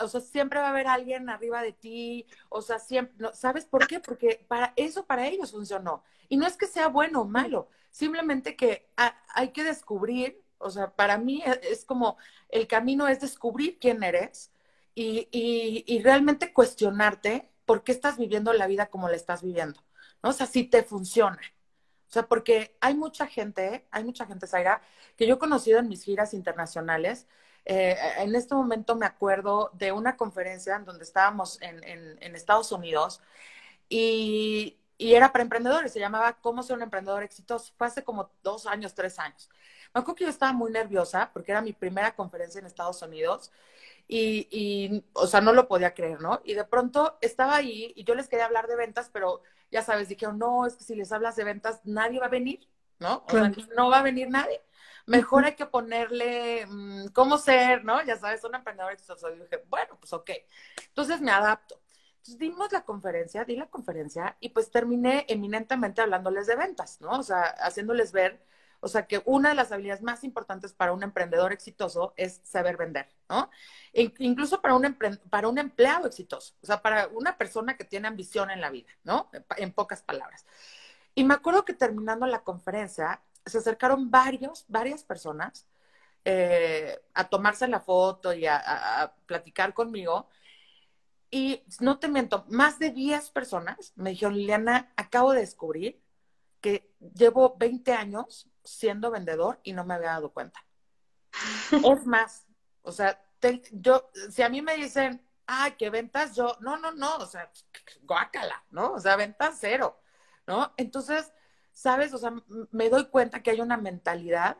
o 0.00 0.08
sea, 0.08 0.20
siempre 0.20 0.58
va 0.58 0.66
a 0.66 0.70
haber 0.70 0.88
alguien 0.88 1.28
arriba 1.28 1.62
de 1.62 1.72
ti, 1.72 2.26
o 2.48 2.60
sea, 2.62 2.78
siempre, 2.78 3.14
no, 3.18 3.32
¿sabes 3.32 3.64
por 3.66 3.86
qué? 3.86 4.00
Porque 4.00 4.44
para 4.48 4.72
eso 4.76 5.06
para 5.06 5.26
ellos 5.26 5.52
funcionó. 5.52 6.02
Y 6.28 6.36
no 6.36 6.46
es 6.46 6.56
que 6.56 6.66
sea 6.66 6.88
bueno 6.88 7.22
o 7.22 7.24
malo, 7.24 7.68
simplemente 7.90 8.56
que 8.56 8.88
hay 9.34 9.50
que 9.50 9.64
descubrir, 9.64 10.42
o 10.58 10.70
sea, 10.70 10.90
para 10.90 11.18
mí 11.18 11.42
e, 11.44 11.60
es, 11.70 11.84
como 11.84 12.16
el 12.48 12.66
camino 12.66 13.08
es 13.08 13.20
descubrir 13.20 13.78
quién 13.78 14.02
eres 14.02 14.52
y, 14.94 15.28
y, 15.30 15.84
y 15.86 16.02
realmente 16.02 16.52
cuestionarte 16.52 17.50
por 17.70 17.84
qué 17.84 17.92
estás 17.92 18.18
viviendo 18.18 18.52
la 18.52 18.66
vida 18.66 18.86
como 18.86 19.08
la 19.08 19.14
estás 19.14 19.42
viviendo, 19.42 19.80
¿no? 20.24 20.30
O 20.30 20.32
sea, 20.32 20.46
si 20.46 20.64
te 20.64 20.82
funciona. 20.82 21.38
O 22.08 22.12
sea, 22.12 22.24
porque 22.26 22.76
hay 22.80 22.96
mucha 22.96 23.28
gente, 23.28 23.86
hay 23.92 24.02
mucha 24.02 24.26
gente, 24.26 24.48
Zaira, 24.48 24.82
que 25.16 25.24
yo 25.24 25.36
he 25.36 25.38
conocido 25.38 25.78
en 25.78 25.88
mis 25.88 26.02
giras 26.02 26.34
internacionales. 26.34 27.28
Eh, 27.64 27.96
en 28.18 28.34
este 28.34 28.56
momento 28.56 28.96
me 28.96 29.06
acuerdo 29.06 29.70
de 29.74 29.92
una 29.92 30.16
conferencia 30.16 30.74
en 30.74 30.84
donde 30.84 31.04
estábamos 31.04 31.62
en, 31.62 31.84
en, 31.84 32.34
Estados 32.34 32.72
Unidos 32.72 33.20
y, 33.88 34.76
y, 34.98 35.14
era 35.14 35.30
para 35.30 35.44
emprendedores, 35.44 35.92
se 35.92 36.00
llamaba 36.00 36.40
¿Cómo 36.40 36.64
ser 36.64 36.74
un 36.74 36.82
emprendedor 36.82 37.22
exitoso? 37.22 37.72
Fue 37.78 37.86
hace 37.86 38.02
como 38.02 38.32
dos 38.42 38.66
años, 38.66 38.96
tres 38.96 39.20
años. 39.20 39.48
Me 39.94 40.00
acuerdo 40.00 40.16
que 40.16 40.24
yo 40.24 40.30
estaba 40.30 40.52
muy 40.52 40.72
nerviosa 40.72 41.30
porque 41.32 41.52
era 41.52 41.62
mi 41.62 41.72
primera 41.72 42.16
conferencia 42.16 42.58
en 42.58 42.66
Estados 42.66 43.00
Unidos 43.02 43.52
y, 44.12 44.48
y, 44.50 45.04
o 45.12 45.28
sea, 45.28 45.40
no 45.40 45.52
lo 45.52 45.68
podía 45.68 45.94
creer, 45.94 46.20
¿no? 46.20 46.40
Y 46.42 46.54
de 46.54 46.64
pronto 46.64 47.16
estaba 47.20 47.54
ahí 47.54 47.92
y 47.94 48.02
yo 48.02 48.16
les 48.16 48.26
quería 48.28 48.46
hablar 48.46 48.66
de 48.66 48.74
ventas, 48.74 49.08
pero 49.12 49.40
ya 49.70 49.82
sabes, 49.82 50.08
dijeron, 50.08 50.36
no, 50.36 50.66
es 50.66 50.74
que 50.74 50.82
si 50.82 50.96
les 50.96 51.12
hablas 51.12 51.36
de 51.36 51.44
ventas, 51.44 51.80
nadie 51.84 52.18
va 52.18 52.26
a 52.26 52.30
venir, 52.30 52.68
¿no? 52.98 53.22
O 53.24 53.30
sea, 53.30 53.52
no 53.76 53.88
va 53.88 54.00
a 54.00 54.02
venir 54.02 54.28
nadie. 54.28 54.60
Mejor 55.06 55.44
hay 55.44 55.54
que 55.54 55.64
ponerle 55.66 56.66
mm, 56.66 57.06
cómo 57.12 57.38
ser, 57.38 57.84
¿no? 57.84 58.02
Ya 58.02 58.16
sabes, 58.16 58.42
un 58.42 58.56
emprendedor 58.56 58.92
exitoso. 58.92 59.30
Y 59.30 59.38
dije, 59.38 59.64
bueno, 59.68 59.96
pues 60.00 60.12
ok. 60.12 60.30
Entonces 60.88 61.20
me 61.20 61.30
adapto. 61.30 61.80
Entonces 62.16 62.38
dimos 62.38 62.72
la 62.72 62.84
conferencia, 62.84 63.44
di 63.44 63.54
la 63.54 63.70
conferencia 63.70 64.36
y 64.40 64.48
pues 64.48 64.72
terminé 64.72 65.24
eminentemente 65.28 66.02
hablándoles 66.02 66.48
de 66.48 66.56
ventas, 66.56 67.00
¿no? 67.00 67.12
O 67.12 67.22
sea, 67.22 67.42
haciéndoles 67.42 68.10
ver 68.10 68.42
o 68.80 68.88
sea 68.88 69.06
que 69.06 69.22
una 69.26 69.50
de 69.50 69.54
las 69.54 69.72
habilidades 69.72 70.02
más 70.02 70.24
importantes 70.24 70.72
para 70.72 70.92
un 70.92 71.02
emprendedor 71.02 71.52
exitoso 71.52 72.14
es 72.16 72.40
saber 72.44 72.76
vender, 72.76 73.08
¿no? 73.28 73.50
Incluso 73.92 74.60
para 74.62 74.74
un, 74.74 74.96
para 75.28 75.48
empleado 75.48 76.06
exitoso, 76.06 76.54
o 76.62 76.66
sea, 76.66 76.80
para 76.80 77.08
una 77.08 77.36
persona 77.36 77.76
que 77.76 77.84
tiene 77.84 78.08
ambición 78.08 78.50
en 78.50 78.60
la 78.60 78.70
vida, 78.70 78.90
¿no? 79.04 79.30
En 79.56 79.72
pocas 79.72 80.02
palabras. 80.02 80.46
Y 81.14 81.24
me 81.24 81.34
acuerdo 81.34 81.64
que 81.64 81.74
terminando 81.74 82.26
la 82.26 82.42
conferencia, 82.42 83.22
se 83.44 83.58
acercaron 83.58 84.10
varios, 84.10 84.64
varias 84.68 85.04
personas 85.04 85.66
eh, 86.24 86.98
a 87.14 87.28
tomarse 87.28 87.66
la 87.68 87.80
foto 87.80 88.32
y 88.32 88.46
a, 88.46 89.02
a, 89.02 89.14
platicar 89.26 89.74
conmigo. 89.74 90.28
Y 91.30 91.62
no 91.80 91.98
te 91.98 92.08
miento, 92.08 92.44
más 92.48 92.78
de 92.78 92.90
10 92.90 93.30
personas 93.30 93.92
me 93.96 94.10
dijeron, 94.10 94.34
Liliana, 94.34 94.92
acabo 94.96 95.32
de 95.32 95.40
descubrir 95.40 96.00
que 96.60 96.90
llevo 97.14 97.56
20 97.58 97.92
años 97.92 98.49
siendo 98.64 99.10
vendedor 99.10 99.60
y 99.62 99.72
no 99.72 99.84
me 99.84 99.94
había 99.94 100.10
dado 100.10 100.32
cuenta. 100.32 100.64
es 101.72 102.06
más, 102.06 102.46
o 102.82 102.92
sea, 102.92 103.22
yo, 103.72 104.10
si 104.30 104.42
a 104.42 104.48
mí 104.48 104.62
me 104.62 104.76
dicen, 104.76 105.26
ay, 105.46 105.72
¿qué 105.78 105.90
ventas? 105.90 106.34
Yo, 106.36 106.56
no, 106.60 106.76
no, 106.76 106.92
no, 106.92 107.16
o 107.16 107.26
sea, 107.26 107.50
guácala, 108.02 108.64
¿no? 108.70 108.92
O 108.92 109.00
sea, 109.00 109.16
ventas 109.16 109.58
cero, 109.60 110.00
¿no? 110.46 110.72
Entonces, 110.76 111.32
¿sabes? 111.72 112.12
O 112.14 112.18
sea, 112.18 112.32
me 112.70 112.88
doy 112.90 113.06
cuenta 113.06 113.42
que 113.42 113.50
hay 113.50 113.60
una 113.60 113.76
mentalidad, 113.76 114.58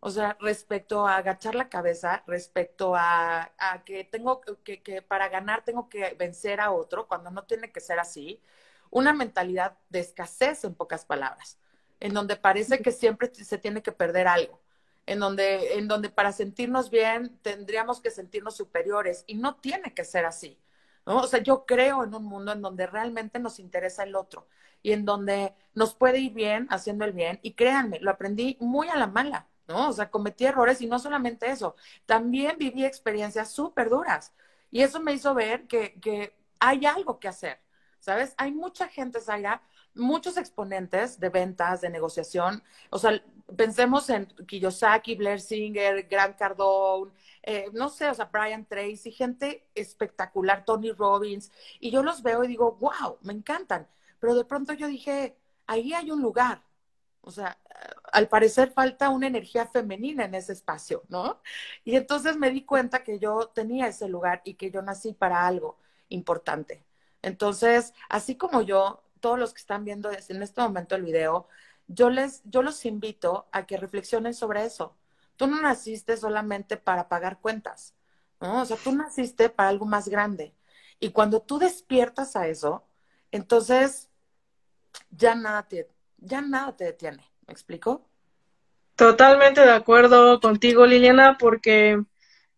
o 0.00 0.10
sea, 0.10 0.36
respecto 0.40 1.06
a 1.06 1.16
agachar 1.16 1.54
la 1.54 1.68
cabeza, 1.68 2.22
respecto 2.26 2.94
a, 2.96 3.52
a 3.58 3.84
que 3.84 4.04
tengo 4.04 4.40
que, 4.40 4.82
que 4.82 5.02
para 5.02 5.28
ganar 5.28 5.64
tengo 5.64 5.88
que 5.88 6.14
vencer 6.14 6.60
a 6.60 6.70
otro, 6.72 7.08
cuando 7.08 7.30
no 7.30 7.44
tiene 7.44 7.72
que 7.72 7.80
ser 7.80 7.98
así, 7.98 8.42
una 8.90 9.12
mentalidad 9.12 9.78
de 9.88 10.00
escasez, 10.00 10.64
en 10.64 10.74
pocas 10.74 11.04
palabras, 11.04 11.58
en 12.00 12.14
donde 12.14 12.36
parece 12.36 12.80
que 12.80 12.92
siempre 12.92 13.32
se 13.34 13.58
tiene 13.58 13.82
que 13.82 13.92
perder 13.92 14.28
algo 14.28 14.60
en 15.06 15.20
donde, 15.20 15.78
en 15.78 15.88
donde 15.88 16.10
para 16.10 16.32
sentirnos 16.32 16.90
bien 16.90 17.38
tendríamos 17.42 18.00
que 18.00 18.10
sentirnos 18.10 18.56
superiores 18.56 19.24
y 19.26 19.36
no 19.36 19.56
tiene 19.56 19.94
que 19.94 20.04
ser 20.04 20.26
así. 20.26 20.58
¿no? 21.06 21.18
O 21.18 21.26
sea, 21.28 21.40
yo 21.42 21.64
creo 21.64 22.04
en 22.04 22.14
un 22.14 22.24
mundo 22.24 22.52
en 22.52 22.60
donde 22.60 22.86
realmente 22.86 23.38
nos 23.38 23.60
interesa 23.60 24.02
el 24.02 24.16
otro 24.16 24.48
y 24.82 24.92
en 24.92 25.04
donde 25.04 25.54
nos 25.74 25.94
puede 25.94 26.18
ir 26.18 26.32
bien 26.32 26.66
haciendo 26.70 27.04
el 27.04 27.12
bien. 27.12 27.38
Y 27.42 27.52
créanme, 27.54 28.00
lo 28.00 28.10
aprendí 28.10 28.56
muy 28.60 28.88
a 28.88 28.96
la 28.96 29.06
mala, 29.06 29.46
¿no? 29.68 29.88
O 29.88 29.92
sea, 29.92 30.10
cometí 30.10 30.44
errores 30.44 30.80
y 30.80 30.86
no 30.86 30.98
solamente 30.98 31.48
eso, 31.50 31.76
también 32.06 32.56
viví 32.58 32.84
experiencias 32.84 33.50
súper 33.52 33.88
duras. 33.88 34.32
Y 34.70 34.82
eso 34.82 35.00
me 35.00 35.12
hizo 35.12 35.34
ver 35.34 35.66
que, 35.68 35.94
que 36.00 36.34
hay 36.58 36.86
algo 36.86 37.20
que 37.20 37.28
hacer, 37.28 37.60
¿sabes? 38.00 38.34
Hay 38.36 38.52
mucha 38.52 38.88
gente, 38.88 39.20
Zaira, 39.20 39.62
muchos 39.96 40.36
exponentes 40.36 41.18
de 41.18 41.28
ventas, 41.28 41.80
de 41.80 41.90
negociación. 41.90 42.62
O 42.90 42.98
sea, 42.98 43.22
pensemos 43.56 44.08
en 44.10 44.26
Kiyosaki, 44.46 45.14
Blair 45.16 45.40
Singer, 45.40 46.06
Grant 46.08 46.36
Cardone, 46.36 47.12
eh, 47.42 47.70
no 47.72 47.88
sé, 47.88 48.08
o 48.08 48.14
sea, 48.14 48.26
Brian 48.26 48.66
Tracy, 48.66 49.12
gente 49.12 49.68
espectacular, 49.74 50.64
Tony 50.64 50.92
Robbins. 50.92 51.50
Y 51.80 51.90
yo 51.90 52.02
los 52.02 52.22
veo 52.22 52.44
y 52.44 52.48
digo, 52.48 52.72
wow, 52.80 53.18
me 53.22 53.32
encantan. 53.32 53.88
Pero 54.18 54.34
de 54.34 54.44
pronto 54.44 54.72
yo 54.72 54.88
dije, 54.88 55.36
ahí 55.66 55.92
hay 55.92 56.10
un 56.10 56.22
lugar. 56.22 56.62
O 57.20 57.30
sea, 57.30 57.58
al 58.12 58.28
parecer 58.28 58.70
falta 58.70 59.10
una 59.10 59.26
energía 59.26 59.66
femenina 59.66 60.24
en 60.24 60.34
ese 60.34 60.52
espacio, 60.52 61.02
¿no? 61.08 61.40
Y 61.84 61.96
entonces 61.96 62.36
me 62.36 62.50
di 62.50 62.64
cuenta 62.64 63.02
que 63.04 63.18
yo 63.18 63.48
tenía 63.48 63.88
ese 63.88 64.08
lugar 64.08 64.42
y 64.44 64.54
que 64.54 64.70
yo 64.70 64.82
nací 64.82 65.12
para 65.12 65.46
algo 65.46 65.78
importante. 66.08 66.84
Entonces, 67.22 67.92
así 68.08 68.36
como 68.36 68.62
yo 68.62 69.02
todos 69.20 69.38
los 69.38 69.52
que 69.52 69.60
están 69.60 69.84
viendo 69.84 70.10
en 70.10 70.42
este 70.42 70.60
momento 70.60 70.94
el 70.94 71.02
video, 71.02 71.48
yo 71.88 72.10
les, 72.10 72.42
yo 72.44 72.62
los 72.62 72.84
invito 72.84 73.46
a 73.52 73.66
que 73.66 73.76
reflexionen 73.76 74.34
sobre 74.34 74.64
eso. 74.64 74.96
Tú 75.36 75.46
no 75.46 75.60
naciste 75.60 76.16
solamente 76.16 76.76
para 76.76 77.08
pagar 77.08 77.40
cuentas, 77.40 77.94
¿no? 78.40 78.62
O 78.62 78.64
sea, 78.64 78.76
tú 78.76 78.92
naciste 78.92 79.50
para 79.50 79.68
algo 79.68 79.86
más 79.86 80.08
grande. 80.08 80.54
Y 80.98 81.10
cuando 81.10 81.42
tú 81.42 81.58
despiertas 81.58 82.36
a 82.36 82.48
eso, 82.48 82.84
entonces 83.30 84.08
ya 85.10 85.34
nada 85.34 85.68
te, 85.68 85.88
ya 86.18 86.40
nada 86.40 86.76
te 86.76 86.84
detiene. 86.84 87.24
¿Me 87.46 87.52
explico? 87.52 88.08
Totalmente 88.96 89.60
de 89.60 89.72
acuerdo 89.72 90.40
contigo, 90.40 90.86
Liliana, 90.86 91.36
porque 91.38 92.02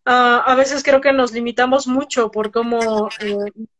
ah, 0.05 0.43
a 0.45 0.55
veces 0.55 0.83
creo 0.83 1.01
que 1.01 1.11
nos 1.11 1.33
limitamos 1.33 1.85
mucho 1.85 2.31
por 2.31 2.51
cómo 2.51 3.09
eh, 3.19 3.35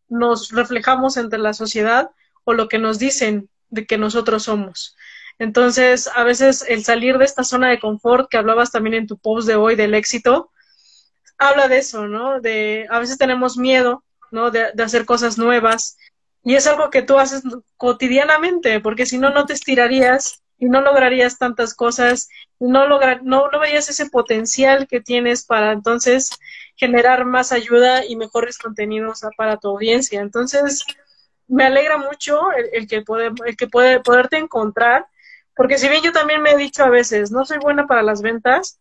nos 0.09 0.51
reflejamos 0.51 1.15
entre 1.15 1.39
la 1.39 1.53
sociedad 1.53 2.11
o 2.43 2.53
lo 2.53 2.67
que 2.67 2.79
nos 2.79 2.99
dicen 2.99 3.49
de 3.69 3.85
que 3.85 3.97
nosotros 3.97 4.43
somos. 4.43 4.95
Entonces, 5.39 6.09
a 6.13 6.23
veces 6.23 6.65
el 6.67 6.83
salir 6.83 7.17
de 7.17 7.25
esta 7.25 7.43
zona 7.43 7.69
de 7.69 7.79
confort 7.79 8.29
que 8.29 8.37
hablabas 8.37 8.71
también 8.71 8.95
en 8.95 9.07
tu 9.07 9.17
post 9.17 9.47
de 9.47 9.55
hoy 9.55 9.75
del 9.75 9.93
éxito, 9.93 10.51
habla 11.37 11.69
de 11.69 11.77
eso, 11.77 12.07
¿no? 12.07 12.41
De 12.41 12.85
a 12.89 12.99
veces 12.99 13.17
tenemos 13.17 13.57
miedo, 13.57 14.03
¿no? 14.31 14.51
De, 14.51 14.73
hacer 14.83 15.05
cosas 15.05 15.37
nuevas 15.37 15.97
y 16.43 16.55
es 16.55 16.67
algo 16.67 16.89
que 16.89 17.01
tú 17.01 17.17
haces 17.17 17.43
cotidianamente, 17.77 18.81
porque 18.81 19.05
si 19.05 19.17
no, 19.17 19.29
no 19.29 19.45
te 19.45 19.53
estirarías 19.53 20.41
y 20.57 20.65
no 20.65 20.81
lograrías 20.81 21.37
tantas 21.37 21.73
cosas, 21.73 22.27
no, 22.59 22.85
lograr, 22.87 23.23
no, 23.23 23.49
no 23.49 23.59
verías 23.59 23.89
ese 23.89 24.09
potencial 24.09 24.87
que 24.87 24.99
tienes 24.99 25.45
para 25.45 25.71
entonces 25.71 26.31
generar 26.75 27.25
más 27.25 27.53
ayuda 27.53 28.05
y 28.05 28.17
mejores 28.17 28.57
contenidos 28.57 29.21
para 29.37 29.57
tu 29.57 29.69
audiencia. 29.69 30.21
Entonces, 30.21 30.85
me 31.49 31.65
alegra 31.65 31.97
mucho 31.97 32.51
el, 32.51 32.87
que 32.87 33.01
puede, 33.01 33.31
el 33.45 33.57
que 33.57 33.67
puede 33.67 33.99
poderte 33.99 34.37
encontrar, 34.37 35.07
porque 35.55 35.77
si 35.77 35.89
bien 35.89 36.03
yo 36.03 36.11
también 36.11 36.41
me 36.41 36.51
he 36.51 36.57
dicho 36.57 36.83
a 36.83 36.89
veces, 36.89 37.31
no 37.31 37.43
soy 37.43 37.57
buena 37.57 37.87
para 37.87 38.03
las 38.03 38.21
ventas, 38.21 38.79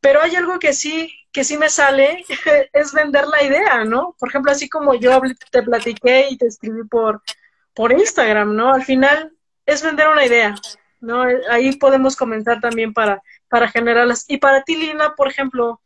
pero 0.00 0.22
hay 0.22 0.36
algo 0.36 0.58
que 0.58 0.72
sí, 0.72 1.12
que 1.32 1.44
sí 1.44 1.58
me 1.58 1.68
sale, 1.68 2.24
es 2.72 2.92
vender 2.92 3.26
la 3.26 3.42
idea, 3.42 3.84
¿no? 3.84 4.14
Por 4.18 4.28
ejemplo, 4.28 4.52
así 4.52 4.68
como 4.68 4.94
yo 4.94 5.20
te 5.50 5.62
platiqué 5.62 6.28
y 6.30 6.38
te 6.38 6.46
escribí 6.46 6.84
por, 6.84 7.22
por 7.74 7.92
Instagram, 7.92 8.54
¿no? 8.54 8.72
Al 8.72 8.84
final 8.84 9.32
es 9.66 9.82
vender 9.82 10.08
una 10.08 10.24
idea, 10.24 10.54
¿no? 11.00 11.24
Ahí 11.50 11.76
podemos 11.76 12.14
comenzar 12.14 12.60
también 12.60 12.94
para, 12.94 13.22
para 13.48 13.68
generarlas. 13.68 14.24
Y 14.28 14.38
para 14.38 14.62
ti, 14.62 14.76
Lina, 14.76 15.14
por 15.16 15.28
ejemplo, 15.28 15.80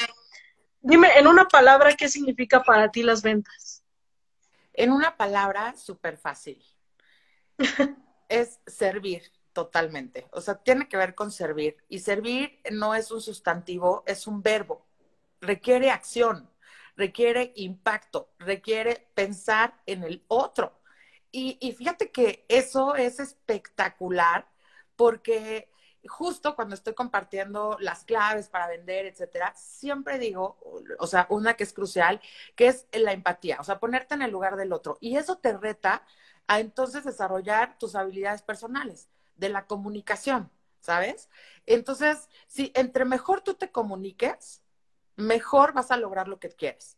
dime 0.80 1.08
en 1.16 1.26
una 1.26 1.46
palabra 1.46 1.96
qué 1.96 2.08
significa 2.08 2.62
para 2.62 2.90
ti 2.90 3.02
las 3.02 3.22
ventas. 3.22 3.69
En 4.72 4.92
una 4.92 5.16
palabra 5.16 5.74
súper 5.76 6.16
fácil. 6.16 6.62
es 8.28 8.60
servir 8.66 9.32
totalmente. 9.52 10.28
O 10.32 10.40
sea, 10.40 10.54
tiene 10.54 10.88
que 10.88 10.96
ver 10.96 11.14
con 11.14 11.30
servir. 11.30 11.76
Y 11.88 11.98
servir 11.98 12.60
no 12.70 12.94
es 12.94 13.10
un 13.10 13.20
sustantivo, 13.20 14.04
es 14.06 14.26
un 14.26 14.42
verbo. 14.42 14.86
Requiere 15.40 15.90
acción, 15.90 16.48
requiere 16.96 17.52
impacto, 17.56 18.32
requiere 18.38 19.08
pensar 19.14 19.80
en 19.86 20.04
el 20.04 20.24
otro. 20.28 20.80
Y, 21.32 21.58
y 21.60 21.72
fíjate 21.72 22.10
que 22.10 22.44
eso 22.48 22.94
es 22.94 23.20
espectacular 23.20 24.48
porque 24.96 25.70
justo 26.08 26.56
cuando 26.56 26.74
estoy 26.74 26.94
compartiendo 26.94 27.76
las 27.80 28.04
claves 28.04 28.48
para 28.48 28.68
vender, 28.68 29.06
etcétera, 29.06 29.52
siempre 29.56 30.18
digo, 30.18 30.58
o 30.98 31.06
sea, 31.06 31.26
una 31.30 31.54
que 31.54 31.64
es 31.64 31.72
crucial, 31.72 32.20
que 32.56 32.68
es 32.68 32.86
la 32.92 33.12
empatía, 33.12 33.58
o 33.60 33.64
sea, 33.64 33.78
ponerte 33.80 34.14
en 34.14 34.22
el 34.22 34.30
lugar 34.30 34.56
del 34.56 34.72
otro. 34.72 34.98
Y 35.00 35.16
eso 35.16 35.38
te 35.38 35.56
reta 35.56 36.04
a 36.46 36.60
entonces 36.60 37.04
desarrollar 37.04 37.78
tus 37.78 37.94
habilidades 37.94 38.42
personales 38.42 39.08
de 39.36 39.50
la 39.50 39.66
comunicación, 39.66 40.50
¿sabes? 40.80 41.28
Entonces, 41.66 42.28
si 42.46 42.72
entre 42.74 43.04
mejor 43.04 43.42
tú 43.42 43.54
te 43.54 43.70
comuniques, 43.70 44.62
mejor 45.16 45.72
vas 45.72 45.90
a 45.90 45.96
lograr 45.96 46.28
lo 46.28 46.40
que 46.40 46.48
quieres. 46.50 46.96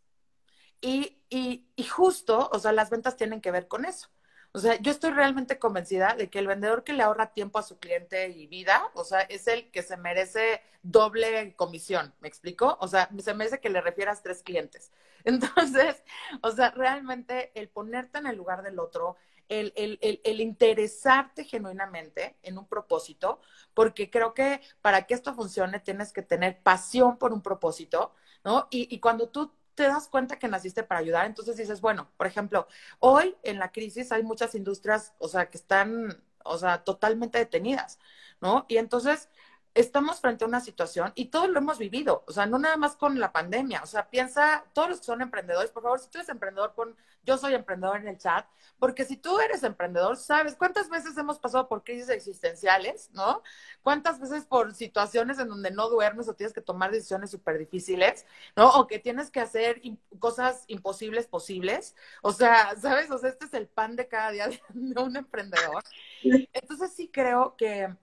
Y, 0.81 1.19
y, 1.31 1.67
y 1.77 1.85
justo, 1.85 2.51
o 2.53 2.59
sea, 2.59 2.73
las 2.73 2.91
ventas 2.91 3.17
tienen 3.17 3.41
que 3.41 3.51
ver 3.53 3.69
con 3.69 3.85
eso. 3.85 4.09
O 4.55 4.59
sea, 4.59 4.79
yo 4.81 4.91
estoy 4.93 5.13
realmente 5.13 5.59
convencida 5.59 6.15
de 6.15 6.29
que 6.29 6.39
el 6.39 6.47
vendedor 6.47 6.85
que 6.85 6.93
le 6.93 7.03
ahorra 7.03 7.33
tiempo 7.33 7.59
a 7.59 7.63
su 7.63 7.79
cliente 7.79 8.29
y 8.29 8.47
vida, 8.47 8.91
o 8.95 9.03
sea, 9.03 9.21
es 9.23 9.49
el 9.49 9.71
que 9.71 9.83
se 9.83 9.97
merece 9.97 10.61
doble 10.83 11.55
comisión, 11.57 12.15
¿me 12.21 12.29
explico? 12.29 12.77
O 12.81 12.87
sea, 12.87 13.09
se 13.19 13.33
merece 13.35 13.61
que 13.61 13.71
le 13.71 13.81
refieras 13.81 14.23
tres 14.23 14.43
clientes. 14.43 14.93
Entonces, 15.25 16.03
o 16.43 16.51
sea, 16.51 16.71
realmente 16.73 17.51
el 17.55 17.69
ponerte 17.71 18.19
en 18.19 18.27
el 18.27 18.37
lugar 18.37 18.63
del 18.63 18.79
otro, 18.79 19.17
el, 19.49 19.73
el, 19.77 19.99
el, 20.03 20.21
el, 20.25 20.41
interesarte 20.41 21.45
genuinamente 21.45 22.37
en 22.43 22.59
un 22.59 22.67
propósito, 22.67 23.41
porque 23.75 24.11
creo 24.11 24.35
que 24.35 24.61
para 24.83 25.07
que 25.07 25.15
esto 25.15 25.35
funcione 25.35 25.81
tienes 25.81 26.13
que 26.13 26.23
tener 26.23 26.63
pasión 26.63 27.19
por 27.19 27.33
un 27.33 27.43
propósito, 27.43 28.15
¿no? 28.45 28.67
Y, 28.71 28.95
y 28.95 29.01
cuando 29.01 29.29
tú 29.29 29.53
te 29.75 29.85
das 29.85 30.09
cuenta 30.09 30.39
que 30.39 30.49
naciste 30.49 30.83
para 30.83 31.01
ayudar, 31.01 31.27
entonces 31.27 31.57
dices, 31.57 31.81
bueno, 31.81 32.11
por 32.17 32.27
ejemplo, 32.27 32.67
hoy 32.99 33.37
en 33.43 33.59
la 33.59 33.73
crisis 33.73 34.13
hay 34.13 34.23
muchas 34.23 34.55
industrias, 34.55 35.15
o 35.19 35.29
sea, 35.29 35.51
que 35.51 35.59
están, 35.59 36.23
o 36.45 36.59
sea, 36.59 36.85
totalmente 36.85 37.39
detenidas, 37.39 37.99
¿no? 38.41 38.67
Y 38.69 38.77
entonces 38.79 39.29
estamos 39.75 40.21
frente 40.21 40.45
a 40.45 40.49
una 40.49 40.61
situación 40.61 41.13
y 41.15 41.27
todos 41.27 41.49
lo 41.49 41.59
hemos 41.59 41.79
vivido, 41.79 42.25
o 42.27 42.33
sea, 42.33 42.47
no 42.47 42.59
nada 42.59 42.77
más 42.77 42.97
con 42.97 43.19
la 43.19 43.33
pandemia, 43.33 43.83
o 43.83 43.87
sea, 43.87 44.09
piensa, 44.11 44.65
todos 44.73 44.91
los 44.91 44.99
que 45.01 45.07
son 45.07 45.23
emprendedores, 45.23 45.71
por 45.71 45.83
favor, 45.83 45.99
si 45.99 46.09
tú 46.11 46.19
eres 46.19 46.29
emprendedor, 46.29 46.75
pon 46.75 46.97
yo 47.25 47.39
soy 47.39 47.55
emprendedor 47.55 47.99
en 47.99 48.09
el 48.09 48.19
chat, 48.19 48.47
porque 48.79 49.05
si 49.05 49.17
tú 49.17 49.39
eres 49.39 49.63
emprendedor, 49.63 50.17
sabes 50.17 50.57
cuántas 50.57 50.91
veces 50.91 51.17
hemos 51.17 51.39
pasado 51.39 51.69
por 51.69 51.85
crisis 51.85 52.09
existenciales, 52.09 53.11
¿no? 53.13 53.43
Cuántas 53.83 54.19
veces 54.19 54.45
por 54.45 54.75
situaciones 54.75 55.39
en 55.39 55.49
donde 55.49 55.71
no 55.71 55.89
duermes 55.89 56.29
o 56.29 56.35
tienes 56.35 56.53
que 56.53 56.61
tomar 56.61 56.91
decisiones 56.91 57.31
súper 57.31 57.59
difíciles, 57.59 58.27
¿no? 58.57 58.71
O 58.71 58.89
que 58.89 58.99
tienes 58.99 59.31
que 59.31 59.41
hacer 59.41 59.81
cosas 60.19 60.65
imposibles 60.67 61.29
posibles, 61.29 61.95
o 62.23 62.33
sea, 62.33 62.75
¿sabes? 62.77 63.11
O 63.11 63.19
sea, 63.19 63.31
este 63.31 63.47
es 63.47 63.55
el 63.55 63.69
pan 63.69 63.95
de 63.95 64.09
cada 64.09 64.33
día 64.33 64.49
de 64.71 65.01
un 65.01 65.17
emprendedor. 65.17 65.85
Entonces 66.25 66.93
sí 66.93 67.09
creo 67.09 67.55
que 67.57 67.95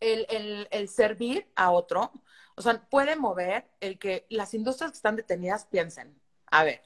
el, 0.00 0.26
el, 0.30 0.68
el 0.70 0.88
servir 0.88 1.50
a 1.54 1.70
otro, 1.70 2.12
o 2.56 2.62
sea, 2.62 2.80
puede 2.88 3.16
mover 3.16 3.70
el 3.80 3.98
que 3.98 4.26
las 4.30 4.54
industrias 4.54 4.90
que 4.92 4.96
están 4.96 5.16
detenidas 5.16 5.66
piensen, 5.66 6.20
a 6.46 6.64
ver, 6.64 6.82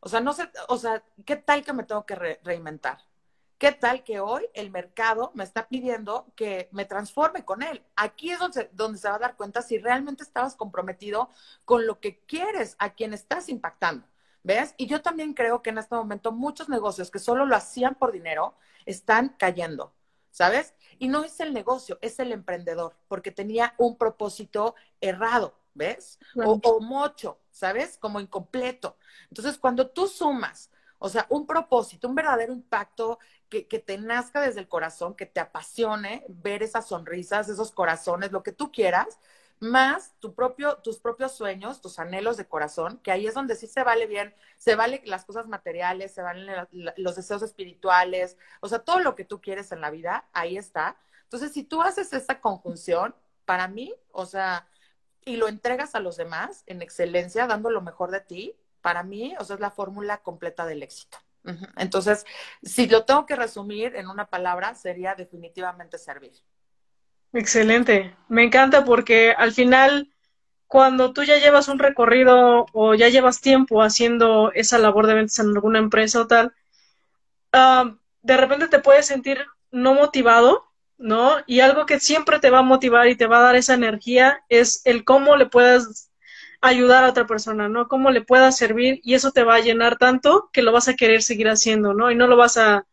o 0.00 0.08
sea, 0.08 0.20
no 0.20 0.32
sé, 0.32 0.48
o 0.68 0.78
sea, 0.78 1.02
¿qué 1.24 1.36
tal 1.36 1.64
que 1.64 1.72
me 1.72 1.84
tengo 1.84 2.06
que 2.06 2.14
reinventar? 2.44 2.98
¿Qué 3.58 3.72
tal 3.72 4.04
que 4.04 4.20
hoy 4.20 4.46
el 4.52 4.70
mercado 4.70 5.30
me 5.34 5.42
está 5.42 5.66
pidiendo 5.66 6.30
que 6.36 6.68
me 6.72 6.84
transforme 6.84 7.44
con 7.44 7.62
él? 7.62 7.82
Aquí 7.96 8.30
es 8.30 8.38
donde, 8.38 8.68
donde 8.74 8.98
se 8.98 9.08
va 9.08 9.14
a 9.14 9.18
dar 9.18 9.36
cuenta 9.36 9.62
si 9.62 9.78
realmente 9.78 10.22
estabas 10.22 10.54
comprometido 10.56 11.30
con 11.64 11.86
lo 11.86 11.98
que 11.98 12.20
quieres, 12.20 12.76
a 12.78 12.92
quien 12.92 13.14
estás 13.14 13.48
impactando. 13.48 14.06
¿Ves? 14.42 14.74
Y 14.76 14.86
yo 14.86 15.02
también 15.02 15.34
creo 15.34 15.62
que 15.62 15.70
en 15.70 15.78
este 15.78 15.96
momento 15.96 16.30
muchos 16.32 16.68
negocios 16.68 17.10
que 17.10 17.18
solo 17.18 17.46
lo 17.46 17.56
hacían 17.56 17.96
por 17.96 18.12
dinero 18.12 18.54
están 18.84 19.30
cayendo, 19.30 19.92
¿sabes? 20.30 20.74
Y 20.98 21.08
no 21.08 21.24
es 21.24 21.40
el 21.40 21.52
negocio, 21.52 21.98
es 22.00 22.18
el 22.18 22.32
emprendedor, 22.32 22.96
porque 23.08 23.30
tenía 23.30 23.74
un 23.78 23.96
propósito 23.96 24.74
errado, 25.00 25.54
¿ves? 25.74 26.18
O, 26.44 26.60
o 26.62 26.80
mocho, 26.80 27.38
¿sabes? 27.50 27.98
Como 27.98 28.20
incompleto. 28.20 28.96
Entonces, 29.30 29.58
cuando 29.58 29.90
tú 29.90 30.08
sumas 30.08 30.70
o 30.98 31.08
sea, 31.08 31.26
un 31.28 31.46
propósito, 31.46 32.08
un 32.08 32.14
verdadero 32.14 32.52
impacto 32.52 33.18
que, 33.48 33.62
te 33.64 33.98
nazca 33.98 34.40
desde 34.40 34.60
el 34.60 34.68
corazón, 34.68 35.14
que 35.14 35.26
te 35.26 35.40
apasione 35.40 36.24
ver 36.28 36.62
esas 36.62 36.88
sonrisas, 36.88 37.48
esos 37.48 37.70
corazones, 37.70 38.32
lo 38.32 38.42
que 38.42 38.52
tú 38.52 38.72
quieras, 38.72 39.18
más 39.60 40.12
tu 40.20 40.34
propio, 40.34 40.76
tus 40.78 40.98
propios 40.98 41.32
sueños, 41.32 41.80
tus 41.80 41.98
anhelos 41.98 42.36
de 42.36 42.46
corazón, 42.46 42.98
que 43.02 43.10
ahí 43.10 43.26
es 43.26 43.34
donde 43.34 43.56
sí 43.56 43.66
se 43.66 43.82
vale 43.82 44.06
bien, 44.06 44.34
se 44.58 44.74
vale 44.74 45.02
las 45.04 45.24
cosas 45.24 45.46
materiales, 45.46 46.12
se 46.12 46.22
valen 46.22 46.46
los 46.96 47.16
deseos 47.16 47.42
espirituales, 47.42 48.36
o 48.60 48.68
sea, 48.68 48.80
todo 48.80 49.00
lo 49.00 49.14
que 49.14 49.24
tú 49.24 49.40
quieres 49.40 49.72
en 49.72 49.80
la 49.80 49.90
vida, 49.90 50.28
ahí 50.32 50.56
está. 50.56 50.96
Entonces, 51.22 51.52
si 51.52 51.64
tú 51.64 51.82
haces 51.82 52.12
esa 52.12 52.40
conjunción, 52.40 53.14
para 53.44 53.68
mí, 53.68 53.94
o 54.12 54.26
sea, 54.26 54.68
y 55.24 55.36
lo 55.36 55.48
entregas 55.48 55.94
a 55.94 56.00
los 56.00 56.16
demás 56.16 56.62
en 56.66 56.82
excelencia, 56.82 57.46
dando 57.46 57.70
lo 57.70 57.80
mejor 57.80 58.10
de 58.10 58.20
ti, 58.20 58.56
para 58.82 59.02
mí, 59.02 59.34
o 59.38 59.44
sea, 59.44 59.54
es 59.54 59.60
la 59.60 59.70
fórmula 59.70 60.18
completa 60.18 60.66
del 60.66 60.82
éxito. 60.82 61.18
Entonces, 61.76 62.24
si 62.62 62.88
lo 62.88 63.04
tengo 63.04 63.24
que 63.24 63.36
resumir 63.36 63.94
en 63.94 64.08
una 64.08 64.28
palabra, 64.28 64.74
sería 64.74 65.14
definitivamente 65.14 65.96
servir. 65.96 66.32
Excelente. 67.36 68.16
Me 68.28 68.42
encanta 68.44 68.84
porque 68.84 69.30
al 69.30 69.52
final, 69.52 70.10
cuando 70.66 71.12
tú 71.12 71.22
ya 71.22 71.38
llevas 71.38 71.68
un 71.68 71.78
recorrido 71.78 72.66
o 72.72 72.94
ya 72.94 73.08
llevas 73.10 73.40
tiempo 73.42 73.82
haciendo 73.82 74.52
esa 74.52 74.78
labor 74.78 75.06
de 75.06 75.14
ventas 75.14 75.38
en 75.40 75.48
alguna 75.50 75.78
empresa 75.78 76.22
o 76.22 76.26
tal, 76.26 76.54
de 78.22 78.36
repente 78.36 78.68
te 78.68 78.80
puedes 78.80 79.06
sentir 79.06 79.44
no 79.70 79.94
motivado, 79.94 80.64
¿no? 80.98 81.36
Y 81.46 81.60
algo 81.60 81.86
que 81.86 82.00
siempre 82.00 82.38
te 82.38 82.50
va 82.50 82.58
a 82.60 82.62
motivar 82.62 83.08
y 83.08 83.16
te 83.16 83.26
va 83.26 83.38
a 83.38 83.42
dar 83.42 83.56
esa 83.56 83.74
energía 83.74 84.40
es 84.48 84.82
el 84.84 85.04
cómo 85.04 85.36
le 85.36 85.46
puedas 85.46 86.10
ayudar 86.60 87.04
a 87.04 87.10
otra 87.10 87.26
persona, 87.26 87.68
¿no? 87.68 87.88
Cómo 87.88 88.10
le 88.10 88.22
pueda 88.22 88.50
servir 88.52 89.00
y 89.04 89.14
eso 89.14 89.30
te 89.32 89.44
va 89.44 89.56
a 89.56 89.60
llenar 89.60 89.98
tanto 89.98 90.48
que 90.52 90.62
lo 90.62 90.72
vas 90.72 90.88
a 90.88 90.94
querer 90.94 91.22
seguir 91.22 91.48
haciendo, 91.48 91.94
¿no? 91.94 92.10
Y 92.10 92.14
no 92.14 92.26
lo 92.26 92.36
vas 92.36 92.56
a, 92.56 92.86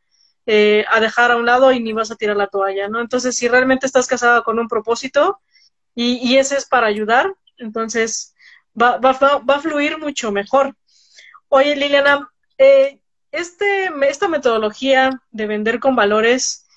eh, 0.46 0.86
a 0.90 1.00
dejar 1.00 1.32
a 1.32 1.38
un 1.38 1.46
lado 1.46 1.72
y 1.72 1.80
ni 1.80 1.94
vas 1.94 2.12
a 2.12 2.16
tirar 2.16 2.38
la 2.38 2.48
toalla, 2.48 2.88
¿no? 2.90 3.00
Entonces, 3.00 3.36
si 3.36 3.48
realmente 3.48 3.86
estás 3.86 4.08
casada 4.08 4.44
con 4.44 4.60
un 4.60 4.68
propósito 4.68 5.40
y, 5.96 6.38
ese 6.38 6.58
es 6.58 6.66
para 6.66 6.88
ayudar, 6.88 7.34
entonces 7.58 8.36
va, 8.80 8.98
va, 8.98 9.14
va 9.14 9.56
a 9.56 9.62
fluir 9.62 10.00
mucho 10.00 10.32
mejor. 10.32 10.76
Oye, 11.50 11.76
Liliana, 11.76 12.32
eh, 12.58 13.00
este, 13.32 13.92
esta 14.08 14.28
metodología 14.28 15.22
de 15.32 15.48
vender 15.48 15.80
con 15.80 15.96
valores, 15.96 16.68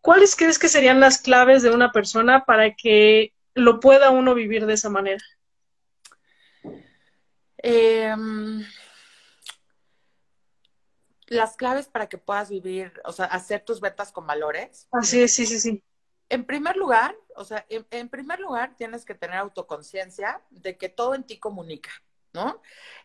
¿cuáles 0.00 0.34
crees 0.34 0.58
que 0.58 0.68
serían 0.68 1.00
las 1.00 1.18
claves 1.20 1.62
de 1.62 1.70
una 1.70 1.92
persona 1.92 2.44
para 2.44 2.74
que 2.74 3.32
lo 3.54 3.80
pueda 3.80 4.10
uno 4.10 4.34
vivir 4.34 4.66
de 4.66 4.74
esa 4.74 4.88
manera? 4.88 5.22
Em, 7.58 8.64
las 11.26 11.56
claves 11.56 11.88
para 11.88 12.08
que 12.08 12.18
puedas 12.18 12.50
vivir, 12.50 12.92
o 13.04 13.12
sea, 13.12 13.26
hacer 13.26 13.64
tus 13.64 13.80
ventas 13.80 14.12
con 14.12 14.26
valores. 14.26 14.88
Así 14.92 15.22
es, 15.22 15.34
sí, 15.34 15.46
sí, 15.46 15.58
sí. 15.58 15.82
En 16.28 16.44
primer 16.44 16.76
lugar, 16.76 17.16
o 17.36 17.44
sea, 17.44 17.64
en, 17.68 18.08
primer 18.08 18.40
lugar 18.40 18.74
tienes 18.76 19.04
que 19.04 19.14
tener 19.14 19.36
autoconciencia 19.36 20.42
de 20.50 20.76
que 20.76 20.88
todo 20.88 21.14
en 21.14 21.24
ti 21.24 21.38
comunica, 21.38 21.90
¿no? 22.32 22.60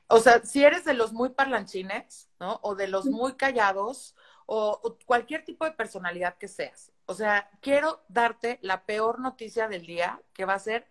O 0.07 0.19
sea, 0.19 0.43
si 0.43 0.63
eres 0.63 0.85
de 0.85 0.93
los 0.93 1.13
muy 1.13 1.29
parlanchines, 1.29 2.29
¿no? 2.39 2.59
O 2.63 2.75
de 2.75 2.87
los 2.87 3.05
muy 3.05 3.33
callados, 3.33 4.15
o, 4.47 4.79
o 4.83 4.97
cualquier 5.05 5.45
tipo 5.45 5.65
de 5.65 5.71
personalidad 5.71 6.37
que 6.37 6.47
seas. 6.47 6.91
O 7.05 7.13
sea, 7.13 7.49
quiero 7.61 8.03
darte 8.07 8.59
la 8.61 8.85
peor 8.85 9.19
noticia 9.19 9.67
del 9.67 9.85
día, 9.85 10.21
que 10.33 10.45
va 10.45 10.55
a 10.55 10.59
ser, 10.59 10.87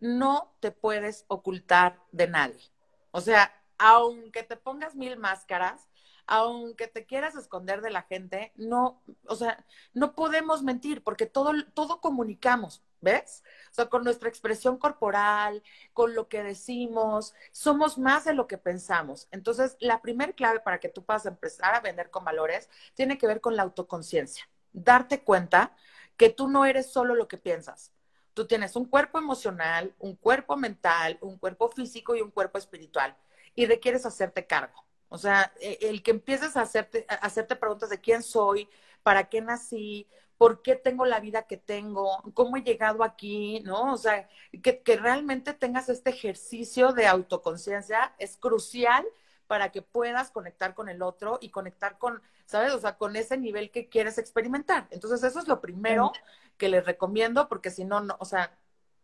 no 0.00 0.54
te 0.60 0.70
puedes 0.70 1.24
ocultar 1.28 2.00
de 2.12 2.28
nadie. 2.28 2.70
O 3.10 3.20
sea, 3.20 3.52
aunque 3.78 4.42
te 4.42 4.56
pongas 4.56 4.94
mil 4.94 5.16
máscaras, 5.18 5.88
aunque 6.26 6.86
te 6.88 7.06
quieras 7.06 7.34
esconder 7.36 7.80
de 7.80 7.90
la 7.90 8.02
gente, 8.02 8.52
no, 8.56 9.02
o 9.26 9.36
sea, 9.36 9.64
no 9.92 10.14
podemos 10.14 10.62
mentir 10.62 11.02
porque 11.02 11.26
todo, 11.26 11.52
todo 11.74 12.00
comunicamos, 12.00 12.82
¿ves? 13.00 13.42
O 13.70 13.74
sea, 13.74 13.86
con 13.86 14.04
nuestra 14.04 14.28
expresión 14.28 14.78
corporal, 14.78 15.62
con 15.92 16.14
lo 16.14 16.28
que 16.28 16.42
decimos, 16.42 17.34
somos 17.52 17.98
más 17.98 18.24
de 18.24 18.34
lo 18.34 18.46
que 18.46 18.58
pensamos. 18.58 19.28
Entonces, 19.30 19.76
la 19.80 20.00
primer 20.02 20.34
clave 20.34 20.60
para 20.60 20.80
que 20.80 20.88
tú 20.88 21.04
puedas 21.04 21.26
empezar 21.26 21.74
a 21.74 21.80
vender 21.80 22.10
con 22.10 22.24
valores 22.24 22.68
tiene 22.94 23.18
que 23.18 23.26
ver 23.26 23.40
con 23.40 23.56
la 23.56 23.62
autoconciencia. 23.62 24.48
Darte 24.72 25.22
cuenta 25.22 25.76
que 26.16 26.30
tú 26.30 26.48
no 26.48 26.64
eres 26.64 26.90
solo 26.92 27.14
lo 27.14 27.28
que 27.28 27.38
piensas, 27.38 27.92
Tú 28.34 28.46
tienes 28.46 28.74
un 28.74 28.84
cuerpo 28.86 29.18
emocional, 29.18 29.94
un 30.00 30.16
cuerpo 30.16 30.56
mental, 30.56 31.18
un 31.20 31.38
cuerpo 31.38 31.68
físico 31.68 32.16
y 32.16 32.20
un 32.20 32.32
cuerpo 32.32 32.58
espiritual. 32.58 33.16
Y 33.54 33.66
requieres 33.66 34.04
hacerte 34.06 34.46
cargo. 34.46 34.84
O 35.08 35.18
sea, 35.18 35.52
e, 35.60 35.78
el 35.82 36.02
que 36.02 36.12
empieces 36.12 36.56
a 36.56 36.62
hacerte, 36.62 37.06
a 37.08 37.14
hacerte 37.14 37.56
preguntas 37.56 37.90
de 37.90 38.00
quién 38.00 38.22
soy, 38.22 38.68
para 39.02 39.28
qué 39.28 39.40
nací, 39.40 40.08
por 40.38 40.62
qué 40.62 40.76
tengo 40.76 41.04
la 41.06 41.20
vida 41.20 41.46
que 41.46 41.56
tengo, 41.56 42.22
cómo 42.34 42.56
he 42.56 42.62
llegado 42.62 43.04
aquí, 43.04 43.60
¿no? 43.60 43.92
O 43.92 43.96
sea, 43.96 44.28
que, 44.62 44.82
que 44.82 44.96
realmente 44.96 45.54
tengas 45.54 45.88
este 45.88 46.10
ejercicio 46.10 46.92
de 46.92 47.06
autoconciencia 47.06 48.14
es 48.18 48.36
crucial 48.36 49.06
para 49.46 49.70
que 49.70 49.82
puedas 49.82 50.30
conectar 50.30 50.74
con 50.74 50.88
el 50.88 51.02
otro 51.02 51.38
y 51.40 51.50
conectar 51.50 51.98
con, 51.98 52.22
¿sabes? 52.46 52.72
O 52.72 52.78
sea, 52.80 52.96
con 52.96 53.16
ese 53.16 53.36
nivel 53.36 53.70
que 53.70 53.88
quieres 53.88 54.18
experimentar. 54.18 54.88
Entonces, 54.90 55.22
eso 55.22 55.38
es 55.38 55.48
lo 55.48 55.60
primero 55.60 56.12
que 56.56 56.68
les 56.68 56.84
recomiendo, 56.84 57.48
porque 57.48 57.70
si 57.70 57.84
no, 57.84 58.00
no, 58.00 58.16
o 58.18 58.24
sea, 58.24 58.56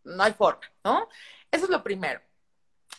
no 0.04 0.22
hay 0.22 0.32
forma, 0.32 0.62
¿no? 0.84 1.08
Eso 1.50 1.64
es 1.64 1.70
lo 1.70 1.82
primero. 1.82 2.20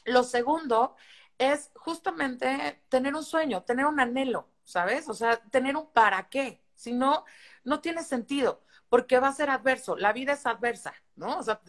Lo 0.06 0.24
segundo 0.24 0.96
es 1.42 1.72
justamente 1.74 2.84
tener 2.88 3.16
un 3.16 3.24
sueño, 3.24 3.64
tener 3.64 3.88
un 3.88 4.00
anhelo, 4.00 4.48
¿sabes? 4.64 5.10
O 5.10 5.16
sea, 5.16 5.38
tener 5.50 5.76
un 5.76 5.88
para 5.92 6.30
qué. 6.30 6.62
Si 6.76 6.94
no, 6.94 7.26
no 7.64 7.82
tiene 7.82 8.04
sentido, 8.04 8.62
porque 8.90 9.20
va 9.20 9.30
a 9.30 9.34
ser 9.34 9.50
adverso. 9.50 9.96
La 9.98 10.14
vida 10.14 10.34
es 10.34 10.46
adversa, 10.46 10.94
¿no? 11.16 11.40
O 11.40 11.44
sea, 11.44 11.60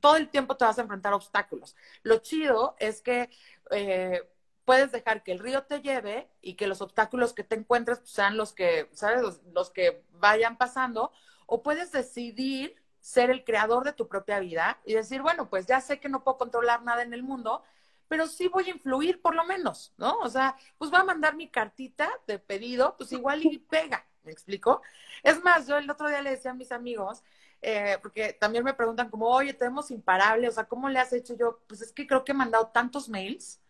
todo 0.00 0.16
el 0.16 0.28
tiempo 0.28 0.56
te 0.58 0.66
vas 0.66 0.78
a 0.78 0.82
enfrentar 0.82 1.14
obstáculos. 1.14 1.76
Lo 2.02 2.18
chido 2.18 2.76
es 2.78 3.00
que 3.00 3.30
eh, 3.70 4.22
puedes 4.66 4.92
dejar 4.92 5.22
que 5.22 5.32
el 5.32 5.38
río 5.38 5.64
te 5.64 5.80
lleve 5.80 6.28
y 6.42 6.54
que 6.54 6.66
los 6.66 6.82
obstáculos 6.82 7.32
que 7.32 7.44
te 7.44 7.56
encuentres 7.56 8.02
sean 8.04 8.36
los 8.36 8.52
que, 8.52 8.90
¿sabes? 8.92 9.40
los 9.54 9.70
que 9.70 10.04
vayan 10.12 10.58
pasando, 10.58 11.10
o 11.46 11.62
puedes 11.62 11.90
decidir 11.90 12.76
ser 13.00 13.30
el 13.30 13.44
creador 13.44 13.84
de 13.84 13.94
tu 13.94 14.08
propia 14.08 14.40
vida 14.40 14.78
y 14.84 14.92
decir, 14.92 15.22
bueno, 15.22 15.48
pues 15.48 15.66
ya 15.66 15.80
sé 15.80 16.00
que 16.00 16.10
no 16.10 16.22
puedo 16.22 16.36
controlar 16.36 16.82
nada 16.82 17.02
en 17.02 17.14
el 17.14 17.22
mundo, 17.22 17.62
pero 18.08 18.26
sí 18.26 18.48
voy 18.48 18.66
a 18.66 18.70
influir 18.70 19.20
por 19.20 19.34
lo 19.34 19.44
menos, 19.44 19.92
¿no? 19.96 20.18
O 20.20 20.28
sea, 20.28 20.56
pues 20.78 20.90
voy 20.90 21.00
a 21.00 21.04
mandar 21.04 21.36
mi 21.36 21.48
cartita 21.48 22.10
de 22.26 22.38
pedido, 22.38 22.96
pues 22.96 23.12
igual 23.12 23.44
y 23.44 23.58
pega, 23.58 24.06
¿me 24.22 24.32
explico? 24.32 24.82
Es 25.22 25.42
más, 25.42 25.66
yo 25.66 25.76
el 25.76 25.90
otro 25.90 26.08
día 26.08 26.22
le 26.22 26.30
decía 26.30 26.52
a 26.52 26.54
mis 26.54 26.72
amigos, 26.72 27.22
eh, 27.62 27.98
porque 28.02 28.32
también 28.34 28.64
me 28.64 28.74
preguntan 28.74 29.10
como, 29.10 29.28
oye, 29.28 29.54
tenemos 29.54 29.90
imparable, 29.90 30.48
o 30.48 30.52
sea, 30.52 30.64
¿cómo 30.64 30.88
le 30.88 30.98
has 30.98 31.12
hecho 31.12 31.34
yo? 31.36 31.60
Pues 31.66 31.82
es 31.82 31.92
que 31.92 32.06
creo 32.06 32.24
que 32.24 32.32
he 32.32 32.34
mandado 32.34 32.68
tantos 32.68 33.08
mails 33.08 33.60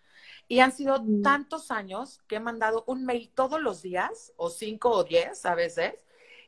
y 0.48 0.60
han 0.60 0.72
sido 0.72 1.02
mm. 1.02 1.22
tantos 1.22 1.70
años 1.70 2.20
que 2.26 2.36
he 2.36 2.40
mandado 2.40 2.84
un 2.86 3.04
mail 3.04 3.30
todos 3.34 3.60
los 3.60 3.82
días, 3.82 4.32
o 4.36 4.50
cinco 4.50 4.90
o 4.90 5.04
diez 5.04 5.44
a 5.46 5.54
veces, 5.54 5.94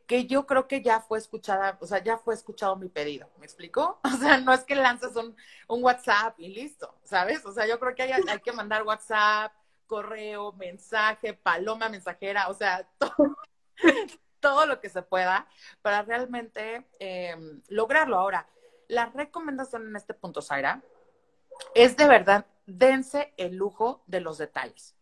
que 0.09 0.27
yo 0.27 0.47
creo 0.47 0.67
que 0.67 0.83
ya 0.83 1.01
fue 1.01 1.19
escuchada, 1.19 1.77
o 1.81 1.87
sea, 1.87 2.03
ya 2.03 2.17
fue 2.17 2.35
escuchado 2.35 2.75
mi 2.77 2.89
pedido, 2.89 3.29
¿me 3.39 3.45
explico? 3.45 4.01
O 4.05 4.17
sea, 4.17 4.39
no 4.39 4.53
es 4.55 4.65
que 4.65 4.75
lanzas 4.75 5.15
un, 5.15 5.37
un 5.69 5.85
WhatsApp 5.85 6.35
y 6.41 6.49
listo, 6.49 6.99
¿sabes? 7.05 7.45
O 7.45 7.53
sea, 7.53 7.67
yo 7.67 7.79
creo 7.79 7.95
que 7.95 8.03
hay, 8.03 8.13
hay 8.13 8.41
que 8.41 8.53
mandar 8.53 8.83
WhatsApp, 8.85 9.53
correo, 9.87 10.53
mensaje, 10.55 11.35
paloma 11.35 11.91
mensajera, 11.91 12.49
o 12.49 12.55
sea, 12.55 12.89
todo, 12.99 13.37
todo 14.41 14.67
lo 14.67 14.81
que 14.81 14.89
se 14.89 15.03
pueda 15.03 15.47
para 15.83 16.03
realmente 16.03 16.89
em, 16.99 17.63
lograrlo. 17.69 18.17
Ahora, 18.17 18.49
la 18.89 19.07
recomendación 19.07 19.87
en 19.89 19.97
este 19.97 20.15
punto, 20.15 20.41
Zaira, 20.41 20.83
es 21.75 21.99
de 21.99 22.09
verdad, 22.09 22.47
dense 22.65 23.35
el 23.37 23.57
lujo 23.57 24.03
de 24.07 24.21
los 24.21 24.39
detalles. 24.39 24.97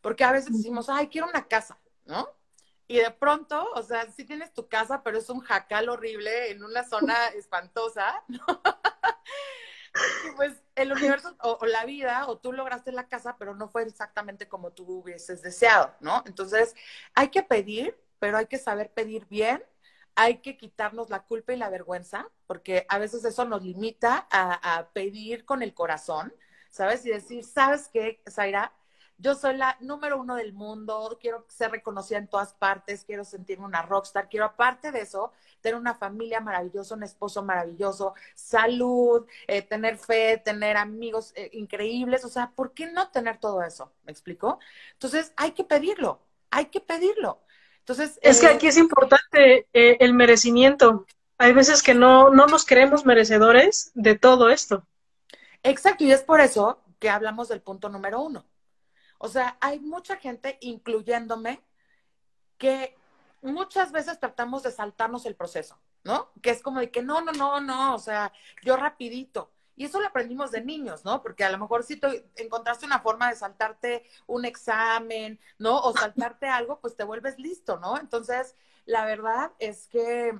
Porque 0.00 0.24
a 0.24 0.32
veces 0.32 0.56
decimos, 0.56 0.88
ay, 0.88 1.08
quiero 1.08 1.28
una 1.28 1.46
casa, 1.48 1.78
¿no? 2.06 2.37
Y 2.88 2.96
de 2.96 3.10
pronto, 3.10 3.68
o 3.74 3.82
sea, 3.82 4.10
sí 4.10 4.24
tienes 4.24 4.54
tu 4.54 4.66
casa, 4.66 5.02
pero 5.02 5.18
es 5.18 5.28
un 5.28 5.40
jacal 5.40 5.90
horrible 5.90 6.50
en 6.50 6.64
una 6.64 6.84
zona 6.84 7.28
espantosa, 7.36 8.24
¿no? 8.28 8.40
pues 10.36 10.62
el 10.74 10.92
universo 10.92 11.36
o, 11.42 11.66
la 11.66 11.84
vida, 11.84 12.26
o 12.28 12.38
tú 12.38 12.50
lograste 12.50 12.90
la 12.90 13.06
casa, 13.06 13.36
pero 13.38 13.54
no 13.54 13.68
fue 13.68 13.82
exactamente 13.82 14.48
como 14.48 14.72
tú 14.72 14.84
hubieses 14.88 15.42
deseado, 15.42 15.94
¿no? 16.00 16.22
Entonces, 16.26 16.74
hay 17.14 17.28
que 17.28 17.42
pedir, 17.42 17.94
pero 18.18 18.38
hay 18.38 18.46
que 18.46 18.58
saber 18.58 18.90
pedir 18.90 19.26
bien, 19.26 19.62
hay 20.14 20.38
que 20.38 20.56
quitarnos 20.56 21.10
la 21.10 21.24
culpa 21.24 21.52
y 21.52 21.56
la 21.56 21.68
vergüenza, 21.68 22.26
porque 22.46 22.86
a 22.88 22.98
veces 22.98 23.22
eso 23.24 23.44
nos 23.44 23.62
limita 23.62 24.26
a, 24.30 24.78
a 24.78 24.88
pedir 24.92 25.44
con 25.44 25.62
el 25.62 25.74
corazón, 25.74 26.32
¿sabes? 26.70 27.04
Y 27.04 27.10
decir, 27.10 27.44
¿sabes 27.44 27.88
qué, 27.92 28.22
Zaira? 28.30 28.72
Yo 29.18 29.34
soy 29.34 29.56
la 29.56 29.76
número 29.80 30.20
uno 30.20 30.36
del 30.36 30.52
mundo, 30.52 31.18
quiero 31.20 31.44
ser 31.48 31.72
reconocida 31.72 32.18
en 32.18 32.28
todas 32.28 32.54
partes, 32.54 33.04
quiero 33.04 33.24
sentirme 33.24 33.66
una 33.66 33.82
rockstar, 33.82 34.28
quiero 34.28 34.46
aparte 34.46 34.92
de 34.92 35.00
eso, 35.00 35.32
tener 35.60 35.76
una 35.78 35.94
familia 35.94 36.40
maravillosa, 36.40 36.94
un 36.94 37.02
esposo 37.02 37.42
maravilloso, 37.42 38.14
salud, 38.34 39.26
eh, 39.48 39.62
tener 39.62 39.98
fe, 39.98 40.38
tener 40.38 40.76
amigos 40.76 41.32
eh, 41.34 41.50
increíbles, 41.54 42.24
o 42.24 42.28
sea, 42.28 42.52
¿por 42.54 42.72
qué 42.72 42.86
no 42.86 43.10
tener 43.10 43.38
todo 43.38 43.62
eso? 43.62 43.92
¿Me 44.04 44.12
explico? 44.12 44.60
Entonces, 44.92 45.32
hay 45.36 45.50
que 45.50 45.64
pedirlo, 45.64 46.20
hay 46.50 46.66
que 46.66 46.80
pedirlo. 46.80 47.40
Entonces, 47.80 48.20
es 48.22 48.40
que 48.40 48.46
eh, 48.46 48.50
aquí 48.50 48.68
es 48.68 48.76
importante 48.76 49.66
el 49.72 50.14
merecimiento. 50.14 51.06
Hay 51.38 51.52
veces 51.52 51.82
que 51.82 51.94
no, 51.94 52.30
no 52.30 52.46
nos 52.46 52.64
creemos 52.66 53.04
merecedores 53.04 53.90
de 53.94 54.16
todo 54.16 54.50
esto. 54.50 54.86
Exacto, 55.64 56.04
y 56.04 56.12
es 56.12 56.22
por 56.22 56.40
eso 56.40 56.78
que 57.00 57.10
hablamos 57.10 57.48
del 57.48 57.62
punto 57.62 57.88
número 57.88 58.20
uno 58.20 58.44
o 59.18 59.28
sea, 59.28 59.58
hay 59.60 59.80
mucha 59.80 60.16
gente, 60.16 60.58
incluyéndome, 60.60 61.62
que 62.56 62.96
muchas 63.42 63.92
veces 63.92 64.18
tratamos 64.18 64.62
de 64.62 64.72
saltarnos 64.72 65.26
el 65.26 65.36
proceso, 65.36 65.78
¿no? 66.04 66.30
Que 66.42 66.50
es 66.50 66.62
como 66.62 66.80
de 66.80 66.90
que 66.90 67.02
no, 67.02 67.20
no, 67.20 67.32
no, 67.32 67.60
no, 67.60 67.94
o 67.94 67.98
sea, 67.98 68.32
yo 68.62 68.76
rapidito. 68.76 69.50
Y 69.76 69.84
eso 69.84 70.00
lo 70.00 70.08
aprendimos 70.08 70.50
de 70.50 70.60
niños, 70.60 71.04
¿no? 71.04 71.22
Porque 71.22 71.44
a 71.44 71.50
lo 71.50 71.58
mejor 71.58 71.84
si 71.84 71.96
tú 71.96 72.08
encontraste 72.34 72.84
una 72.84 72.98
forma 72.98 73.30
de 73.30 73.36
saltarte 73.36 74.04
un 74.26 74.44
examen, 74.44 75.38
¿no? 75.58 75.78
O 75.78 75.96
saltarte 75.96 76.46
algo, 76.48 76.80
pues 76.80 76.96
te 76.96 77.04
vuelves 77.04 77.38
listo, 77.38 77.78
¿no? 77.78 77.96
Entonces, 77.98 78.56
la 78.86 79.04
verdad 79.04 79.52
es 79.60 79.86
que 79.86 80.36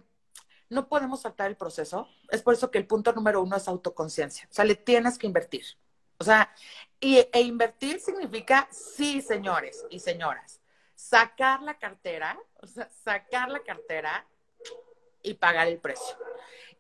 no 0.70 0.88
podemos 0.88 1.20
saltar 1.22 1.48
el 1.48 1.56
proceso. 1.56 2.08
Es 2.30 2.42
por 2.42 2.54
eso 2.54 2.70
que 2.70 2.78
el 2.78 2.86
punto 2.86 3.12
número 3.12 3.40
uno 3.40 3.56
es 3.56 3.68
autoconciencia. 3.68 4.48
O 4.50 4.54
sea, 4.54 4.64
le 4.64 4.74
tienes 4.74 5.18
que 5.18 5.28
invertir. 5.28 5.64
O 6.18 6.24
sea, 6.24 6.52
y, 7.00 7.18
e 7.32 7.40
invertir 7.40 8.00
significa, 8.00 8.68
sí, 8.70 9.22
señores 9.22 9.84
y 9.90 10.00
señoras, 10.00 10.60
sacar 10.94 11.62
la 11.62 11.78
cartera, 11.78 12.38
o 12.60 12.66
sea, 12.66 12.88
sacar 13.04 13.50
la 13.50 13.60
cartera 13.60 14.26
y 15.22 15.34
pagar 15.34 15.68
el 15.68 15.78
precio. 15.78 16.16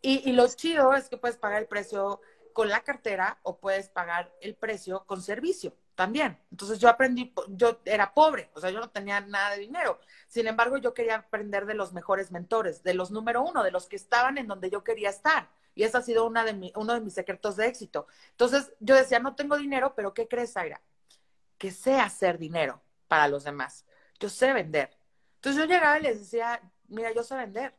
Y, 0.00 0.28
y 0.28 0.32
lo 0.32 0.46
chido 0.48 0.94
es 0.94 1.08
que 1.08 1.16
puedes 1.16 1.36
pagar 1.36 1.62
el 1.62 1.68
precio 1.68 2.20
con 2.52 2.68
la 2.68 2.82
cartera 2.82 3.38
o 3.42 3.58
puedes 3.58 3.88
pagar 3.88 4.32
el 4.40 4.56
precio 4.56 5.04
con 5.06 5.22
servicio 5.22 5.72
también. 5.98 6.38
Entonces 6.52 6.78
yo 6.78 6.88
aprendí, 6.88 7.34
yo 7.48 7.80
era 7.84 8.14
pobre, 8.14 8.50
o 8.54 8.60
sea, 8.60 8.70
yo 8.70 8.78
no 8.78 8.88
tenía 8.88 9.20
nada 9.20 9.50
de 9.50 9.58
dinero. 9.58 10.00
Sin 10.28 10.46
embargo, 10.46 10.78
yo 10.78 10.94
quería 10.94 11.16
aprender 11.16 11.66
de 11.66 11.74
los 11.74 11.92
mejores 11.92 12.30
mentores, 12.30 12.84
de 12.84 12.94
los 12.94 13.10
número 13.10 13.42
uno, 13.42 13.64
de 13.64 13.72
los 13.72 13.86
que 13.88 13.96
estaban 13.96 14.38
en 14.38 14.46
donde 14.46 14.70
yo 14.70 14.84
quería 14.84 15.10
estar. 15.10 15.48
Y 15.78 15.84
ese 15.84 15.96
ha 15.96 16.02
sido 16.02 16.26
una 16.26 16.42
de 16.42 16.72
uno 16.74 16.92
de 16.92 17.00
mis 17.00 17.14
secretos 17.14 17.54
de 17.54 17.68
éxito. 17.68 18.08
Entonces 18.32 18.72
yo 18.80 18.96
decía, 18.96 19.20
no 19.20 19.36
tengo 19.36 19.56
dinero, 19.56 19.94
pero 19.94 20.12
¿qué 20.12 20.26
crees, 20.26 20.54
Zaira? 20.54 20.82
Que 21.56 21.70
sé 21.70 22.00
hacer 22.00 22.36
dinero 22.36 22.82
para 23.06 23.28
los 23.28 23.44
demás. 23.44 23.84
Yo 24.18 24.28
sé 24.28 24.52
vender. 24.52 24.90
Entonces 25.36 25.62
yo 25.62 25.68
llegaba 25.68 25.96
y 26.00 26.02
les 26.02 26.18
decía, 26.18 26.60
mira, 26.88 27.12
yo 27.12 27.22
sé 27.22 27.36
vender. 27.36 27.76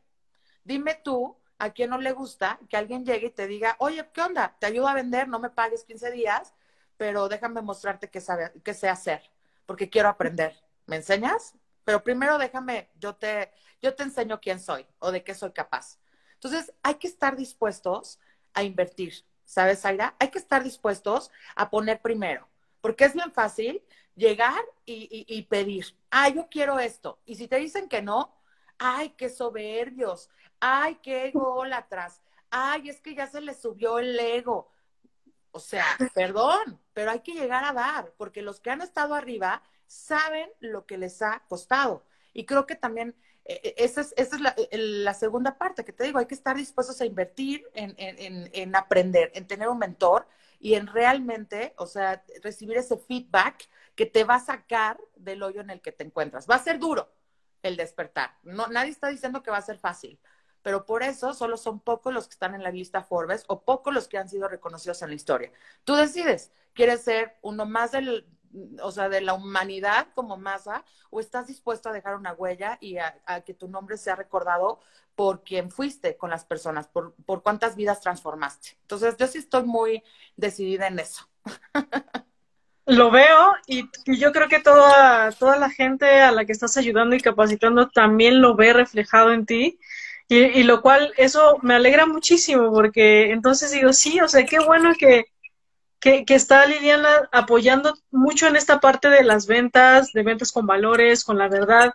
Dime 0.64 0.98
tú 1.04 1.36
a 1.58 1.74
quién 1.74 1.90
no 1.90 1.98
le 1.98 2.12
gusta 2.12 2.58
que 2.70 2.78
alguien 2.78 3.04
llegue 3.04 3.26
y 3.26 3.32
te 3.32 3.46
diga, 3.46 3.76
oye, 3.80 4.08
¿qué 4.14 4.22
onda? 4.22 4.56
Te 4.58 4.64
ayudo 4.64 4.88
a 4.88 4.94
vender, 4.94 5.28
no 5.28 5.38
me 5.38 5.50
pagues 5.50 5.84
15 5.84 6.10
días, 6.10 6.54
pero 6.96 7.28
déjame 7.28 7.60
mostrarte 7.60 8.08
qué, 8.08 8.22
sabe, 8.22 8.50
qué 8.64 8.72
sé 8.72 8.88
hacer, 8.88 9.30
porque 9.66 9.90
quiero 9.90 10.08
aprender. 10.08 10.58
¿Me 10.86 10.96
enseñas? 10.96 11.52
Pero 11.84 12.02
primero 12.02 12.38
déjame, 12.38 12.88
yo 12.98 13.14
te, 13.14 13.52
yo 13.82 13.94
te 13.94 14.04
enseño 14.04 14.40
quién 14.40 14.58
soy 14.58 14.86
o 15.00 15.12
de 15.12 15.22
qué 15.22 15.34
soy 15.34 15.52
capaz. 15.52 15.98
Entonces, 16.42 16.72
hay 16.82 16.94
que 16.94 17.06
estar 17.06 17.36
dispuestos 17.36 18.18
a 18.54 18.62
invertir, 18.62 19.12
¿sabes, 19.44 19.84
Aira? 19.84 20.16
Hay 20.18 20.28
que 20.28 20.38
estar 20.38 20.64
dispuestos 20.64 21.30
a 21.54 21.68
poner 21.68 22.00
primero, 22.00 22.48
porque 22.80 23.04
es 23.04 23.12
bien 23.12 23.30
fácil 23.30 23.82
llegar 24.16 24.64
y, 24.86 25.42
pedir, 25.50 25.94
ah, 26.10 26.30
yo 26.30 26.48
quiero 26.50 26.78
esto. 26.78 27.18
Y 27.26 27.34
si 27.34 27.46
te 27.46 27.56
dicen 27.56 27.90
que 27.90 28.00
no, 28.00 28.34
ay, 28.78 29.10
qué 29.18 29.28
soberbios, 29.28 30.30
ay, 30.60 30.98
qué 31.02 31.26
ególatras, 31.26 32.22
ay, 32.48 32.88
es 32.88 33.02
que 33.02 33.14
ya 33.14 33.26
se 33.26 33.42
les 33.42 33.60
subió 33.60 33.98
el 33.98 34.18
ego. 34.18 34.72
O 35.50 35.60
sea, 35.60 35.84
perdón, 36.14 36.80
pero 36.94 37.10
hay 37.10 37.20
que 37.20 37.34
llegar 37.34 37.64
a 37.64 37.74
dar, 37.74 38.14
porque 38.16 38.40
los 38.40 38.60
que 38.60 38.70
han 38.70 38.80
estado 38.80 39.14
arriba 39.14 39.62
saben 39.86 40.50
lo 40.60 40.86
que 40.86 40.96
les 40.96 41.20
ha 41.20 41.42
costado. 41.48 42.06
Y 42.32 42.46
creo 42.46 42.64
que 42.64 42.76
también 42.76 43.14
esa 43.44 44.02
es, 44.02 44.14
esa 44.16 44.36
es 44.70 44.80
la, 44.80 45.14
segunda 45.14 45.58
parte 45.58 45.84
que 45.84 45.92
te 45.92 46.04
digo, 46.04 46.18
hay 46.18 46.26
que 46.26 46.34
estar 46.34 46.56
dispuestos 46.56 47.00
a 47.00 47.06
invertir 47.06 47.66
en, 47.74 47.94
en, 47.96 48.50
en, 48.52 48.76
aprender, 48.76 49.32
en 49.34 49.46
tener 49.46 49.68
un 49.68 49.78
mentor 49.78 50.26
y 50.58 50.74
en 50.74 50.86
realmente, 50.86 51.74
o 51.78 51.86
sea, 51.86 52.22
recibir 52.42 52.76
ese 52.76 52.96
feedback 52.98 53.68
que 53.94 54.06
te 54.06 54.24
va 54.24 54.36
a 54.36 54.40
sacar 54.40 55.00
del 55.16 55.42
hoyo 55.42 55.60
en 55.60 55.70
el 55.70 55.80
que 55.80 55.92
te 55.92 56.04
encuentras. 56.04 56.48
Va 56.48 56.56
a 56.56 56.62
ser 56.62 56.78
duro 56.78 57.10
el 57.62 57.76
despertar. 57.76 58.36
No, 58.42 58.66
nadie 58.68 58.90
está 58.90 59.08
diciendo 59.08 59.42
que 59.42 59.50
va 59.50 59.56
a 59.56 59.62
ser 59.62 59.78
fácil, 59.78 60.20
pero 60.62 60.84
por 60.84 61.02
eso 61.02 61.32
solo 61.34 61.56
son 61.56 61.80
pocos 61.80 62.12
los 62.12 62.28
que 62.28 62.34
están 62.34 62.54
en 62.54 62.62
la 62.62 62.70
lista 62.70 63.02
Forbes 63.02 63.44
o 63.48 63.62
pocos 63.62 63.92
los 63.92 64.06
que 64.06 64.18
han 64.18 64.28
sido 64.28 64.48
reconocidos 64.48 65.02
en 65.02 65.08
la 65.08 65.14
historia. 65.14 65.50
Tú 65.84 65.94
decides, 65.94 66.52
¿quieres 66.74 67.02
ser 67.02 67.36
uno 67.42 67.66
más 67.66 67.92
del, 67.92 68.26
o 68.82 68.90
sea, 68.92 69.08
de 69.08 69.20
la 69.20 69.34
humanidad 69.34 70.08
como 70.14 70.36
masa, 70.36 70.84
o 71.10 71.20
estás 71.20 71.46
dispuesto 71.46 71.88
a 71.88 71.92
dejar 71.92 72.16
una 72.16 72.32
huella 72.32 72.78
y 72.80 72.98
a, 72.98 73.14
que 73.44 73.54
tu 73.54 73.68
nombre 73.68 73.96
sea 73.96 74.16
recordado 74.16 74.80
por 75.14 75.42
quien 75.42 75.70
fuiste 75.70 76.16
con 76.16 76.30
las 76.30 76.44
personas, 76.44 76.86
por, 76.88 77.14
por 77.26 77.42
cuántas 77.42 77.76
vidas 77.76 78.00
transformaste. 78.00 78.76
Entonces, 78.82 79.16
yo 79.16 79.26
sí 79.26 79.38
estoy 79.38 79.64
muy 79.64 80.02
decidida 80.36 80.86
en 80.86 80.98
eso. 80.98 81.28
Lo 82.86 83.10
veo 83.10 83.52
y, 83.68 83.88
yo 84.06 84.32
creo 84.32 84.48
que 84.48 84.58
toda, 84.58 85.30
toda 85.32 85.56
la 85.56 85.70
gente 85.70 86.22
a 86.22 86.32
la 86.32 86.44
que 86.44 86.52
estás 86.52 86.76
ayudando 86.76 87.14
y 87.14 87.20
capacitando 87.20 87.88
también 87.88 88.40
lo 88.40 88.56
ve 88.56 88.72
reflejado 88.72 89.32
en 89.32 89.46
ti. 89.46 89.78
Y, 90.26 90.38
y 90.38 90.62
lo 90.64 90.80
cual, 90.82 91.12
eso 91.16 91.58
me 91.62 91.74
alegra 91.74 92.06
muchísimo 92.06 92.72
porque 92.72 93.30
entonces 93.30 93.70
digo, 93.70 93.92
sí, 93.92 94.20
o 94.20 94.26
sea, 94.26 94.44
qué 94.44 94.58
bueno 94.58 94.92
que, 94.98 95.26
que, 96.00 96.24
está 96.28 96.66
Liliana 96.66 97.28
apoyando 97.30 97.94
mucho 98.10 98.46
en 98.46 98.56
esta 98.56 98.80
parte 98.80 99.10
de 99.10 99.22
las 99.22 99.46
ventas, 99.46 100.12
de 100.12 100.22
ventas 100.22 100.50
con 100.50 100.66
valores, 100.66 101.24
con 101.24 101.38
la 101.38 101.48
verdad. 101.48 101.92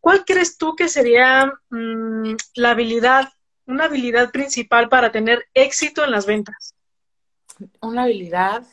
¿Cuál 0.00 0.24
crees 0.24 0.56
tú 0.56 0.76
que 0.76 0.88
sería 0.88 1.52
mm, 1.68 2.34
la 2.54 2.70
habilidad, 2.70 3.28
una 3.66 3.84
habilidad 3.84 4.30
principal 4.30 4.88
para 4.88 5.10
tener 5.10 5.48
éxito 5.52 6.04
en 6.04 6.12
las 6.12 6.26
ventas? 6.26 6.74
Una 7.80 8.04
habilidad. 8.04 8.64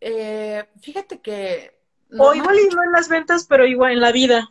Eh, 0.00 0.64
fíjate 0.80 1.20
que. 1.20 1.76
o 2.16 2.32
igual 2.32 2.58
y 2.60 2.68
no 2.74 2.84
en 2.84 2.92
las 2.92 3.08
ventas, 3.08 3.46
pero 3.48 3.66
igual 3.66 3.92
en 3.92 4.00
la 4.00 4.12
vida. 4.12 4.50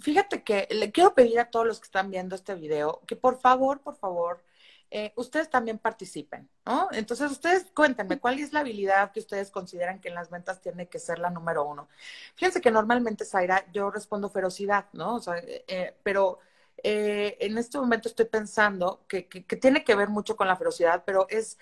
Fíjate 0.00 0.44
que 0.44 0.68
le 0.70 0.92
quiero 0.92 1.14
pedir 1.14 1.40
a 1.40 1.50
todos 1.50 1.66
los 1.66 1.80
que 1.80 1.86
están 1.86 2.10
viendo 2.10 2.36
este 2.36 2.54
video 2.54 3.00
que 3.06 3.16
por 3.16 3.40
favor, 3.40 3.80
por 3.80 3.96
favor, 3.96 4.44
eh, 4.90 5.12
ustedes 5.16 5.50
también 5.50 5.78
participen, 5.78 6.48
¿no? 6.64 6.88
Entonces, 6.92 7.30
ustedes 7.30 7.66
cuéntenme, 7.74 8.20
¿cuál 8.20 8.38
es 8.38 8.52
la 8.52 8.60
habilidad 8.60 9.10
que 9.10 9.18
ustedes 9.18 9.50
consideran 9.50 10.00
que 10.00 10.08
en 10.08 10.14
las 10.14 10.30
ventas 10.30 10.60
tiene 10.60 10.88
que 10.88 11.00
ser 11.00 11.18
la 11.18 11.30
número 11.30 11.64
uno? 11.64 11.88
Fíjense 12.36 12.60
que 12.60 12.70
normalmente, 12.70 13.24
Zaira, 13.24 13.66
yo 13.72 13.90
respondo 13.90 14.30
ferocidad, 14.30 14.86
¿no? 14.92 15.16
O 15.16 15.20
sea, 15.20 15.34
eh, 15.44 15.96
pero 16.04 16.38
eh, 16.82 17.36
en 17.40 17.58
este 17.58 17.78
momento 17.78 18.08
estoy 18.08 18.26
pensando 18.26 19.04
que, 19.08 19.26
que, 19.26 19.56
tiene 19.56 19.82
que 19.82 19.96
ver 19.96 20.08
mucho 20.08 20.36
con 20.36 20.46
la 20.46 20.56
ferocidad, 20.56 21.02
pero 21.04 21.26
es 21.28 21.58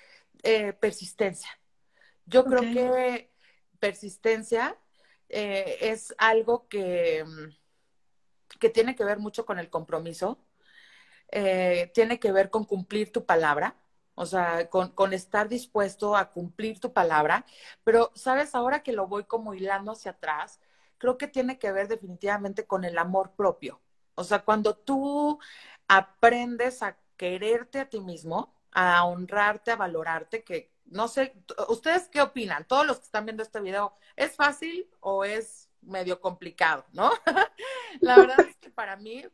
persistencia. 0.78 1.48
Yo 2.26 2.44
creo 2.44 2.60
que 2.60 3.30
persistencia 3.78 4.76
es 5.30 6.14
algo 6.18 6.68
que, 6.68 7.24
que 8.60 8.68
tiene 8.68 8.94
que 8.94 9.04
ver 9.04 9.18
mucho 9.18 9.46
con 9.46 9.58
el 9.58 9.70
compromiso 9.70 10.38
eh, 11.36 11.90
tiene 11.94 12.20
que 12.20 12.30
ver 12.30 12.48
con 12.48 12.64
cumplir 12.64 13.10
tu 13.12 13.26
palabra, 13.26 13.76
o 14.14 14.24
sea, 14.24 14.70
con, 14.70 15.12
estar 15.12 15.48
dispuesto 15.48 16.16
a 16.16 16.30
cumplir 16.30 16.78
tu 16.78 16.92
palabra. 16.92 17.44
Pero, 17.82 18.12
¿sabes? 18.14 18.54
Ahora 18.54 18.84
que 18.84 18.92
lo 18.92 19.08
voy 19.08 19.24
como 19.24 19.52
hilando 19.52 19.92
hacia 19.92 20.12
atrás, 20.12 20.60
creo 20.96 21.18
que 21.18 21.26
tiene 21.26 21.58
que 21.58 21.72
ver 21.72 21.88
definitivamente 21.88 22.66
con 22.66 22.84
el 22.84 22.96
amor 22.98 23.32
propio. 23.32 23.80
O 24.14 24.22
sea, 24.22 24.44
cuando 24.44 24.76
tú 24.76 25.40
aprendes 25.88 26.82
a 26.84 26.96
quererte 27.16 27.80
a 27.80 27.90
ti 27.90 28.00
mismo, 28.00 28.54
a 28.70 29.04
honrarte, 29.04 29.72
a 29.72 29.76
valorarte, 29.76 30.44
que 30.44 30.72
no 30.86 31.08
sé, 31.08 31.34
¿ustedes 31.68 32.08
qué 32.08 32.22
opinan? 32.22 32.64
Todos 32.66 32.86
los 32.86 32.98
que 32.98 33.06
están 33.06 33.26
viendo 33.26 33.42
este 33.42 33.60
video, 33.60 33.96
¿es 34.14 34.36
fácil 34.36 34.88
o 35.00 35.24
es 35.24 35.68
medio 35.82 36.20
complicado, 36.20 36.84
no? 36.92 37.10
La 38.00 38.16
verdad 38.18 38.40
es 38.48 38.56
que 38.58 38.70
para 38.70 38.96
mí 38.96 39.24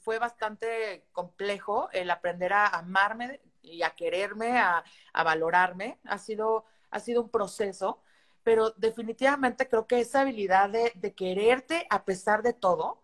fue 0.00 0.18
bastante 0.18 1.06
complejo 1.12 1.88
el 1.92 2.10
aprender 2.10 2.52
a 2.52 2.66
amarme 2.66 3.40
y 3.62 3.82
a 3.82 3.90
quererme, 3.90 4.58
a, 4.58 4.84
valorarme. 5.12 5.98
Ha 6.04 6.18
sido, 6.18 6.64
ha 6.90 7.00
sido 7.00 7.22
un 7.22 7.30
proceso, 7.30 8.02
pero 8.42 8.70
definitivamente 8.72 9.68
creo 9.68 9.86
que 9.86 10.00
esa 10.00 10.20
habilidad 10.20 10.70
de, 10.70 10.92
de 10.94 11.14
quererte 11.14 11.86
a 11.90 12.04
pesar 12.04 12.42
de 12.42 12.52
todo, 12.52 13.02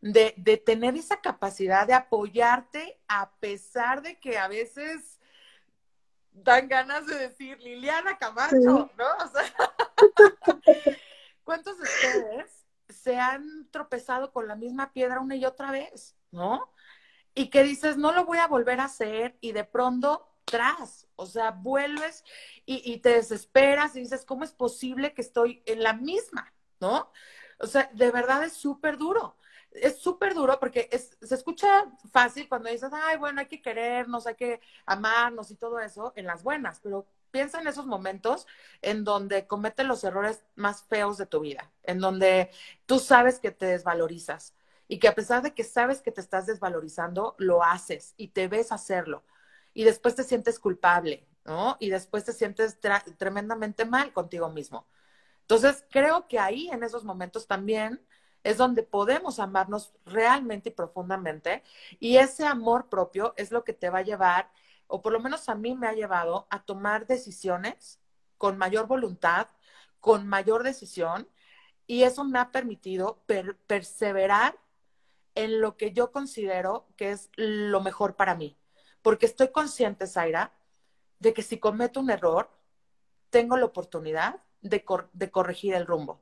de, 0.00 0.34
de, 0.36 0.56
tener 0.56 0.96
esa 0.96 1.20
capacidad 1.20 1.86
de 1.86 1.94
apoyarte 1.94 3.00
a 3.08 3.32
pesar 3.40 4.02
de 4.02 4.20
que 4.20 4.38
a 4.38 4.46
veces 4.46 5.18
dan 6.30 6.68
ganas 6.68 7.06
de 7.06 7.16
decir 7.16 7.58
Liliana 7.60 8.16
Camacho, 8.16 8.90
¿no? 8.96 9.06
O 9.24 9.28
sea, 9.28 9.54
¿cuántos 11.44 11.78
de 11.78 11.82
ustedes 11.82 12.67
se 13.02 13.18
han 13.18 13.68
tropezado 13.70 14.32
con 14.32 14.48
la 14.48 14.56
misma 14.56 14.92
piedra 14.92 15.20
una 15.20 15.36
y 15.36 15.44
otra 15.44 15.70
vez, 15.70 16.16
¿no? 16.30 16.72
Y 17.34 17.50
que 17.50 17.62
dices, 17.62 17.96
no 17.96 18.12
lo 18.12 18.24
voy 18.24 18.38
a 18.38 18.46
volver 18.46 18.80
a 18.80 18.84
hacer 18.84 19.36
y 19.40 19.52
de 19.52 19.64
pronto 19.64 20.28
tras, 20.44 21.06
o 21.16 21.26
sea, 21.26 21.50
vuelves 21.50 22.24
y, 22.64 22.82
y 22.90 22.98
te 22.98 23.10
desesperas 23.10 23.94
y 23.96 24.00
dices, 24.00 24.24
¿cómo 24.24 24.44
es 24.44 24.52
posible 24.52 25.14
que 25.14 25.22
estoy 25.22 25.62
en 25.66 25.82
la 25.82 25.92
misma, 25.92 26.52
¿no? 26.80 27.12
O 27.60 27.66
sea, 27.66 27.90
de 27.92 28.10
verdad 28.10 28.44
es 28.44 28.54
súper 28.54 28.96
duro 28.96 29.38
es 29.70 29.98
súper 29.98 30.34
duro 30.34 30.58
porque 30.58 30.88
se 31.20 31.34
escucha 31.34 31.86
fácil 32.10 32.48
cuando 32.48 32.70
dices, 32.70 32.90
ay, 32.92 33.16
bueno, 33.18 33.40
hay 33.40 33.46
que 33.46 33.62
querernos, 33.62 34.26
hay 34.26 34.34
que 34.34 34.60
amarnos 34.86 35.50
y 35.50 35.56
todo 35.56 35.78
eso 35.80 36.12
en 36.16 36.26
las 36.26 36.42
buenas, 36.42 36.80
pero 36.80 37.06
piensa 37.30 37.60
en 37.60 37.66
esos 37.66 37.86
momentos 37.86 38.46
en 38.82 39.04
donde 39.04 39.46
cometes 39.46 39.86
los 39.86 40.04
errores 40.04 40.44
más 40.56 40.82
feos 40.84 41.18
de 41.18 41.26
tu 41.26 41.40
vida, 41.40 41.70
en 41.84 41.98
donde 42.00 42.50
tú 42.86 42.98
sabes 42.98 43.38
que 43.38 43.50
te 43.50 43.66
desvalorizas 43.66 44.54
y 44.88 44.98
que 44.98 45.08
a 45.08 45.14
pesar 45.14 45.42
de 45.42 45.54
que 45.54 45.64
sabes 45.64 46.00
que 46.00 46.12
te 46.12 46.20
estás 46.20 46.46
desvalorizando, 46.46 47.34
lo 47.38 47.62
haces 47.62 48.14
y 48.16 48.28
te 48.28 48.48
ves 48.48 48.72
hacerlo 48.72 49.24
y 49.74 49.84
después 49.84 50.14
te 50.14 50.24
sientes 50.24 50.58
culpable, 50.58 51.26
¿no? 51.44 51.76
Y 51.78 51.90
después 51.90 52.24
te 52.24 52.32
sientes 52.32 52.78
tremendamente 53.16 53.84
mal 53.84 54.12
contigo 54.12 54.50
mismo. 54.50 54.86
Entonces, 55.42 55.84
creo 55.90 56.28
que 56.28 56.38
ahí 56.38 56.68
en 56.70 56.82
esos 56.82 57.04
momentos 57.04 57.46
también 57.46 58.04
es 58.44 58.56
donde 58.56 58.82
podemos 58.82 59.38
amarnos 59.38 59.92
realmente 60.04 60.70
y 60.70 60.72
profundamente. 60.72 61.62
Y 62.00 62.16
ese 62.16 62.46
amor 62.46 62.88
propio 62.88 63.34
es 63.36 63.50
lo 63.50 63.64
que 63.64 63.72
te 63.72 63.90
va 63.90 63.98
a 63.98 64.02
llevar, 64.02 64.50
o 64.88 65.02
por 65.02 65.12
lo 65.12 65.20
menos 65.20 65.48
a 65.48 65.54
mí 65.54 65.76
me 65.76 65.86
ha 65.86 65.92
llevado 65.92 66.48
a 66.50 66.64
tomar 66.64 67.06
decisiones 67.06 68.00
con 68.38 68.58
mayor 68.58 68.86
voluntad, 68.86 69.48
con 70.00 70.26
mayor 70.26 70.62
decisión. 70.64 71.28
Y 71.86 72.02
eso 72.02 72.24
me 72.24 72.38
ha 72.38 72.50
permitido 72.50 73.22
perseverar 73.66 74.58
en 75.34 75.60
lo 75.60 75.76
que 75.76 75.92
yo 75.92 76.10
considero 76.10 76.88
que 76.96 77.12
es 77.12 77.30
lo 77.36 77.80
mejor 77.80 78.16
para 78.16 78.34
mí. 78.34 78.56
Porque 79.02 79.26
estoy 79.26 79.48
consciente, 79.48 80.06
Zaira, 80.06 80.52
de 81.18 81.32
que 81.32 81.42
si 81.42 81.58
cometo 81.58 82.00
un 82.00 82.10
error, 82.10 82.50
tengo 83.30 83.56
la 83.56 83.66
oportunidad 83.66 84.42
de, 84.60 84.84
de 85.12 85.30
corregir 85.30 85.74
el 85.74 85.86
rumbo. 85.86 86.20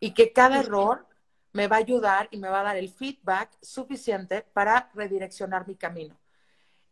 Y 0.00 0.14
que 0.14 0.32
cada 0.32 0.60
error 0.60 1.06
me 1.52 1.66
va 1.66 1.76
a 1.76 1.80
ayudar 1.80 2.28
y 2.30 2.38
me 2.38 2.48
va 2.48 2.60
a 2.60 2.64
dar 2.64 2.76
el 2.76 2.90
feedback 2.90 3.50
suficiente 3.60 4.42
para 4.52 4.90
redireccionar 4.94 5.66
mi 5.66 5.76
camino. 5.76 6.21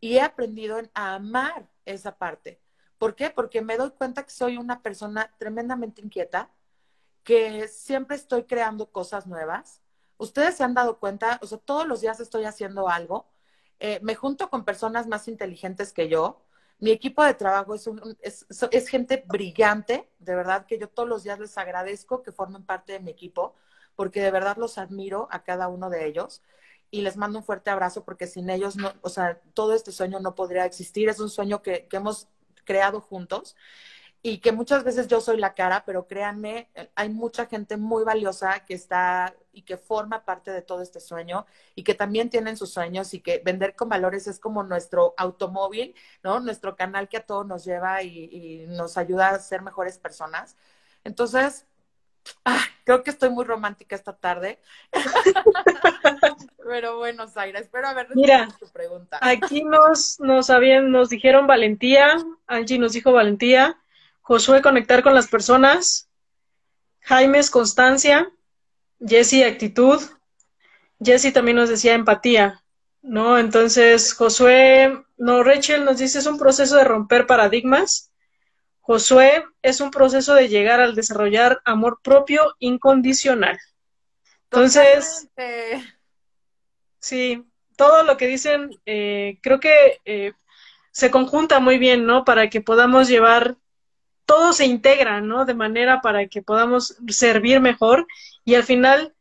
Y 0.00 0.16
he 0.16 0.20
aprendido 0.22 0.80
a 0.94 1.14
amar 1.14 1.68
esa 1.84 2.16
parte. 2.16 2.60
¿Por 2.98 3.14
qué? 3.14 3.30
Porque 3.30 3.62
me 3.62 3.76
doy 3.76 3.90
cuenta 3.92 4.24
que 4.24 4.30
soy 4.30 4.56
una 4.56 4.82
persona 4.82 5.34
tremendamente 5.38 6.02
inquieta, 6.02 6.50
que 7.24 7.68
siempre 7.68 8.16
estoy 8.16 8.44
creando 8.44 8.90
cosas 8.90 9.26
nuevas. 9.26 9.82
Ustedes 10.18 10.56
se 10.56 10.64
han 10.64 10.74
dado 10.74 10.98
cuenta, 10.98 11.38
o 11.42 11.46
sea, 11.46 11.58
todos 11.58 11.86
los 11.86 12.00
días 12.00 12.20
estoy 12.20 12.44
haciendo 12.44 12.88
algo. 12.88 13.26
Eh, 13.78 14.00
me 14.02 14.14
junto 14.14 14.50
con 14.50 14.64
personas 14.64 15.06
más 15.06 15.28
inteligentes 15.28 15.92
que 15.92 16.08
yo. 16.08 16.42
Mi 16.78 16.90
equipo 16.90 17.24
de 17.24 17.34
trabajo 17.34 17.74
es, 17.74 17.88
es, 18.22 18.46
es 18.70 18.88
gente 18.88 19.22
brillante, 19.26 20.10
de 20.18 20.34
verdad 20.34 20.66
que 20.66 20.78
yo 20.78 20.88
todos 20.88 21.08
los 21.08 21.24
días 21.24 21.38
les 21.38 21.56
agradezco 21.58 22.22
que 22.22 22.32
formen 22.32 22.64
parte 22.64 22.92
de 22.94 23.00
mi 23.00 23.10
equipo 23.10 23.54
porque 23.96 24.22
de 24.22 24.30
verdad 24.30 24.56
los 24.56 24.78
admiro 24.78 25.28
a 25.30 25.42
cada 25.42 25.68
uno 25.68 25.90
de 25.90 26.06
ellos 26.06 26.42
y 26.90 27.02
les 27.02 27.16
mando 27.16 27.38
un 27.38 27.44
fuerte 27.44 27.70
abrazo 27.70 28.04
porque 28.04 28.26
sin 28.26 28.50
ellos, 28.50 28.76
no, 28.76 28.92
o 29.02 29.08
sea, 29.08 29.40
todo 29.54 29.74
este 29.74 29.92
sueño 29.92 30.20
no 30.20 30.34
podría 30.34 30.64
existir. 30.64 31.08
Es 31.08 31.20
un 31.20 31.30
sueño 31.30 31.62
que, 31.62 31.86
que 31.86 31.96
hemos 31.98 32.28
creado 32.64 33.00
juntos 33.00 33.56
y 34.22 34.38
que 34.38 34.52
muchas 34.52 34.84
veces 34.84 35.08
yo 35.08 35.20
soy 35.20 35.38
la 35.38 35.54
cara, 35.54 35.84
pero 35.86 36.06
créanme, 36.06 36.68
hay 36.94 37.08
mucha 37.08 37.46
gente 37.46 37.76
muy 37.78 38.04
valiosa 38.04 38.64
que 38.66 38.74
está 38.74 39.34
y 39.52 39.62
que 39.62 39.78
forma 39.78 40.24
parte 40.24 40.50
de 40.50 40.60
todo 40.62 40.82
este 40.82 41.00
sueño 41.00 41.46
y 41.74 41.84
que 41.84 41.94
también 41.94 42.28
tienen 42.28 42.56
sus 42.56 42.70
sueños 42.70 43.14
y 43.14 43.20
que 43.20 43.40
vender 43.44 43.74
con 43.74 43.88
valores 43.88 44.26
es 44.26 44.38
como 44.38 44.62
nuestro 44.62 45.14
automóvil, 45.16 45.94
¿no? 46.22 46.38
Nuestro 46.40 46.76
canal 46.76 47.08
que 47.08 47.16
a 47.16 47.26
todos 47.26 47.46
nos 47.46 47.64
lleva 47.64 48.02
y, 48.02 48.64
y 48.64 48.66
nos 48.68 48.98
ayuda 48.98 49.30
a 49.30 49.38
ser 49.38 49.62
mejores 49.62 49.98
personas. 49.98 50.56
Entonces, 51.04 51.66
Ah, 52.44 52.64
creo 52.84 53.02
que 53.02 53.10
estoy 53.10 53.30
muy 53.30 53.44
romántica 53.44 53.96
esta 53.96 54.16
tarde. 54.16 54.58
Pero 56.64 56.98
bueno, 56.98 57.26
Zaira, 57.26 57.58
espero 57.58 57.88
haber 57.88 58.08
respondido 58.08 58.58
tu 58.58 58.68
pregunta. 58.68 59.18
Aquí 59.20 59.64
nos, 59.64 60.20
nos 60.20 60.50
habían, 60.50 60.90
nos 60.90 61.08
dijeron 61.08 61.46
valentía, 61.46 62.16
Angie 62.46 62.78
nos 62.78 62.92
dijo 62.92 63.12
valentía, 63.12 63.76
Josué 64.20 64.62
conectar 64.62 65.02
con 65.02 65.14
las 65.14 65.26
personas, 65.26 66.08
Jaime 67.00 67.38
es 67.38 67.50
constancia, 67.50 68.30
Jesse 69.04 69.44
actitud, 69.44 70.00
Jesse 71.02 71.32
también 71.32 71.56
nos 71.56 71.68
decía 71.68 71.94
empatía, 71.94 72.62
¿no? 73.02 73.38
Entonces, 73.38 74.12
Josué, 74.12 75.02
no, 75.16 75.42
Rachel 75.42 75.84
nos 75.84 75.98
dice 75.98 76.18
es 76.18 76.26
un 76.26 76.38
proceso 76.38 76.76
de 76.76 76.84
romper 76.84 77.26
paradigmas, 77.26 78.09
Josué 78.80 79.44
es 79.62 79.80
un 79.80 79.90
proceso 79.90 80.34
de 80.34 80.48
llegar 80.48 80.80
al 80.80 80.94
desarrollar 80.94 81.60
amor 81.64 82.00
propio 82.02 82.54
incondicional. 82.58 83.58
Entonces, 84.44 85.28
sí, 86.98 87.44
todo 87.76 88.02
lo 88.02 88.16
que 88.16 88.26
dicen 88.26 88.70
eh, 88.86 89.38
creo 89.42 89.60
que 89.60 90.00
eh, 90.04 90.32
se 90.90 91.10
conjunta 91.10 91.60
muy 91.60 91.78
bien, 91.78 92.04
¿no? 92.04 92.24
Para 92.24 92.50
que 92.50 92.60
podamos 92.60 93.08
llevar, 93.08 93.56
todo 94.26 94.52
se 94.52 94.66
integra, 94.66 95.20
¿no? 95.20 95.44
De 95.44 95.54
manera 95.54 96.00
para 96.00 96.26
que 96.26 96.42
podamos 96.42 96.96
servir 97.08 97.60
mejor 97.60 98.06
y 98.44 98.54
al 98.54 98.64
final 98.64 99.14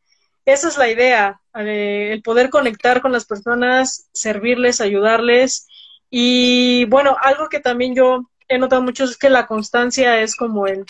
esa 0.44 0.68
es 0.68 0.78
la 0.78 0.88
idea, 0.88 1.40
eh, 1.54 2.10
el 2.12 2.22
poder 2.22 2.50
conectar 2.50 3.00
con 3.00 3.12
las 3.12 3.24
personas, 3.24 4.08
servirles, 4.12 4.80
ayudarles. 4.80 5.66
Y 6.10 6.86
bueno, 6.86 7.16
algo 7.22 7.48
que 7.48 7.60
también 7.60 7.94
yo 7.94 8.29
he 8.50 8.58
notado 8.58 8.82
mucho 8.82 9.04
es 9.04 9.16
que 9.16 9.30
la 9.30 9.46
constancia 9.46 10.20
es 10.20 10.36
como 10.36 10.66
el, 10.66 10.84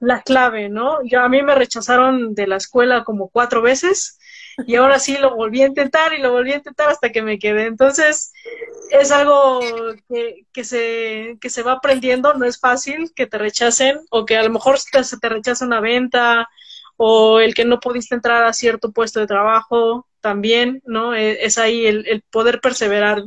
la 0.00 0.22
clave, 0.22 0.68
¿no? 0.68 0.98
Yo, 1.04 1.20
a 1.20 1.28
mí 1.28 1.42
me 1.42 1.54
rechazaron 1.54 2.34
de 2.34 2.46
la 2.46 2.56
escuela 2.56 3.04
como 3.04 3.28
cuatro 3.28 3.62
veces 3.62 4.18
y 4.66 4.74
ahora 4.74 4.98
sí 4.98 5.16
lo 5.18 5.36
volví 5.36 5.62
a 5.62 5.66
intentar 5.66 6.12
y 6.12 6.18
lo 6.18 6.32
volví 6.32 6.52
a 6.52 6.56
intentar 6.56 6.88
hasta 6.88 7.10
que 7.10 7.22
me 7.22 7.38
quedé. 7.38 7.66
Entonces, 7.66 8.32
es 8.90 9.10
algo 9.12 9.60
que, 10.08 10.46
que, 10.52 10.64
se, 10.64 11.38
que 11.40 11.48
se 11.48 11.62
va 11.62 11.72
aprendiendo, 11.72 12.34
no 12.34 12.44
es 12.44 12.58
fácil 12.58 13.12
que 13.14 13.26
te 13.26 13.38
rechacen 13.38 14.00
o 14.10 14.26
que 14.26 14.36
a 14.36 14.42
lo 14.42 14.50
mejor 14.50 14.78
se 14.78 15.18
te 15.18 15.28
rechaza 15.28 15.64
una 15.64 15.80
venta 15.80 16.48
o 16.96 17.40
el 17.40 17.54
que 17.54 17.64
no 17.64 17.78
pudiste 17.78 18.14
entrar 18.14 18.44
a 18.44 18.52
cierto 18.52 18.90
puesto 18.92 19.20
de 19.20 19.26
trabajo 19.26 20.06
también, 20.20 20.82
¿no? 20.86 21.14
E, 21.14 21.44
es, 21.44 21.58
ahí 21.58 21.86
el, 21.86 22.06
el 22.08 22.22
poder 22.30 22.60
perseverar 22.60 23.22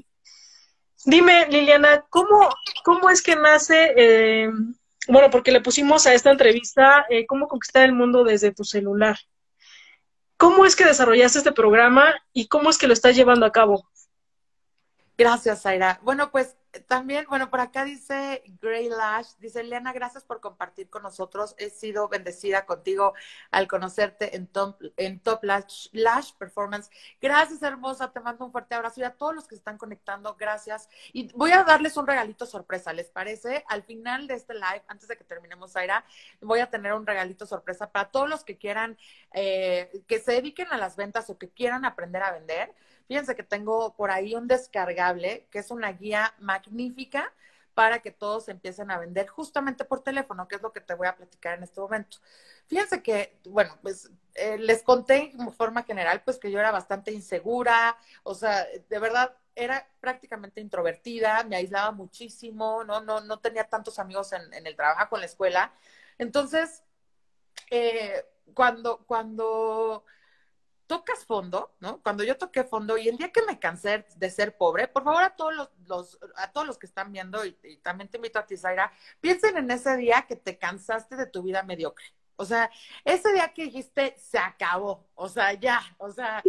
Dime, 1.06 1.48
Liliana, 1.50 2.06
¿cómo, 2.10 2.50
cómo 2.84 3.10
es 3.10 3.22
que 3.22 3.36
nace, 3.36 3.94
eh, 3.96 4.50
bueno, 5.08 5.30
porque 5.30 5.52
le 5.52 5.62
pusimos 5.62 6.06
a 6.06 6.14
esta 6.14 6.32
entrevista, 6.32 7.06
eh, 7.10 7.26
cómo 7.26 7.48
conquistar 7.48 7.86
el 7.86 7.94
mundo 7.94 8.24
desde 8.24 8.54
tu 8.54 8.64
celular? 8.66 9.18
¿Cómo 10.36 10.66
es 10.66 10.76
que 10.76 10.86
desarrollaste 10.86 11.40
este 11.40 11.52
programa 11.52 12.14
y 12.34 12.48
cómo 12.48 12.70
es 12.70 12.78
que 12.78 12.88
lo 12.88 12.94
estás 12.94 13.16
llevando 13.16 13.46
a 13.46 13.52
cabo? 13.52 13.90
Gracias, 15.20 15.64
Zaira. 15.64 16.00
Bueno, 16.02 16.32
pues 16.32 16.56
también, 16.88 17.26
bueno, 17.28 17.50
por 17.50 17.60
acá 17.60 17.84
dice 17.84 18.42
Gray 18.62 18.88
Lash, 18.88 19.32
dice 19.40 19.60
Elena, 19.60 19.92
gracias 19.92 20.24
por 20.24 20.40
compartir 20.40 20.90
con 20.90 21.04
nosotros. 21.04 21.56
He 21.58 21.70
sido 21.70 22.08
bendecida 22.08 22.66
contigo 22.66 23.14
al 23.52 23.68
conocerte 23.68 24.38
en 24.38 24.48
Top, 24.48 24.80
top 25.22 25.44
Lash, 25.44 26.34
Performance. 26.38 26.90
Gracias, 27.20 27.62
hermosa, 27.64 28.14
te 28.14 28.22
mando 28.22 28.46
un 28.46 28.54
fuerte 28.54 28.76
abrazo 28.76 29.02
y 29.02 29.04
a 29.04 29.12
todos 29.18 29.36
los 29.36 29.44
que 29.44 29.56
se 29.56 29.60
están 29.60 29.78
conectando, 29.78 30.38
gracias. 30.40 30.88
Y 31.12 31.28
voy 31.34 31.52
a 31.52 31.66
darles 31.66 31.98
un 31.98 32.08
regalito 32.08 32.46
sorpresa, 32.46 32.94
¿les 32.94 33.10
parece? 33.10 33.66
Al 33.68 33.84
final 33.84 34.26
de 34.26 34.36
este 34.36 34.54
live, 34.54 34.84
antes 34.88 35.10
de 35.10 35.18
que 35.18 35.26
terminemos, 35.26 35.74
Zaira, 35.74 36.06
voy 36.40 36.62
a 36.62 36.70
tener 36.70 36.94
un 36.94 37.06
regalito 37.06 37.46
sorpresa 37.46 37.92
para 37.92 38.10
todos 38.10 38.30
los 38.30 38.46
que 38.46 38.58
quieran, 38.58 38.98
eh, 39.34 40.02
que 40.08 40.20
se 40.20 40.32
dediquen 40.32 40.68
a 40.72 40.78
las 40.78 40.96
ventas 40.96 41.30
o 41.30 41.38
que 41.38 41.50
quieran 41.50 41.84
aprender 41.84 42.24
a 42.24 42.32
vender 42.32 42.74
Fíjense 43.10 43.36
que 43.36 43.42
tengo 43.42 43.96
por 43.96 44.12
ahí 44.12 44.36
un 44.36 44.48
descargable 44.48 45.48
que 45.50 45.58
es 45.58 45.72
una 45.72 45.92
guía 45.92 46.32
magnífica 46.38 47.34
para 47.74 48.04
que 48.04 48.12
todos 48.12 48.50
empiecen 48.50 48.92
a 48.92 49.00
vender 49.00 49.28
justamente 49.28 49.84
por 49.84 50.04
teléfono, 50.04 50.48
que 50.48 50.58
es 50.58 50.62
lo 50.62 50.72
que 50.72 50.80
te 50.80 50.94
voy 50.94 51.08
a 51.08 51.16
platicar 51.16 51.58
en 51.58 51.64
este 51.64 51.82
momento. 51.82 52.18
Fíjense 52.68 53.02
que, 53.02 53.40
bueno, 53.46 53.76
pues 53.82 54.12
eh, 54.36 54.60
les 54.60 54.84
conté 54.84 55.32
como 55.36 55.52
forma 55.52 55.82
general, 55.82 56.22
pues 56.24 56.38
que 56.38 56.52
yo 56.52 56.60
era 56.60 56.70
bastante 56.70 57.12
insegura, 57.12 57.98
o 58.22 58.36
sea, 58.36 58.68
de 58.88 59.00
verdad, 59.00 59.36
era 59.56 59.90
prácticamente 60.00 60.62
introvertida, 60.62 61.44
me 61.46 61.56
aislaba 61.56 61.92
muchísimo, 61.92 62.84
no, 62.84 63.02
no, 63.02 63.22
no 63.22 63.40
tenía 63.40 63.64
tantos 63.64 63.98
amigos 63.98 64.34
en, 64.34 64.54
en 64.54 64.68
el 64.68 64.76
trabajo, 64.76 65.16
en 65.16 65.22
la 65.22 65.26
escuela. 65.26 65.74
Entonces, 66.20 66.84
eh, 67.72 68.24
cuando, 68.54 69.00
cuando 69.08 70.06
tocas 70.90 71.24
fondo, 71.24 71.76
¿no? 71.82 72.02
Cuando 72.02 72.24
yo 72.24 72.36
toqué 72.36 72.64
fondo 72.64 72.98
y 72.98 73.08
el 73.08 73.16
día 73.16 73.32
que 73.32 73.44
me 73.44 73.60
cansé 73.60 74.08
de 74.16 74.30
ser 74.32 74.58
pobre, 74.58 74.88
por 74.88 75.04
favor 75.04 75.22
a 75.22 75.36
todos 75.36 75.54
los, 75.54 75.70
los 75.86 76.20
a 76.36 76.52
todos 76.52 76.66
los 76.66 76.80
que 76.80 76.88
están 76.88 77.12
viendo 77.14 77.46
y, 77.46 77.54
también 77.84 78.10
te 78.10 78.18
invito 78.18 78.40
a 78.40 78.48
ti, 78.48 78.58
Zaira, 78.58 78.92
piensen 79.22 79.56
en 79.58 79.70
ese 79.70 79.96
día 79.98 80.26
que 80.28 80.36
te 80.36 80.58
cansaste 80.58 81.16
de 81.16 81.28
tu 81.28 81.44
vida 81.44 81.62
mediocre. 81.62 82.06
O 82.38 82.44
sea, 82.44 82.72
ese 83.06 83.32
día 83.34 83.54
que 83.54 83.66
dijiste, 83.66 84.16
se 84.18 84.40
acabó, 84.40 85.08
o 85.14 85.30
sea, 85.30 85.54
ya, 85.54 85.80
o 86.00 86.10
sea, 86.10 86.42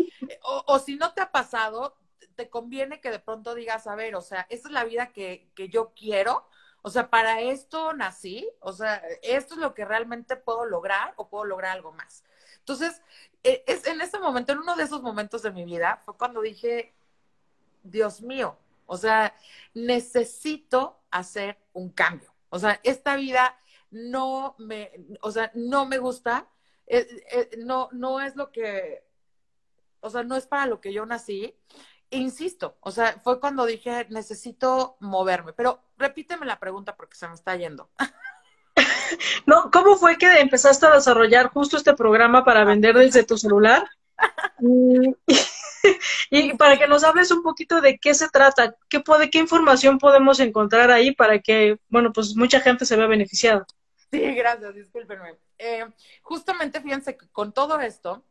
o, 0.42 0.64
o 0.68 0.78
si 0.78 0.96
no 0.96 1.12
te 1.12 1.20
ha 1.20 1.30
pasado, 1.30 1.98
te 2.34 2.48
conviene 2.48 3.02
que 3.02 3.10
de 3.10 3.18
pronto 3.18 3.54
digas, 3.54 3.86
a 3.86 3.94
ver, 3.94 4.14
o 4.16 4.22
sea, 4.22 4.46
esta 4.48 4.68
es 4.68 4.72
la 4.72 4.84
vida 4.84 5.12
que, 5.12 5.50
que 5.54 5.68
yo 5.68 5.92
quiero, 5.94 6.46
o 6.80 6.88
sea, 6.88 7.10
para 7.10 7.42
esto 7.42 7.92
nací, 7.92 8.48
o 8.60 8.72
sea, 8.72 9.02
esto 9.20 9.54
es 9.54 9.60
lo 9.60 9.74
que 9.74 9.84
realmente 9.84 10.36
puedo 10.36 10.64
lograr 10.64 11.12
o 11.16 11.28
puedo 11.28 11.44
lograr 11.44 11.72
algo 11.72 11.92
más. 11.92 12.24
Entonces, 12.60 13.02
e, 13.42 13.64
es 13.66 13.86
en 13.86 14.00
ese 14.00 14.18
momento, 14.18 14.52
en 14.52 14.58
uno 14.58 14.76
de 14.76 14.84
esos 14.84 15.02
momentos 15.02 15.42
de 15.42 15.52
mi 15.52 15.64
vida, 15.64 16.02
fue 16.04 16.16
cuando 16.16 16.40
dije, 16.40 16.94
Dios 17.82 18.22
mío, 18.22 18.56
o 18.86 18.96
sea, 18.96 19.34
necesito 19.74 21.00
hacer 21.10 21.58
un 21.72 21.90
cambio. 21.90 22.32
O 22.50 22.58
sea, 22.58 22.80
esta 22.82 23.16
vida 23.16 23.56
no 23.90 24.54
me, 24.58 24.90
o 25.22 25.30
sea, 25.30 25.50
no 25.54 25.86
me 25.86 25.98
gusta, 25.98 26.48
eh, 26.86 27.06
eh, 27.32 27.50
no, 27.58 27.88
no 27.92 28.20
es 28.20 28.36
lo 28.36 28.50
que, 28.50 29.04
o 30.00 30.10
sea, 30.10 30.22
no 30.24 30.36
es 30.36 30.46
para 30.46 30.66
lo 30.66 30.80
que 30.80 30.92
yo 30.92 31.06
nací. 31.06 31.56
Insisto, 32.10 32.76
o 32.80 32.90
sea, 32.90 33.20
fue 33.20 33.40
cuando 33.40 33.64
dije, 33.66 34.06
necesito 34.10 34.96
moverme, 35.00 35.52
pero 35.52 35.80
repíteme 35.96 36.44
la 36.46 36.58
pregunta 36.58 36.96
porque 36.96 37.16
se 37.16 37.28
me 37.28 37.34
está 37.34 37.56
yendo. 37.56 37.90
No, 39.46 39.70
¿cómo 39.70 39.96
fue 39.96 40.18
que 40.18 40.40
empezaste 40.40 40.86
a 40.86 40.94
desarrollar 40.94 41.48
justo 41.48 41.76
este 41.76 41.94
programa 41.94 42.44
para 42.44 42.64
vender 42.64 42.96
desde 42.96 43.24
tu 43.24 43.36
celular? 43.36 43.88
Y, 44.60 45.16
y, 46.30 46.54
para 46.54 46.78
que 46.78 46.86
nos 46.86 47.04
hables 47.04 47.30
un 47.30 47.42
poquito 47.42 47.80
de 47.80 47.98
qué 47.98 48.14
se 48.14 48.28
trata, 48.28 48.76
qué 48.88 49.00
puede, 49.00 49.30
qué 49.30 49.38
información 49.38 49.98
podemos 49.98 50.40
encontrar 50.40 50.90
ahí 50.90 51.12
para 51.12 51.38
que, 51.38 51.78
bueno, 51.88 52.12
pues 52.12 52.36
mucha 52.36 52.60
gente 52.60 52.84
se 52.84 52.96
vea 52.96 53.06
beneficiada. 53.06 53.66
Sí, 54.10 54.20
gracias, 54.34 54.74
discúlpenme. 54.74 55.38
Eh, 55.58 55.86
justamente 56.22 56.80
fíjense 56.80 57.16
que 57.16 57.28
con 57.28 57.52
todo 57.52 57.80
esto, 57.80 58.24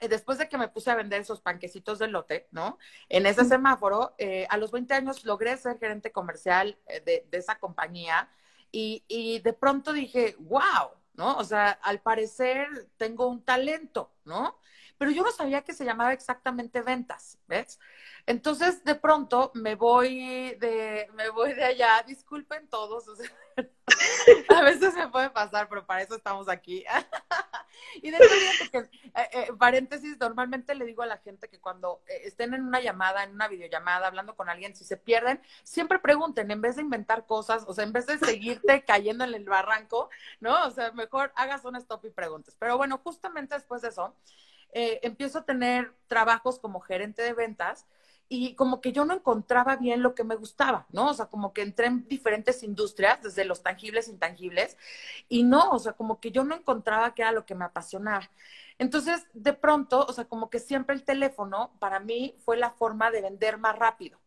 eh, 0.00 0.08
después 0.08 0.38
de 0.38 0.48
que 0.48 0.56
me 0.56 0.68
puse 0.68 0.90
a 0.90 0.94
vender 0.94 1.20
esos 1.20 1.40
panquecitos 1.40 1.98
de 1.98 2.06
lote, 2.06 2.46
¿no? 2.52 2.78
En 3.08 3.26
ese 3.26 3.44
semáforo, 3.44 4.14
eh, 4.16 4.46
a 4.48 4.56
los 4.58 4.70
20 4.70 4.94
años 4.94 5.24
logré 5.24 5.56
ser 5.56 5.78
gerente 5.78 6.12
comercial 6.12 6.78
de, 7.04 7.26
de 7.28 7.38
esa 7.38 7.58
compañía 7.58 8.28
y, 8.72 9.04
y 9.08 9.40
de 9.40 9.52
pronto 9.52 9.92
dije, 9.92 10.36
wow, 10.40 10.90
¿no? 11.14 11.36
O 11.38 11.44
sea, 11.44 11.70
al 11.70 12.00
parecer 12.00 12.68
tengo 12.96 13.28
un 13.28 13.44
talento, 13.44 14.12
¿no? 14.24 14.58
Pero 14.98 15.10
yo 15.10 15.22
no 15.22 15.32
sabía 15.32 15.62
que 15.62 15.74
se 15.74 15.84
llamaba 15.84 16.12
exactamente 16.12 16.82
ventas, 16.82 17.38
¿ves? 17.48 17.78
Entonces, 18.26 18.84
de 18.84 18.94
pronto 18.94 19.50
me 19.54 19.74
voy 19.74 20.54
de, 20.56 21.08
me 21.14 21.28
voy 21.30 21.54
de 21.54 21.64
allá, 21.64 22.02
disculpen 22.06 22.68
todos, 22.68 23.08
o 23.08 23.16
sea, 23.16 23.28
a 24.56 24.62
veces 24.62 24.94
me 24.94 25.08
puede 25.08 25.30
pasar, 25.30 25.68
pero 25.68 25.84
para 25.84 26.02
eso 26.02 26.14
estamos 26.14 26.48
aquí. 26.48 26.84
y 28.02 28.10
de 28.10 28.16
hecho, 28.16 28.70
que, 28.70 28.78
eh, 28.78 28.88
eh, 29.32 29.48
paréntesis, 29.58 30.16
normalmente 30.20 30.76
le 30.76 30.84
digo 30.84 31.02
a 31.02 31.06
la 31.06 31.18
gente 31.18 31.48
que 31.48 31.58
cuando 31.58 32.02
eh, 32.06 32.22
estén 32.24 32.54
en 32.54 32.62
una 32.62 32.80
llamada, 32.80 33.24
en 33.24 33.32
una 33.32 33.48
videollamada, 33.48 34.06
hablando 34.06 34.36
con 34.36 34.48
alguien, 34.48 34.76
si 34.76 34.84
se 34.84 34.96
pierden, 34.96 35.40
siempre 35.64 35.98
pregunten, 35.98 36.50
en 36.52 36.60
vez 36.60 36.76
de 36.76 36.82
inventar 36.82 37.26
cosas, 37.26 37.64
o 37.66 37.74
sea, 37.74 37.82
en 37.82 37.92
vez 37.92 38.06
de 38.06 38.18
seguirte 38.18 38.84
cayendo 38.86 39.24
en 39.24 39.34
el 39.34 39.44
barranco, 39.44 40.10
¿no? 40.38 40.64
O 40.66 40.70
sea, 40.70 40.92
mejor 40.92 41.32
hagas 41.34 41.64
un 41.64 41.74
stop 41.74 42.04
y 42.04 42.10
preguntes. 42.10 42.56
Pero 42.58 42.76
bueno, 42.78 42.98
justamente 43.02 43.56
después 43.56 43.82
de 43.82 43.88
eso, 43.88 44.14
eh, 44.72 45.00
empiezo 45.02 45.40
a 45.40 45.44
tener 45.44 45.92
trabajos 46.06 46.58
como 46.58 46.80
gerente 46.80 47.22
de 47.22 47.34
ventas 47.34 47.86
y 48.34 48.54
como 48.54 48.80
que 48.80 48.92
yo 48.92 49.04
no 49.04 49.12
encontraba 49.12 49.76
bien 49.76 50.02
lo 50.02 50.14
que 50.14 50.24
me 50.24 50.36
gustaba, 50.36 50.86
¿no? 50.90 51.10
O 51.10 51.14
sea, 51.14 51.26
como 51.26 51.52
que 51.52 51.60
entré 51.60 51.88
en 51.88 52.08
diferentes 52.08 52.62
industrias, 52.62 53.22
desde 53.22 53.44
los 53.44 53.62
tangibles, 53.62 54.08
intangibles, 54.08 54.78
y 55.28 55.42
no, 55.42 55.70
o 55.70 55.78
sea, 55.78 55.92
como 55.92 56.18
que 56.18 56.30
yo 56.30 56.42
no 56.42 56.54
encontraba 56.54 57.12
qué 57.14 57.20
era 57.20 57.32
lo 57.32 57.44
que 57.44 57.54
me 57.54 57.66
apasionaba. 57.66 58.30
Entonces, 58.78 59.26
de 59.34 59.52
pronto, 59.52 60.06
o 60.08 60.12
sea, 60.14 60.24
como 60.24 60.48
que 60.48 60.60
siempre 60.60 60.96
el 60.96 61.04
teléfono 61.04 61.72
para 61.78 62.00
mí 62.00 62.34
fue 62.42 62.56
la 62.56 62.70
forma 62.70 63.10
de 63.10 63.20
vender 63.20 63.58
más 63.58 63.78
rápido. 63.78 64.18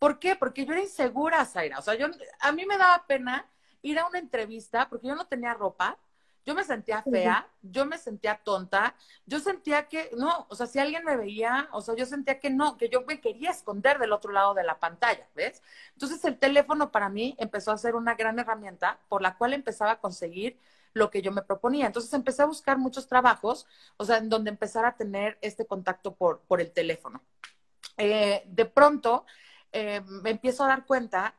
¿Por 0.00 0.18
qué? 0.18 0.34
Porque 0.34 0.66
yo 0.66 0.72
era 0.72 0.82
insegura, 0.82 1.44
Zaira. 1.44 1.78
O 1.78 1.82
sea, 1.82 1.94
yo, 1.94 2.08
a 2.40 2.50
mí 2.50 2.66
me 2.66 2.76
daba 2.78 3.06
pena 3.06 3.48
ir 3.82 3.96
a 4.00 4.08
una 4.08 4.18
entrevista 4.18 4.88
porque 4.88 5.06
yo 5.06 5.14
no 5.14 5.28
tenía 5.28 5.54
ropa, 5.54 5.98
yo 6.44 6.54
me 6.54 6.64
sentía 6.64 7.02
fea, 7.02 7.48
yo 7.62 7.86
me 7.86 7.98
sentía 7.98 8.40
tonta, 8.42 8.94
yo 9.26 9.38
sentía 9.40 9.88
que, 9.88 10.10
no, 10.16 10.46
o 10.48 10.54
sea, 10.54 10.66
si 10.66 10.78
alguien 10.78 11.04
me 11.04 11.16
veía, 11.16 11.68
o 11.72 11.80
sea, 11.80 11.94
yo 11.94 12.04
sentía 12.06 12.40
que 12.40 12.50
no, 12.50 12.76
que 12.76 12.88
yo 12.88 13.02
me 13.02 13.20
quería 13.20 13.50
esconder 13.50 13.98
del 13.98 14.12
otro 14.12 14.32
lado 14.32 14.54
de 14.54 14.64
la 14.64 14.78
pantalla, 14.80 15.28
¿ves? 15.34 15.62
Entonces 15.92 16.24
el 16.24 16.38
teléfono 16.38 16.90
para 16.90 17.08
mí 17.08 17.36
empezó 17.38 17.70
a 17.72 17.78
ser 17.78 17.94
una 17.94 18.14
gran 18.14 18.38
herramienta 18.38 18.98
por 19.08 19.22
la 19.22 19.36
cual 19.36 19.52
empezaba 19.52 19.92
a 19.92 20.00
conseguir 20.00 20.58
lo 20.94 21.10
que 21.10 21.22
yo 21.22 21.32
me 21.32 21.42
proponía. 21.42 21.86
Entonces 21.86 22.12
empecé 22.12 22.42
a 22.42 22.46
buscar 22.46 22.78
muchos 22.78 23.06
trabajos, 23.06 23.66
o 23.96 24.04
sea, 24.04 24.18
en 24.18 24.28
donde 24.28 24.50
empezar 24.50 24.84
a 24.84 24.96
tener 24.96 25.38
este 25.40 25.66
contacto 25.66 26.14
por, 26.14 26.40
por 26.40 26.60
el 26.60 26.70
teléfono. 26.72 27.22
Eh, 27.96 28.42
de 28.46 28.64
pronto 28.64 29.24
eh, 29.72 30.02
me 30.06 30.30
empiezo 30.30 30.64
a 30.64 30.68
dar 30.68 30.86
cuenta 30.86 31.34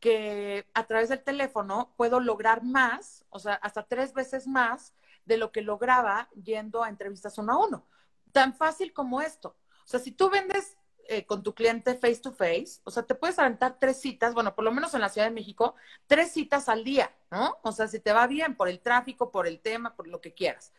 que 0.00 0.66
a 0.74 0.86
través 0.86 1.08
del 1.08 1.22
teléfono 1.22 1.92
puedo 1.96 2.20
lograr 2.20 2.62
más, 2.62 3.24
o 3.30 3.38
sea, 3.38 3.54
hasta 3.54 3.84
tres 3.84 4.12
veces 4.12 4.46
más 4.46 4.94
de 5.24 5.36
lo 5.36 5.52
que 5.52 5.62
lograba 5.62 6.28
yendo 6.42 6.82
a 6.82 6.88
entrevistas 6.88 7.38
uno 7.38 7.52
a 7.52 7.66
uno. 7.66 7.86
Tan 8.32 8.54
fácil 8.54 8.92
como 8.92 9.20
esto. 9.20 9.56
O 9.84 9.86
sea, 9.86 10.00
si 10.00 10.12
tú 10.12 10.30
vendes 10.30 10.76
eh, 11.10 11.24
con 11.24 11.42
tu 11.42 11.54
cliente 11.54 11.94
face 11.94 12.16
to 12.18 12.32
face, 12.32 12.80
o 12.84 12.90
sea, 12.90 13.02
te 13.02 13.14
puedes 13.14 13.38
aventar 13.38 13.78
tres 13.78 14.00
citas, 14.00 14.34
bueno, 14.34 14.54
por 14.54 14.64
lo 14.64 14.72
menos 14.72 14.92
en 14.92 15.00
la 15.00 15.08
Ciudad 15.08 15.26
de 15.26 15.34
México, 15.34 15.74
tres 16.06 16.32
citas 16.32 16.68
al 16.68 16.84
día, 16.84 17.10
¿no? 17.30 17.56
O 17.62 17.72
sea, 17.72 17.88
si 17.88 17.98
te 17.98 18.12
va 18.12 18.26
bien 18.26 18.56
por 18.56 18.68
el 18.68 18.80
tráfico, 18.80 19.30
por 19.30 19.46
el 19.46 19.60
tema, 19.60 19.96
por 19.96 20.06
lo 20.06 20.20
que 20.20 20.34
quieras. 20.34 20.72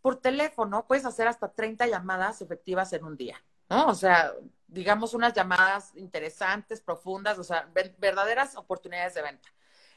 Por 0.00 0.20
teléfono 0.20 0.86
puedes 0.86 1.04
hacer 1.04 1.26
hasta 1.26 1.52
30 1.52 1.88
llamadas 1.88 2.40
efectivas 2.40 2.92
en 2.92 3.04
un 3.04 3.16
día, 3.16 3.42
¿no? 3.68 3.86
O 3.86 3.94
sea, 3.94 4.32
digamos, 4.66 5.14
unas 5.14 5.32
llamadas 5.32 5.92
interesantes, 5.96 6.80
profundas, 6.80 7.38
o 7.38 7.44
sea, 7.44 7.70
verdaderas 7.98 8.56
oportunidades 8.56 9.14
de 9.14 9.22
venta. 9.22 9.48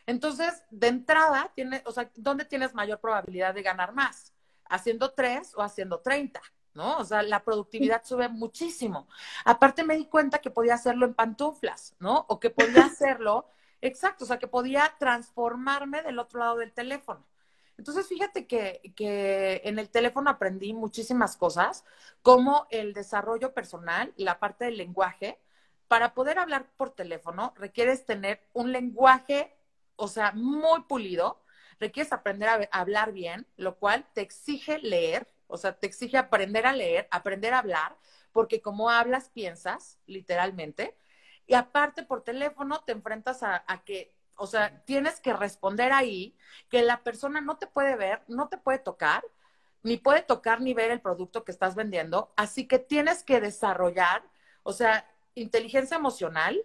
Entonces, 0.06 0.64
de 0.70 0.88
entrada, 0.88 1.52
tiene, 1.54 1.82
o 1.86 1.92
sea, 1.92 2.10
¿dónde 2.16 2.46
tienes 2.46 2.74
mayor 2.74 3.00
probabilidad 3.00 3.54
de 3.54 3.62
ganar 3.62 3.94
más? 3.94 4.34
¿Haciendo 4.70 5.12
tres 5.12 5.54
o 5.56 5.62
haciendo 5.62 6.00
treinta? 6.00 6.42
¿No? 6.74 6.98
O 6.98 7.04
sea, 7.04 7.24
la 7.24 7.44
productividad 7.44 8.04
sube 8.06 8.30
muchísimo. 8.30 9.08
Aparte 9.46 9.84
me 9.84 9.98
di 9.98 10.06
cuenta 10.06 10.38
que 10.40 10.52
podía 10.52 10.76
hacerlo 10.76 11.08
en 11.08 11.16
pantuflas, 11.16 11.96
¿no? 12.00 12.26
O 12.30 12.40
que 12.40 12.52
podía 12.52 12.86
hacerlo, 12.86 13.50
exacto, 13.82 14.26
o 14.26 14.28
sea, 14.28 14.38
que 14.38 14.48
podía 14.48 14.94
transformarme 15.00 16.04
del 16.04 16.20
otro 16.20 16.40
lado 16.40 16.58
del 16.58 16.72
teléfono. 16.72 17.26
Entonces, 17.78 18.08
fíjate 18.08 18.48
que, 18.48 18.82
en 19.64 19.80
el 19.80 19.90
teléfono 19.90 20.30
aprendí 20.30 20.74
muchísimas 20.74 21.38
cosas, 21.38 21.86
como 22.22 22.68
el 22.72 22.94
desarrollo 22.94 23.54
personal, 23.54 24.14
la 24.18 24.40
parte 24.40 24.66
del 24.66 24.78
lenguaje. 24.78 25.40
Para 25.88 26.14
poder 26.14 26.40
hablar 26.40 26.68
por 26.78 26.92
teléfono, 26.92 27.54
requieres 27.56 28.06
tener 28.06 28.42
un 28.54 28.72
lenguaje, 28.72 29.56
o 29.96 30.08
sea, 30.08 30.32
muy 30.34 30.82
pulido, 30.84 31.42
requieres 31.80 32.12
aprender 32.14 32.50
a, 32.50 32.68
hablar 32.72 33.14
bien, 33.14 33.48
lo 33.58 33.78
cual 33.78 34.06
te 34.14 34.22
exige 34.22 34.80
leer, 34.80 35.28
o 35.48 35.58
sea, 35.58 35.74
te 35.80 35.88
exige 35.88 36.18
aprender 36.18 36.66
a 36.66 36.74
leer, 36.74 37.08
aprender 37.12 37.54
a 37.54 37.60
hablar, 37.60 37.96
porque 38.34 38.62
como 38.62 38.90
hablas, 38.90 39.30
piensas, 39.30 40.00
literalmente. 40.08 40.98
Y 41.48 41.54
aparte, 41.54 42.04
por 42.04 42.24
teléfono, 42.24 42.84
te 42.86 42.92
enfrentas 42.92 43.44
a 43.44 43.84
que 43.86 44.17
o 44.38 44.48
sea, 44.48 44.84
tienes 44.86 45.20
que 45.20 45.34
responder 45.34 45.92
ahí 45.92 46.36
que 46.70 46.82
la 46.84 47.04
persona 47.04 47.42
no 47.42 47.58
te 47.58 47.68
puede 47.68 47.96
ver, 47.96 48.24
no 48.28 48.50
te 48.50 48.58
puede 48.58 48.80
tocar, 48.80 49.24
ni 49.84 49.98
puede 49.98 50.22
tocar 50.22 50.62
ni 50.62 50.74
ver 50.74 50.92
el 50.92 51.02
producto 51.02 51.44
que 51.44 51.52
estás 51.52 51.76
vendiendo. 51.76 52.34
Así 52.36 52.68
que 52.68 52.80
tienes 52.80 53.24
que 53.24 53.42
desarrollar, 53.42 54.24
o 54.64 54.74
sea, 54.74 55.10
inteligencia 55.36 55.98
emocional, 55.98 56.62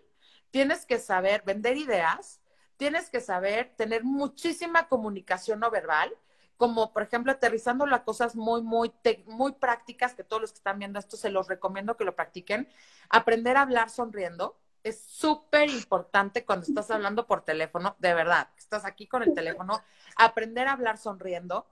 tienes 0.50 0.86
que 0.86 0.98
saber 0.98 1.42
vender 1.44 1.76
ideas, 1.76 2.40
tienes 2.76 3.10
que 3.10 3.20
saber 3.20 3.74
tener 3.76 4.04
muchísima 4.04 4.88
comunicación 4.88 5.60
no 5.60 5.70
verbal, 5.70 6.12
como 6.56 6.92
por 6.92 7.02
ejemplo 7.02 7.32
aterrizándolo 7.32 7.94
a 7.96 8.04
cosas 8.04 8.36
muy, 8.36 8.62
muy, 8.62 8.92
muy 9.26 9.52
prácticas 9.52 10.14
que 10.14 10.24
todos 10.24 10.42
los 10.42 10.52
que 10.52 10.58
están 10.58 10.78
viendo 10.78 10.98
esto 10.98 11.16
se 11.16 11.30
los 11.30 11.48
recomiendo 11.48 11.96
que 11.96 12.04
lo 12.04 12.14
practiquen. 12.14 12.68
Aprender 13.08 13.56
a 13.56 13.62
hablar 13.62 13.90
sonriendo, 13.90 14.56
es 14.82 15.00
súper 15.00 15.70
importante 15.70 16.44
cuando 16.44 16.66
estás 16.66 16.90
hablando 16.90 17.26
por 17.26 17.44
teléfono, 17.44 17.96
de 17.98 18.14
verdad, 18.14 18.48
estás 18.56 18.84
aquí 18.84 19.06
con 19.06 19.22
el 19.22 19.34
teléfono, 19.34 19.82
aprender 20.16 20.68
a 20.68 20.72
hablar 20.72 20.98
sonriendo. 20.98 21.66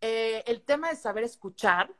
Eh, 0.00 0.42
el 0.46 0.62
tema 0.62 0.88
de 0.88 0.96
saber 0.96 1.24
escuchar, 1.24 1.90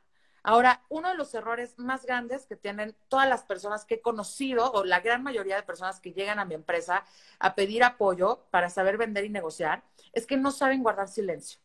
Ahora, 0.45 0.83
uno 0.89 1.07
de 1.07 1.15
los 1.15 1.33
errores 1.33 1.79
más 1.79 2.05
grandes 2.05 2.45
que 2.45 2.57
tienen 2.57 2.95
todas 3.07 3.29
las 3.29 3.43
personas 3.43 3.85
que 3.85 3.95
he 3.95 4.01
conocido, 4.01 4.73
o 4.73 4.83
la 4.83 4.99
gran 4.99 5.23
mayoría 5.23 5.55
de 5.55 5.63
personas 5.63 6.01
que 6.01 6.11
llegan 6.11 6.37
a 6.37 6.43
mi 6.43 6.53
empresa 6.53 7.05
a 7.39 7.55
pedir 7.55 7.81
apoyo 7.81 8.45
para 8.51 8.69
saber 8.69 8.97
vender 8.97 9.23
y 9.23 9.29
negociar, 9.29 9.83
es 10.11 10.25
que 10.27 10.35
no 10.35 10.51
saben 10.51 10.83
guardar 10.83 11.07
silencio. 11.07 11.59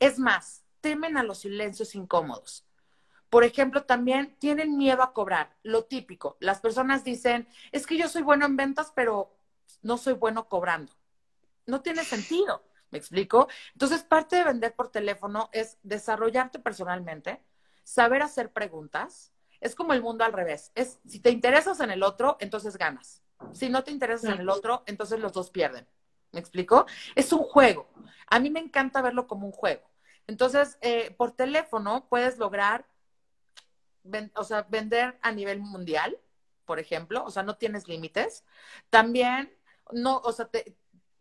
Es 0.00 0.18
más, 0.18 0.64
temen 0.80 1.16
a 1.16 1.22
los 1.22 1.38
silencios 1.38 1.94
incómodos. 1.94 2.67
Por 3.30 3.44
ejemplo, 3.44 3.84
también 3.84 4.36
tienen 4.38 4.76
miedo 4.76 5.02
a 5.02 5.12
cobrar, 5.12 5.56
lo 5.62 5.84
típico. 5.84 6.36
Las 6.40 6.60
personas 6.60 7.04
dicen, 7.04 7.48
es 7.72 7.86
que 7.86 7.96
yo 7.96 8.08
soy 8.08 8.22
bueno 8.22 8.46
en 8.46 8.56
ventas, 8.56 8.92
pero 8.94 9.36
no 9.82 9.98
soy 9.98 10.14
bueno 10.14 10.48
cobrando. 10.48 10.92
No 11.66 11.82
tiene 11.82 12.04
sentido, 12.04 12.62
¿me 12.90 12.98
explico? 12.98 13.48
Entonces, 13.74 14.02
parte 14.02 14.36
de 14.36 14.44
vender 14.44 14.74
por 14.74 14.90
teléfono 14.90 15.50
es 15.52 15.78
desarrollarte 15.82 16.58
personalmente, 16.58 17.42
saber 17.84 18.22
hacer 18.22 18.52
preguntas. 18.52 19.32
Es 19.60 19.74
como 19.74 19.92
el 19.92 20.02
mundo 20.02 20.24
al 20.24 20.32
revés. 20.32 20.72
Es 20.74 20.98
si 21.06 21.20
te 21.20 21.30
interesas 21.30 21.80
en 21.80 21.90
el 21.90 22.02
otro, 22.02 22.36
entonces 22.40 22.78
ganas. 22.78 23.22
Si 23.52 23.68
no 23.68 23.84
te 23.84 23.90
interesas 23.90 24.32
en 24.32 24.40
el 24.40 24.48
otro, 24.48 24.82
entonces 24.86 25.20
los 25.20 25.32
dos 25.32 25.50
pierden. 25.50 25.86
¿Me 26.32 26.40
explico? 26.40 26.86
Es 27.14 27.32
un 27.32 27.42
juego. 27.42 27.88
A 28.26 28.38
mí 28.38 28.50
me 28.50 28.60
encanta 28.60 29.02
verlo 29.02 29.26
como 29.26 29.46
un 29.46 29.52
juego. 29.52 29.88
Entonces, 30.26 30.78
eh, 30.82 31.14
por 31.16 31.32
teléfono 31.32 32.06
puedes 32.08 32.38
lograr, 32.38 32.86
o 34.34 34.44
sea, 34.44 34.62
vender 34.68 35.18
a 35.22 35.32
nivel 35.32 35.60
mundial, 35.60 36.18
por 36.64 36.78
ejemplo, 36.78 37.24
o 37.24 37.30
sea, 37.30 37.42
no 37.42 37.56
tienes 37.56 37.88
límites. 37.88 38.44
También, 38.90 39.52
no, 39.92 40.18
o 40.18 40.32
sea, 40.32 40.46
te, 40.46 40.76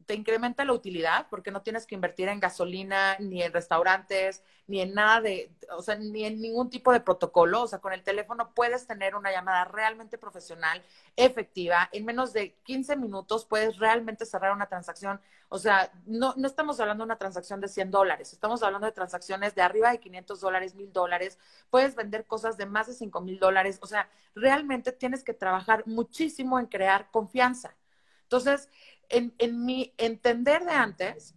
te 0.08 0.16
incrementa 0.16 0.64
la 0.64 0.72
utilidad 0.74 1.28
porque 1.30 1.52
no 1.52 1.62
tienes 1.62 1.86
que 1.86 1.94
invertir 1.94 2.30
en 2.30 2.40
gasolina, 2.40 3.18
ni 3.20 3.44
en 3.44 3.52
restaurantes, 3.52 4.42
ni 4.66 4.80
en 4.80 4.94
nada 4.94 5.20
de, 5.20 5.52
o 5.78 5.82
sea, 5.82 5.96
ni 5.96 6.24
en 6.24 6.40
ningún 6.42 6.70
tipo 6.70 6.94
de 6.94 7.02
protocolo. 7.02 7.64
O 7.64 7.68
sea, 7.68 7.80
con 7.80 7.92
el 7.92 8.04
teléfono 8.04 8.54
puedes 8.56 8.88
tener 8.88 9.16
una 9.16 9.32
llamada 9.32 9.66
realmente 9.66 10.18
profesional, 10.18 10.82
efectiva. 11.18 11.90
En 11.92 12.06
menos 12.06 12.32
de 12.32 12.54
15 12.64 12.96
minutos 12.96 13.46
puedes 13.46 13.78
realmente 13.78 14.26
cerrar 14.26 14.54
una 14.54 14.68
transacción. 14.68 15.20
O 15.50 15.60
sea, 15.60 15.92
no, 16.06 16.34
no 16.38 16.48
estamos 16.48 16.80
hablando 16.80 17.04
de 17.04 17.08
una 17.08 17.18
transacción 17.18 17.60
de 17.60 17.68
100 17.68 17.92
dólares, 17.92 18.32
estamos 18.34 18.64
hablando 18.64 18.88
de 18.88 18.94
transacciones 18.94 19.56
de 19.56 19.62
arriba 19.62 19.92
de 19.92 20.00
500 20.00 20.40
dólares, 20.40 20.74
1000 20.76 20.94
dólares. 20.94 21.38
Puedes 21.70 21.96
vender 21.96 22.26
cosas 22.26 22.56
de 22.58 22.66
más 22.66 22.88
de 22.88 22.94
5 22.94 23.20
mil 23.22 23.40
dólares. 23.40 23.78
O 23.82 23.88
sea, 23.88 24.10
realmente 24.36 24.94
tienes 24.94 25.24
que 25.26 25.34
trabajar 25.34 25.84
muchísimo 25.86 26.60
en 26.60 26.68
crear 26.68 27.12
confianza. 27.12 27.76
Entonces, 28.24 28.70
en, 29.10 29.66
mi 29.66 29.94
entender 29.98 30.64
de 30.66 30.72
antes, 30.72 31.36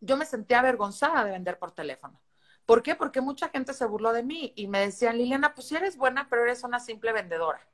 yo 0.00 0.16
me 0.16 0.26
sentía 0.26 0.60
avergonzada 0.60 1.24
de 1.24 1.32
vender 1.32 1.58
por 1.58 1.72
teléfono. 1.72 2.20
¿Por 2.66 2.82
qué? 2.82 2.94
Porque 2.94 3.20
mucha 3.20 3.48
gente 3.48 3.72
se 3.72 3.86
burló 3.86 4.12
de 4.12 4.22
mí 4.22 4.52
y 4.56 4.68
me 4.68 4.80
decían, 4.80 5.18
Liliana, 5.18 5.54
pues 5.54 5.68
sí 5.68 5.76
eres 5.76 5.96
buena, 5.96 6.28
pero 6.28 6.42
eres 6.42 6.62
una 6.64 6.80
simple 6.80 7.12
vendedora, 7.12 7.66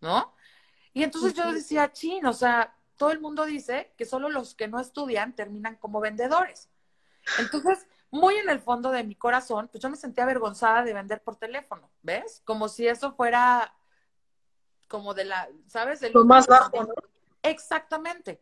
¿no? 0.00 0.34
Y 0.92 1.02
entonces 1.02 1.34
yo 1.34 1.52
decía, 1.52 1.92
chin, 1.92 2.24
o 2.26 2.32
sea, 2.32 2.74
todo 2.96 3.10
el 3.10 3.20
mundo 3.20 3.44
dice 3.44 3.92
que 3.98 4.06
solo 4.06 4.28
los 4.28 4.54
que 4.54 4.68
no 4.68 4.80
estudian 4.80 5.34
terminan 5.34 5.76
como 5.76 6.00
vendedores. 6.00 6.70
Entonces, 7.38 7.86
muy 8.10 8.36
en 8.36 8.48
el 8.48 8.60
fondo 8.60 8.90
de 8.90 9.04
mi 9.04 9.14
corazón, 9.14 9.68
pues 9.68 9.82
yo 9.82 9.90
me 9.90 9.96
sentía 9.96 10.24
avergonzada 10.24 10.82
de 10.82 10.94
vender 10.94 11.22
por 11.22 11.36
teléfono, 11.36 11.90
¿ves? 12.02 12.40
Como 12.44 12.68
si 12.68 12.86
eso 12.86 13.12
fuera 13.12 13.74
como 14.88 15.14
de 15.14 15.24
la, 15.24 15.48
¿sabes? 15.66 16.00
Lo 16.14 16.24
más 16.24 16.46
bajo, 16.46 16.84
¿no? 16.84 16.94
Exactamente. 17.48 18.40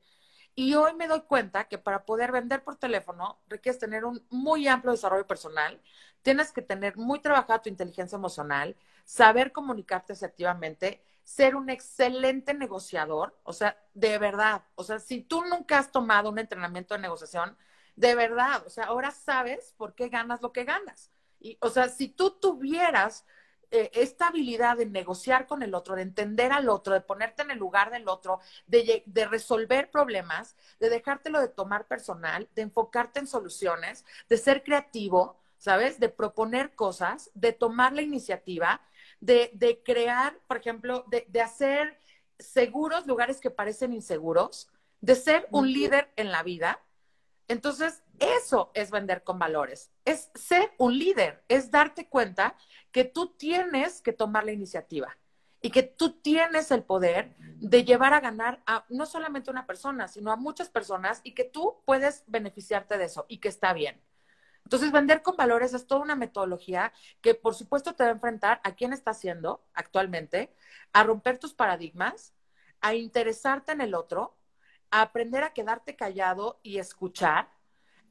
Y 0.55 0.75
hoy 0.75 0.95
me 0.95 1.09
doy 1.09 1.23
cuenta 1.23 1.65
que 1.69 1.79
para 1.79 2.05
poder 2.07 2.33
vender 2.33 2.63
por 2.65 2.77
teléfono 2.77 3.41
requieres 3.49 3.81
tener 3.81 4.05
un 4.05 4.25
muy 4.31 4.69
amplio 4.69 4.93
desarrollo 4.93 5.27
personal, 5.27 5.81
tienes 6.23 6.53
que 6.53 6.63
tener 6.63 6.97
muy 6.97 7.21
trabajada 7.21 7.63
tu 7.63 7.69
inteligencia 7.69 8.17
emocional, 8.17 8.77
saber 9.05 9.53
comunicarte 9.53 10.13
asertivamente, 10.15 11.03
ser 11.25 11.57
un 11.57 11.71
excelente 11.71 12.55
negociador, 12.55 13.39
o 13.45 13.53
sea, 13.53 13.79
de 13.95 14.19
verdad, 14.19 14.65
o 14.77 14.85
sea, 14.85 14.99
si 15.01 15.23
tú 15.23 15.45
nunca 15.45 15.79
has 15.79 15.91
tomado 15.93 16.31
un 16.31 16.39
entrenamiento 16.39 16.95
de 16.95 17.01
negociación, 17.01 17.57
de 17.97 18.15
verdad, 18.15 18.65
o 18.67 18.71
sea, 18.71 18.85
ahora 18.85 19.11
sabes 19.11 19.75
por 19.77 19.95
qué 19.95 20.09
ganas 20.09 20.43
lo 20.43 20.53
que 20.53 20.65
ganas. 20.65 21.11
Y, 21.41 21.59
o 21.61 21.71
sea, 21.71 21.89
si 21.89 22.09
tú 22.09 22.31
tuvieras 22.41 23.27
eh, 23.71 23.91
esta 23.95 24.29
habilidad 24.29 24.77
de 24.77 24.87
negociar 24.87 25.47
con 25.47 25.63
el 25.63 25.75
otro, 25.75 25.97
de 25.97 26.03
entender 26.03 26.53
al 26.53 26.69
otro, 26.69 26.95
de 26.95 27.01
ponerte 27.01 27.43
en 27.43 27.51
el 27.51 27.59
lugar 27.59 27.91
del 27.91 28.09
otro, 28.09 28.41
de, 28.67 29.03
de 29.07 29.27
resolver 29.27 29.91
problemas, 29.91 30.57
de 30.81 30.91
dejártelo 30.91 31.41
de 31.41 31.49
tomar 31.49 31.87
personal, 31.87 32.49
de 32.55 32.63
enfocarte 32.63 33.21
en 33.21 33.27
soluciones, 33.27 34.05
de 34.29 34.37
ser 34.37 34.63
creativo, 34.63 35.37
¿sabes? 35.59 36.01
De 36.01 36.09
proponer 36.09 36.75
cosas, 36.75 37.31
de 37.35 37.53
tomar 37.53 37.93
la 37.93 38.03
iniciativa, 38.03 38.81
de, 39.21 39.51
de 39.55 39.83
crear, 39.83 40.39
por 40.47 40.57
ejemplo, 40.59 41.05
de, 41.09 41.27
de 41.29 41.41
hacer 41.41 41.99
seguros 42.39 43.07
lugares 43.07 43.41
que 43.41 43.51
parecen 43.51 43.93
inseguros, 43.93 44.69
de 45.01 45.15
ser 45.15 45.49
un 45.53 45.73
líder 45.73 46.11
en 46.17 46.33
la 46.33 46.43
vida. 46.43 46.81
Entonces, 47.49 48.03
eso 48.19 48.71
es 48.75 48.91
vender 48.91 49.23
con 49.23 49.39
valores, 49.39 49.91
es 50.05 50.31
ser 50.35 50.73
un 50.79 50.99
líder, 50.99 51.45
es 51.49 51.71
darte 51.71 52.09
cuenta 52.09 52.57
que 52.91 53.05
tú 53.05 53.35
tienes 53.37 54.01
que 54.01 54.13
tomar 54.13 54.45
la 54.45 54.53
iniciativa 54.53 55.17
y 55.61 55.71
que 55.71 55.83
tú 55.83 56.21
tienes 56.21 56.71
el 56.71 56.85
poder 56.85 57.35
de 57.39 57.85
llevar 57.85 58.15
a 58.15 58.21
ganar 58.21 58.63
a 58.67 58.85
no 58.89 59.07
solamente 59.07 59.51
una 59.51 59.67
persona, 59.67 60.09
sino 60.09 60.31
a 60.31 60.37
muchas 60.37 60.69
personas 60.69 61.21
y 61.25 61.33
que 61.33 61.45
tú 61.45 61.83
puedes 61.85 62.25
beneficiarte 62.27 62.99
de 62.99 63.05
eso 63.05 63.27
y 63.29 63.39
que 63.39 63.49
está 63.49 63.73
bien. 63.73 64.01
Entonces, 64.65 64.93
vender 64.93 65.23
con 65.23 65.37
valores 65.37 65.75
es 65.75 65.87
toda 65.87 66.01
una 66.01 66.17
metodología 66.17 66.93
que, 67.21 67.35
por 67.35 67.55
supuesto, 67.55 67.95
te 67.95 68.05
va 68.05 68.11
a 68.11 68.13
enfrentar 68.13 68.61
a 68.65 68.75
quién 68.75 68.93
está 68.93 69.11
haciendo 69.11 69.63
actualmente, 69.75 70.55
a 70.93 71.03
romper 71.03 71.39
tus 71.39 71.53
paradigmas, 71.53 72.35
a 72.81 72.95
interesarte 72.95 73.73
en 73.73 73.81
el 73.83 73.95
otro, 73.95 74.37
a 74.95 75.03
aprender 75.03 75.43
a 75.43 75.53
quedarte 75.53 75.97
callado 75.97 76.61
y 76.63 76.79
escuchar, 76.79 77.51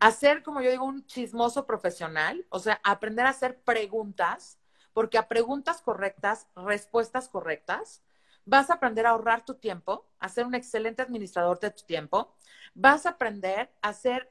hacer, 0.02 0.44
como 0.44 0.60
yo 0.60 0.70
digo, 0.70 0.84
un 0.84 1.06
chismoso 1.06 1.66
profesional, 1.66 2.46
o 2.50 2.60
sea, 2.60 2.82
aprender 2.84 3.26
a 3.26 3.30
hacer 3.30 3.62
preguntas, 3.62 4.60
porque 4.92 5.18
a 5.18 5.30
preguntas 5.30 5.82
correctas, 5.82 6.50
respuestas 6.58 7.30
correctas, 7.30 8.04
vas 8.44 8.70
a 8.70 8.74
aprender 8.74 9.06
a 9.06 9.12
ahorrar 9.12 9.46
tu 9.46 9.56
tiempo, 9.56 10.10
a 10.20 10.28
ser 10.28 10.46
un 10.46 10.56
excelente 10.56 11.02
administrador 11.02 11.58
de 11.62 11.72
tu 11.72 11.86
tiempo, 11.86 12.36
vas 12.74 13.06
a 13.06 13.12
aprender 13.12 13.72
a 13.82 13.94
ser, 13.94 14.30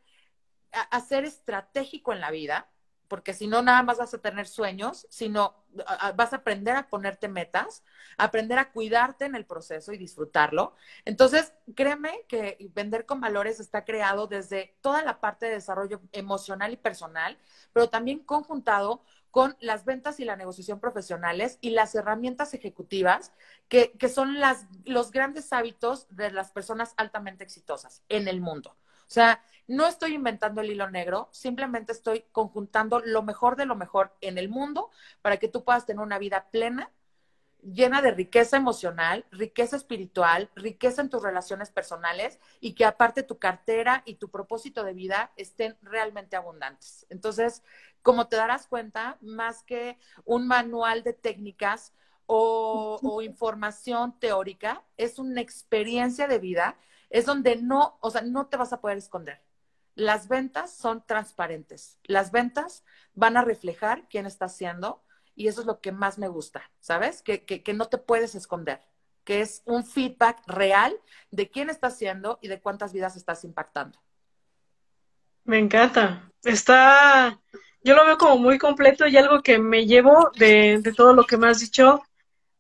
a 0.72 1.00
ser 1.00 1.24
estratégico 1.24 2.12
en 2.12 2.20
la 2.20 2.30
vida, 2.30 2.68
porque 3.12 3.34
si 3.34 3.46
no, 3.46 3.60
nada 3.60 3.82
más 3.82 3.98
vas 3.98 4.14
a 4.14 4.22
tener 4.22 4.48
sueños, 4.48 5.06
sino 5.10 5.54
vas 6.16 6.32
a 6.32 6.36
aprender 6.36 6.76
a 6.76 6.88
ponerte 6.88 7.28
metas, 7.28 7.84
aprender 8.16 8.58
a 8.58 8.72
cuidarte 8.72 9.26
en 9.26 9.34
el 9.34 9.44
proceso 9.44 9.92
y 9.92 9.98
disfrutarlo. 9.98 10.74
Entonces, 11.04 11.52
créeme 11.76 12.24
que 12.26 12.56
vender 12.72 13.04
con 13.04 13.20
valores 13.20 13.60
está 13.60 13.84
creado 13.84 14.28
desde 14.28 14.78
toda 14.80 15.04
la 15.04 15.20
parte 15.20 15.44
de 15.44 15.52
desarrollo 15.52 16.00
emocional 16.12 16.72
y 16.72 16.78
personal, 16.78 17.36
pero 17.74 17.90
también 17.90 18.20
conjuntado 18.20 19.02
con 19.30 19.58
las 19.60 19.84
ventas 19.84 20.18
y 20.18 20.24
la 20.24 20.36
negociación 20.36 20.80
profesionales 20.80 21.58
y 21.60 21.72
las 21.72 21.94
herramientas 21.94 22.54
ejecutivas, 22.54 23.34
que, 23.68 23.92
que 23.92 24.08
son 24.08 24.40
las, 24.40 24.64
los 24.86 25.10
grandes 25.10 25.52
hábitos 25.52 26.06
de 26.08 26.30
las 26.30 26.50
personas 26.50 26.94
altamente 26.96 27.44
exitosas 27.44 28.02
en 28.08 28.26
el 28.26 28.40
mundo. 28.40 28.70
O 28.70 29.14
sea, 29.14 29.44
no 29.68 29.86
estoy 29.86 30.14
inventando 30.14 30.60
el 30.60 30.70
hilo 30.70 30.90
negro, 30.90 31.28
simplemente 31.32 31.92
estoy 31.92 32.24
conjuntando 32.32 33.00
lo 33.00 33.22
mejor 33.22 33.56
de 33.56 33.66
lo 33.66 33.76
mejor 33.76 34.14
en 34.20 34.38
el 34.38 34.48
mundo 34.48 34.90
para 35.22 35.36
que 35.38 35.48
tú 35.48 35.64
puedas 35.64 35.86
tener 35.86 36.02
una 36.02 36.18
vida 36.18 36.48
plena, 36.50 36.90
llena 37.62 38.02
de 38.02 38.10
riqueza 38.10 38.56
emocional, 38.56 39.24
riqueza 39.30 39.76
espiritual, 39.76 40.50
riqueza 40.56 41.00
en 41.00 41.10
tus 41.10 41.22
relaciones 41.22 41.70
personales 41.70 42.40
y 42.60 42.74
que 42.74 42.84
aparte 42.84 43.22
tu 43.22 43.38
cartera 43.38 44.02
y 44.04 44.16
tu 44.16 44.30
propósito 44.30 44.82
de 44.82 44.94
vida 44.94 45.32
estén 45.36 45.76
realmente 45.80 46.36
abundantes. 46.36 47.06
Entonces, 47.08 47.62
como 48.02 48.26
te 48.26 48.36
darás 48.36 48.66
cuenta, 48.66 49.16
más 49.20 49.62
que 49.62 49.96
un 50.24 50.48
manual 50.48 51.04
de 51.04 51.12
técnicas 51.12 51.92
o, 52.26 52.98
o 53.02 53.22
información 53.22 54.18
teórica, 54.18 54.84
es 54.96 55.20
una 55.20 55.40
experiencia 55.40 56.26
de 56.26 56.40
vida, 56.40 56.76
es 57.10 57.26
donde 57.26 57.56
no, 57.56 57.96
o 58.00 58.10
sea, 58.10 58.22
no 58.22 58.46
te 58.46 58.56
vas 58.56 58.72
a 58.72 58.80
poder 58.80 58.98
esconder 58.98 59.40
las 59.94 60.28
ventas 60.28 60.74
son 60.74 61.04
transparentes. 61.06 61.98
Las 62.04 62.32
ventas 62.32 62.84
van 63.14 63.36
a 63.36 63.44
reflejar 63.44 64.08
quién 64.08 64.26
está 64.26 64.46
haciendo 64.46 65.02
y 65.34 65.48
eso 65.48 65.60
es 65.60 65.66
lo 65.66 65.80
que 65.80 65.92
más 65.92 66.18
me 66.18 66.28
gusta, 66.28 66.70
¿sabes? 66.80 67.22
Que, 67.22 67.44
que, 67.44 67.72
no 67.74 67.86
te 67.86 67.98
puedes 67.98 68.34
esconder, 68.34 68.80
que 69.24 69.40
es 69.40 69.62
un 69.64 69.84
feedback 69.84 70.42
real 70.46 70.94
de 71.30 71.50
quién 71.50 71.70
está 71.70 71.88
haciendo 71.88 72.38
y 72.42 72.48
de 72.48 72.60
cuántas 72.60 72.92
vidas 72.92 73.16
estás 73.16 73.44
impactando. 73.44 73.98
Me 75.44 75.58
encanta. 75.58 76.30
Está, 76.44 77.40
yo 77.82 77.94
lo 77.94 78.04
veo 78.04 78.18
como 78.18 78.38
muy 78.38 78.58
completo 78.58 79.06
y 79.06 79.16
algo 79.16 79.42
que 79.42 79.58
me 79.58 79.86
llevo 79.86 80.30
de, 80.36 80.80
de 80.82 80.92
todo 80.92 81.14
lo 81.14 81.24
que 81.24 81.36
me 81.36 81.48
has 81.48 81.60
dicho, 81.60 82.02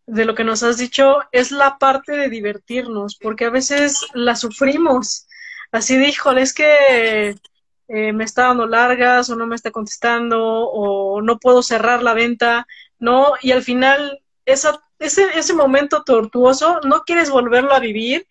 de 0.06 0.24
lo 0.24 0.34
que 0.34 0.44
nos 0.44 0.62
has 0.62 0.78
dicho, 0.78 1.18
es 1.30 1.50
la 1.52 1.78
parte 1.78 2.12
de 2.12 2.28
divertirnos, 2.28 3.16
porque 3.16 3.44
a 3.44 3.50
veces 3.50 4.06
la 4.14 4.34
sufrimos 4.34 5.26
así 5.72 5.96
dijo, 5.96 6.32
es 6.32 6.54
que 6.54 7.34
eh, 7.88 8.12
me 8.12 8.24
está 8.24 8.48
dando 8.48 8.66
largas 8.66 9.28
o 9.30 9.36
no 9.36 9.46
me 9.46 9.56
está 9.56 9.70
contestando 9.70 10.40
o 10.40 11.20
no 11.22 11.38
puedo 11.38 11.62
cerrar 11.62 12.02
la 12.02 12.14
venta, 12.14 12.66
¿no? 12.98 13.34
Y 13.42 13.52
al 13.52 13.62
final, 13.62 14.22
esa, 14.46 14.80
ese, 14.98 15.26
ese 15.34 15.54
momento 15.54 16.04
tortuoso 16.04 16.80
no 16.84 17.02
quieres 17.02 17.30
volverlo 17.30 17.74
a 17.74 17.80
vivir, 17.80 18.26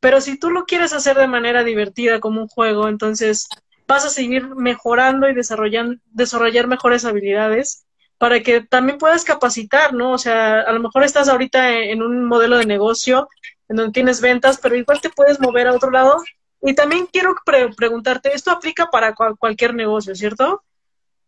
pero 0.00 0.20
si 0.20 0.38
tú 0.38 0.50
lo 0.50 0.64
quieres 0.64 0.92
hacer 0.92 1.16
de 1.18 1.26
manera 1.26 1.64
divertida, 1.64 2.20
como 2.20 2.40
un 2.40 2.48
juego, 2.48 2.88
entonces 2.88 3.48
vas 3.86 4.04
a 4.04 4.10
seguir 4.10 4.54
mejorando 4.54 5.28
y 5.28 5.34
desarrollando, 5.34 6.00
desarrollar 6.06 6.68
mejores 6.68 7.04
habilidades 7.04 7.86
para 8.18 8.40
que 8.42 8.60
también 8.60 8.98
puedas 8.98 9.24
capacitar, 9.24 9.94
¿no? 9.94 10.12
O 10.12 10.18
sea, 10.18 10.60
a 10.60 10.72
lo 10.72 10.80
mejor 10.80 11.04
estás 11.04 11.28
ahorita 11.28 11.78
en 11.78 12.02
un 12.02 12.24
modelo 12.26 12.58
de 12.58 12.66
negocio 12.66 13.28
en 13.68 13.76
donde 13.76 13.92
tienes 13.92 14.20
ventas, 14.20 14.58
pero 14.60 14.76
igual 14.76 15.00
te 15.00 15.10
puedes 15.10 15.40
mover 15.40 15.68
a 15.68 15.74
otro 15.74 15.90
lado. 15.90 16.16
Y 16.60 16.74
también 16.74 17.06
quiero 17.06 17.34
preguntarte, 17.76 18.34
esto 18.34 18.50
aplica 18.50 18.86
para 18.86 19.14
cualquier 19.14 19.74
negocio, 19.74 20.14
¿cierto? 20.14 20.64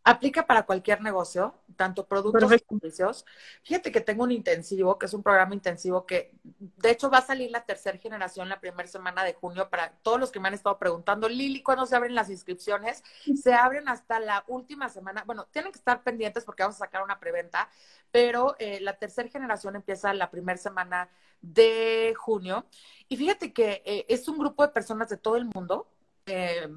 Aplica 0.03 0.47
para 0.47 0.65
cualquier 0.65 1.03
negocio, 1.03 1.55
tanto 1.77 2.07
productos 2.07 2.43
como 2.67 2.81
servicios. 2.81 3.27
Fíjate 3.63 3.93
que 3.93 4.01
tengo 4.01 4.25
un 4.25 4.33
intensivo, 4.33 4.99
que 4.99 5.05
es 5.07 5.13
un 5.13 5.23
programa 5.23 5.55
intensivo 5.55 6.07
que, 6.07 6.33
de 6.43 6.91
hecho, 6.91 7.11
va 7.11 7.19
a 7.19 7.23
salir 7.23 7.51
la 7.51 7.65
tercera 7.65 7.99
generación 7.99 8.49
la 8.49 8.61
primera 8.61 8.89
semana 8.89 9.23
de 9.25 9.35
junio 9.35 9.69
para 9.69 9.93
todos 10.03 10.19
los 10.19 10.31
que 10.31 10.41
me 10.41 10.49
han 10.49 10.55
estado 10.55 10.79
preguntando, 10.79 11.29
Lili, 11.29 11.63
¿cuándo 11.63 11.85
se 11.85 11.95
abren 11.95 12.15
las 12.15 12.31
inscripciones? 12.31 13.05
Se 13.41 13.53
abren 13.53 13.89
hasta 13.89 14.19
la 14.21 14.43
última 14.49 14.89
semana. 14.89 15.23
Bueno, 15.27 15.47
tienen 15.53 15.71
que 15.71 15.79
estar 15.79 16.03
pendientes 16.03 16.45
porque 16.45 16.63
vamos 16.63 16.77
a 16.77 16.87
sacar 16.87 17.03
una 17.03 17.21
preventa, 17.21 17.69
pero 18.11 18.57
eh, 18.59 18.81
la 18.81 18.97
tercera 18.97 19.29
generación 19.29 19.77
empieza 19.77 20.15
la 20.15 20.31
primera 20.31 20.59
semana 20.59 21.11
de 21.43 22.15
junio. 22.17 22.67
Y 23.09 23.17
fíjate 23.17 23.53
que 23.53 23.83
eh, 23.85 24.07
es 24.09 24.29
un 24.29 24.39
grupo 24.39 24.67
de 24.67 24.73
personas 24.73 25.09
de 25.09 25.17
todo 25.17 25.37
el 25.37 25.47
mundo 25.47 25.89
eh, 26.27 26.69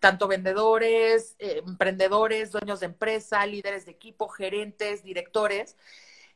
tanto 0.00 0.26
vendedores, 0.26 1.36
eh, 1.38 1.62
emprendedores, 1.66 2.50
dueños 2.50 2.80
de 2.80 2.86
empresa, 2.86 3.44
líderes 3.46 3.84
de 3.84 3.92
equipo, 3.92 4.28
gerentes, 4.28 5.02
directores, 5.02 5.76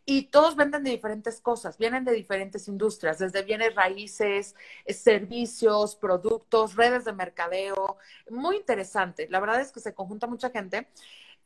y 0.04 0.24
todos 0.24 0.56
venden 0.56 0.84
de 0.84 0.90
diferentes 0.90 1.40
cosas, 1.40 1.78
vienen 1.78 2.04
de 2.04 2.12
diferentes 2.12 2.68
industrias, 2.68 3.18
desde 3.18 3.42
bienes 3.42 3.74
raíces, 3.74 4.54
servicios, 4.86 5.96
productos, 5.96 6.76
redes 6.76 7.04
de 7.06 7.12
mercadeo, 7.12 7.96
muy 8.30 8.56
interesante. 8.56 9.26
La 9.30 9.40
verdad 9.40 9.60
es 9.60 9.72
que 9.72 9.80
se 9.80 9.94
conjunta 9.94 10.26
mucha 10.28 10.50
gente 10.50 10.88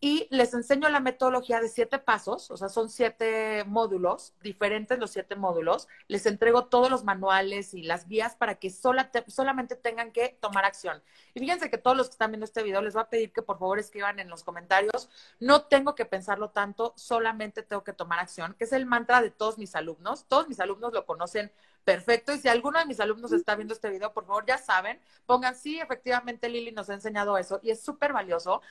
y 0.02 0.26
les 0.30 0.54
enseño 0.54 0.88
la 0.88 1.00
metodología 1.00 1.60
de 1.60 1.68
siete 1.68 1.98
pasos, 1.98 2.50
o 2.50 2.56
sea, 2.56 2.70
son 2.70 2.88
siete 2.88 3.64
módulos, 3.66 4.32
diferentes 4.42 4.98
los 4.98 5.10
siete 5.10 5.36
módulos. 5.36 5.88
Les 6.08 6.24
entrego 6.24 6.66
todos 6.66 6.90
los 6.90 7.04
manuales 7.04 7.74
y 7.74 7.82
las 7.82 8.08
guías 8.08 8.34
para 8.34 8.54
que 8.54 8.70
solamente 8.70 9.76
tengan 9.76 10.10
que 10.10 10.38
tomar 10.40 10.64
acción. 10.64 11.02
Y 11.34 11.40
fíjense 11.40 11.68
que 11.68 11.76
todos 11.76 11.98
los 11.98 12.08
que 12.08 12.12
están 12.12 12.30
viendo 12.30 12.46
este 12.46 12.62
video 12.62 12.80
les 12.80 12.94
voy 12.94 13.02
a 13.02 13.10
pedir 13.10 13.30
que 13.32 13.42
por 13.42 13.58
favor 13.58 13.78
escriban 13.78 14.18
en 14.20 14.30
los 14.30 14.42
comentarios, 14.42 15.10
no 15.38 15.64
tengo 15.66 15.94
que 15.94 16.06
pensarlo 16.06 16.48
tanto, 16.48 16.94
solamente 16.96 17.62
tengo 17.62 17.84
que 17.84 17.92
tomar 17.92 18.20
acción, 18.20 18.54
que 18.54 18.64
es 18.64 18.72
el 18.72 18.86
mantra 18.86 19.20
de 19.20 19.30
todos 19.30 19.58
mis 19.58 19.74
alumnos. 19.74 20.24
Todos 20.28 20.48
mis 20.48 20.60
alumnos 20.60 20.94
lo 20.94 21.04
conocen 21.04 21.52
perfecto. 21.84 22.32
Y 22.32 22.38
si 22.38 22.48
alguno 22.48 22.78
de 22.78 22.86
mis 22.86 23.00
alumnos 23.00 23.32
está 23.32 23.54
viendo 23.56 23.74
este 23.74 23.90
video, 23.90 24.12
por 24.12 24.26
favor, 24.26 24.44
ya 24.46 24.58
saben, 24.58 25.00
pongan, 25.26 25.54
sí, 25.54 25.78
efectivamente 25.80 26.48
Lili 26.48 26.72
nos 26.72 26.90
ha 26.90 26.94
enseñado 26.94 27.38
eso 27.38 27.60
y 27.62 27.70
es 27.70 27.82
súper 27.82 28.12
valioso. 28.12 28.62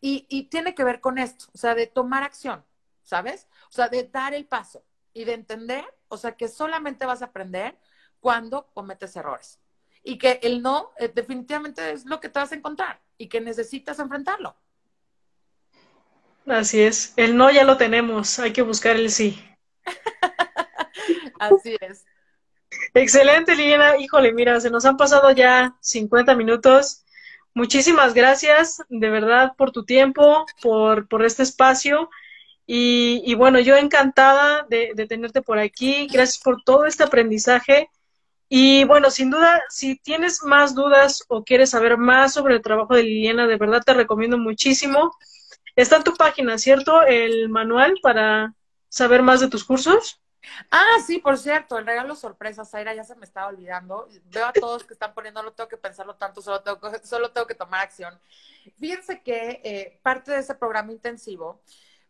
Y, 0.00 0.44
tiene 0.44 0.74
que 0.74 0.84
ver 0.84 1.00
con 1.00 1.18
esto, 1.18 1.46
o 1.52 1.58
sea, 1.58 1.74
de 1.74 1.86
tomar 1.86 2.22
acción, 2.22 2.64
¿sabes? 3.02 3.48
O 3.70 3.72
sea, 3.72 3.88
de 3.88 4.04
dar 4.04 4.34
el 4.34 4.46
paso 4.46 4.84
y 5.12 5.24
de 5.24 5.32
entender, 5.32 5.84
o 6.08 6.16
sea, 6.16 6.36
que 6.36 6.48
solamente 6.48 7.06
vas 7.06 7.22
a 7.22 7.26
aprender 7.26 7.76
cuando 8.20 8.66
cometes 8.74 9.16
errores. 9.16 9.58
Y 10.04 10.18
que 10.18 10.38
el 10.42 10.62
no 10.62 10.92
eh, 10.98 11.10
definitivamente 11.12 11.90
es 11.90 12.04
lo 12.04 12.20
que 12.20 12.28
te 12.28 12.38
vas 12.38 12.52
a 12.52 12.54
encontrar 12.54 13.00
y 13.18 13.28
que 13.28 13.40
necesitas 13.40 13.98
enfrentarlo. 13.98 14.54
Así 16.46 16.80
es, 16.80 17.12
el 17.16 17.36
no 17.36 17.50
ya 17.50 17.64
lo 17.64 17.76
tenemos, 17.76 18.38
hay 18.38 18.52
que 18.52 18.62
buscar 18.62 18.94
el 18.94 19.10
sí. 19.10 19.42
Así 21.40 21.76
es. 21.80 22.04
Excelente, 22.94 23.54
Liliana. 23.54 23.98
Híjole, 23.98 24.32
mira, 24.32 24.60
se 24.60 24.70
nos 24.70 24.84
han 24.84 24.96
pasado 24.96 25.30
ya 25.32 25.76
50 25.80 26.34
minutos. 26.34 27.04
Muchísimas 27.56 28.12
gracias, 28.12 28.82
de 28.90 29.08
verdad, 29.08 29.54
por 29.56 29.70
tu 29.70 29.86
tiempo, 29.86 30.44
por, 30.60 31.08
por 31.08 31.24
este 31.24 31.42
espacio. 31.42 32.10
Y, 32.66 33.34
bueno, 33.34 33.58
yo 33.60 33.78
encantada 33.78 34.66
de, 34.68 34.92
tenerte 35.08 35.40
por 35.40 35.58
aquí. 35.58 36.06
Gracias 36.06 36.38
por 36.44 36.62
todo 36.64 36.84
este 36.84 37.04
aprendizaje. 37.04 37.88
Y 38.50 38.84
bueno, 38.84 39.10
sin 39.10 39.30
duda, 39.30 39.62
si 39.70 39.96
tienes 39.96 40.42
más 40.42 40.74
dudas 40.74 41.24
o 41.28 41.44
quieres 41.44 41.70
saber 41.70 41.96
más 41.96 42.34
sobre 42.34 42.56
el 42.56 42.60
trabajo 42.60 42.94
de 42.94 43.04
Liliana, 43.04 43.46
de 43.46 43.56
verdad 43.56 43.82
te 43.82 43.94
recomiendo 43.94 44.36
muchísimo. 44.36 45.16
Está 45.76 45.96
en 45.96 46.04
tu 46.04 46.12
página, 46.14 46.58
¿cierto? 46.58 47.04
El 47.06 47.48
manual 47.48 47.94
para 48.02 48.52
saber 48.90 49.22
más 49.22 49.40
de 49.40 49.48
tus 49.48 49.64
cursos. 49.64 50.20
Ah, 50.70 50.96
sí, 51.06 51.18
por 51.18 51.38
cierto, 51.38 51.78
el 51.78 51.86
regalo 51.86 52.14
sorpresa, 52.14 52.64
Zaira, 52.64 52.94
ya 52.94 53.04
se 53.04 53.14
me 53.16 53.24
estaba 53.24 53.48
olvidando. 53.48 54.08
Veo 54.26 54.46
a 54.46 54.52
todos 54.52 54.84
que 54.84 54.94
están 54.94 55.14
poniendo, 55.14 55.42
no 55.42 55.52
tengo 55.52 55.68
que 55.68 55.76
pensarlo 55.76 56.16
tanto, 56.16 56.42
solo 56.42 56.62
tengo 56.62 56.80
que, 56.80 57.06
solo 57.06 57.30
tengo 57.32 57.46
que 57.46 57.54
tomar 57.54 57.82
acción. 57.82 58.18
Fíjense 58.78 59.22
que 59.22 59.60
eh, 59.64 59.98
parte 60.02 60.32
de 60.32 60.38
ese 60.38 60.54
programa 60.54 60.92
intensivo, 60.92 61.60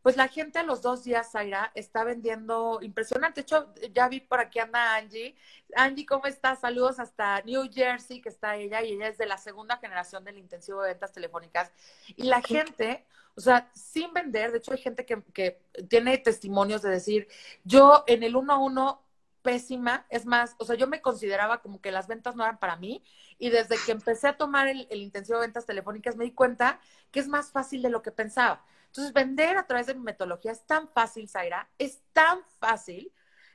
pues 0.07 0.17
la 0.17 0.29
gente 0.29 0.61
a 0.61 0.63
los 0.63 0.83
dos 0.83 1.03
días, 1.03 1.33
Zaira, 1.33 1.73
está 1.75 2.05
vendiendo 2.05 2.79
impresionante. 2.81 3.41
De 3.41 3.43
hecho, 3.43 3.75
ya 3.93 4.09
vi 4.09 4.21
por 4.21 4.39
aquí 4.39 4.61
anda 4.61 4.95
Angie. 4.95 5.35
Angie, 5.75 6.07
¿cómo 6.07 6.27
estás? 6.27 6.61
Saludos 6.61 7.01
hasta 7.01 7.43
New 7.43 7.69
Jersey, 7.73 8.21
que 8.21 8.29
está 8.29 8.55
ella, 8.55 8.83
y 8.83 8.93
ella 8.93 9.09
es 9.09 9.19
de 9.19 9.27
la 9.27 9.37
segunda 9.37 9.79
generación 9.79 10.23
del 10.23 10.39
intensivo 10.39 10.81
de 10.81 10.91
ventas 10.91 11.13
telefónicas. 11.13 11.73
Y 12.15 12.23
la 12.29 12.41
gente, 12.41 13.05
o 13.37 13.41
sea, 13.41 13.71
sin 13.75 14.13
vender, 14.15 14.51
de 14.51 14.59
hecho 14.59 14.73
hay 14.73 14.79
gente 14.79 15.05
que, 15.05 15.23
que 15.35 15.61
tiene 15.89 16.17
testimonios 16.19 16.83
de 16.83 16.91
decir, 16.91 17.29
yo 17.65 18.03
en 18.07 18.23
el 18.23 18.35
uno 18.35 18.53
a 18.55 18.59
uno 18.59 19.03
pésima, 19.43 20.07
es 20.09 20.27
más, 20.27 20.57
o 20.59 20.65
sea, 20.65 20.75
yo 20.75 20.89
me 20.89 21.01
consideraba 21.01 21.63
como 21.63 21.81
que 21.81 21.93
las 21.93 22.09
ventas 22.09 22.35
no 22.35 22.43
eran 22.43 22.59
para 22.59 22.77
mí 22.77 23.05
y 23.39 23.51
desde 23.51 23.77
que 23.85 23.93
empecé 23.93 24.27
a 24.27 24.37
tomar 24.37 24.69
el, 24.69 24.89
el 24.91 25.03
intensivo 25.03 25.39
de 25.39 25.47
ventas 25.47 25.67
telefónicas 25.67 26.17
me 26.17 26.25
di 26.25 26.33
cuenta 26.33 26.81
que 27.13 27.21
es 27.21 27.29
más 27.29 27.53
fácil 27.53 27.83
de 27.83 27.91
lo 27.91 28.03
que 28.03 28.11
pensaba. 28.11 28.65
Entonces, 28.87 29.13
vender 29.13 29.59
a 29.59 29.67
través 29.67 29.87
de 29.87 29.95
mi 29.95 30.01
metodología 30.01 30.53
es 30.53 30.67
tan 30.67 30.89
fácil, 30.89 31.29
Zaira, 31.29 31.69
es 31.79 32.01
tan 32.13 32.41
fácil, 32.59 33.13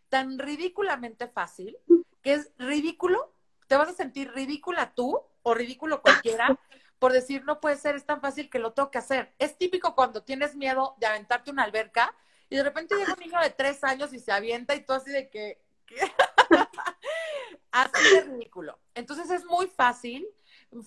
tan 0.08 0.38
ridículamente 0.38 1.28
fácil, 1.28 1.76
que 2.22 2.36
es 2.36 2.52
ridículo, 2.58 3.34
te 3.68 3.76
vas 3.76 3.90
a 3.90 3.94
sentir 3.94 4.32
ridícula 4.32 4.94
tú 4.94 5.20
o 5.42 5.54
ridículo 5.54 6.02
cualquiera 6.02 6.58
por 7.02 7.14
decir, 7.14 7.44
no 7.46 7.60
puede 7.60 7.78
ser, 7.78 7.96
es 7.96 8.06
tan 8.06 8.22
fácil 8.22 8.48
que 8.48 8.60
lo 8.60 8.74
tengo 8.74 8.92
que 8.92 9.00
hacer. 9.00 9.34
Es 9.40 9.58
típico 9.58 9.96
cuando 9.96 10.22
tienes 10.22 10.56
miedo 10.56 10.94
de 11.00 11.08
aventarte 11.08 11.50
una 11.50 11.64
alberca 11.64 12.14
y 12.48 12.56
de 12.56 12.62
repente 12.62 12.96
llega 12.96 13.16
un 13.16 13.20
niño 13.20 13.40
de 13.42 13.50
tres 13.50 13.84
años 13.84 14.14
y 14.14 14.20
se 14.20 14.32
avienta 14.32 14.76
y 14.76 14.86
tú 14.86 14.94
así 14.94 15.10
de 15.10 15.28
que... 15.28 15.60
así 17.72 18.16
de 18.16 18.22
ridículo. 18.26 18.78
Entonces 18.94 19.32
es 19.32 19.44
muy 19.46 19.66
fácil 19.66 20.28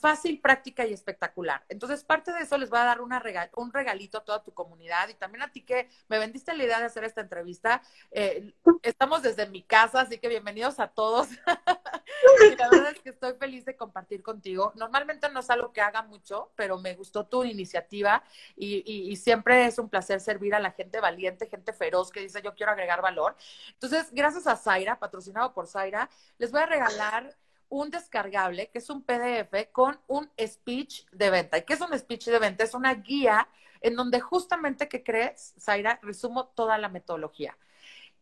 fácil, 0.01 0.41
práctica 0.41 0.87
y 0.87 0.93
espectacular. 0.93 1.65
Entonces, 1.69 2.05
parte 2.05 2.33
de 2.33 2.41
eso 2.41 2.57
les 2.57 2.73
va 2.73 2.83
a 2.83 2.87
dar 2.87 3.01
una 3.01 3.23
un 3.57 3.73
regalito 3.73 4.19
a 4.19 4.25
toda 4.25 4.43
tu 4.43 4.53
comunidad 4.53 5.09
y 5.09 5.15
también 5.15 5.43
a 5.43 5.53
ti 5.53 5.63
que 5.63 5.89
me 6.09 6.19
vendiste 6.19 6.55
la 6.55 6.65
idea 6.65 6.79
de 6.79 6.87
hacer 6.87 7.05
esta 7.05 7.21
entrevista. 7.21 7.83
Eh, 8.11 8.55
estamos 8.83 9.23
desde 9.23 9.47
mi 9.47 9.63
casa, 9.63 10.01
así 10.01 10.19
que 10.19 10.29
bienvenidos 10.29 10.81
a 10.81 10.89
todos. 10.89 11.29
y 12.53 12.57
la 12.57 12.69
verdad 12.71 12.93
es 12.93 13.01
que 13.01 13.11
estoy 13.11 13.35
feliz 13.35 13.65
de 13.65 13.77
compartir 13.77 14.23
contigo. 14.23 14.73
Normalmente 14.75 15.29
no 15.31 15.41
es 15.41 15.51
algo 15.51 15.73
que 15.73 15.81
haga 15.81 16.03
mucho, 16.03 16.51
pero 16.57 16.79
me 16.79 16.95
gustó 16.95 17.27
tu 17.27 17.45
iniciativa 17.45 18.23
y, 18.57 18.83
y 18.87 19.17
siempre 19.17 19.67
es 19.67 19.79
un 19.79 19.89
placer 19.89 20.21
servir 20.21 20.55
a 20.55 20.61
la 20.61 20.71
gente 20.73 21.01
valiente, 21.01 21.47
gente 21.47 21.73
feroz 21.73 22.11
que 22.11 22.21
dice 22.21 22.43
yo 22.43 22.55
quiero 22.55 22.73
agregar 22.73 23.03
valor. 23.03 23.37
Entonces, 23.73 24.09
gracias 24.13 24.47
a 24.47 24.57
Zaira, 24.57 24.99
patrocinado 24.99 25.53
por 25.53 25.67
Zaira, 25.67 26.09
les 26.39 26.51
voy 26.51 26.63
a 26.63 26.67
regalar 26.67 27.37
un 27.75 27.91
descargable 27.91 28.69
que 28.71 28.79
es 28.79 28.89
un 28.89 29.03
PDF 29.03 29.71
con 29.73 29.99
un 30.07 30.31
speech 30.41 31.07
de 31.11 31.31
venta. 31.31 31.59
¿Y 31.59 31.63
qué 31.63 31.75
es 31.75 31.81
un 31.81 31.99
speech 31.99 32.27
de 32.27 32.39
venta? 32.39 32.63
Es 32.63 32.75
una 32.75 32.95
guía 32.95 33.49
en 33.81 33.97
donde 33.97 34.21
justamente, 34.21 34.89
¿qué 34.89 35.03
crees, 35.03 35.55
Zaira? 35.59 35.99
Resumo 36.03 36.47
toda 36.47 36.79
la 36.79 36.89
metodología 36.89 37.57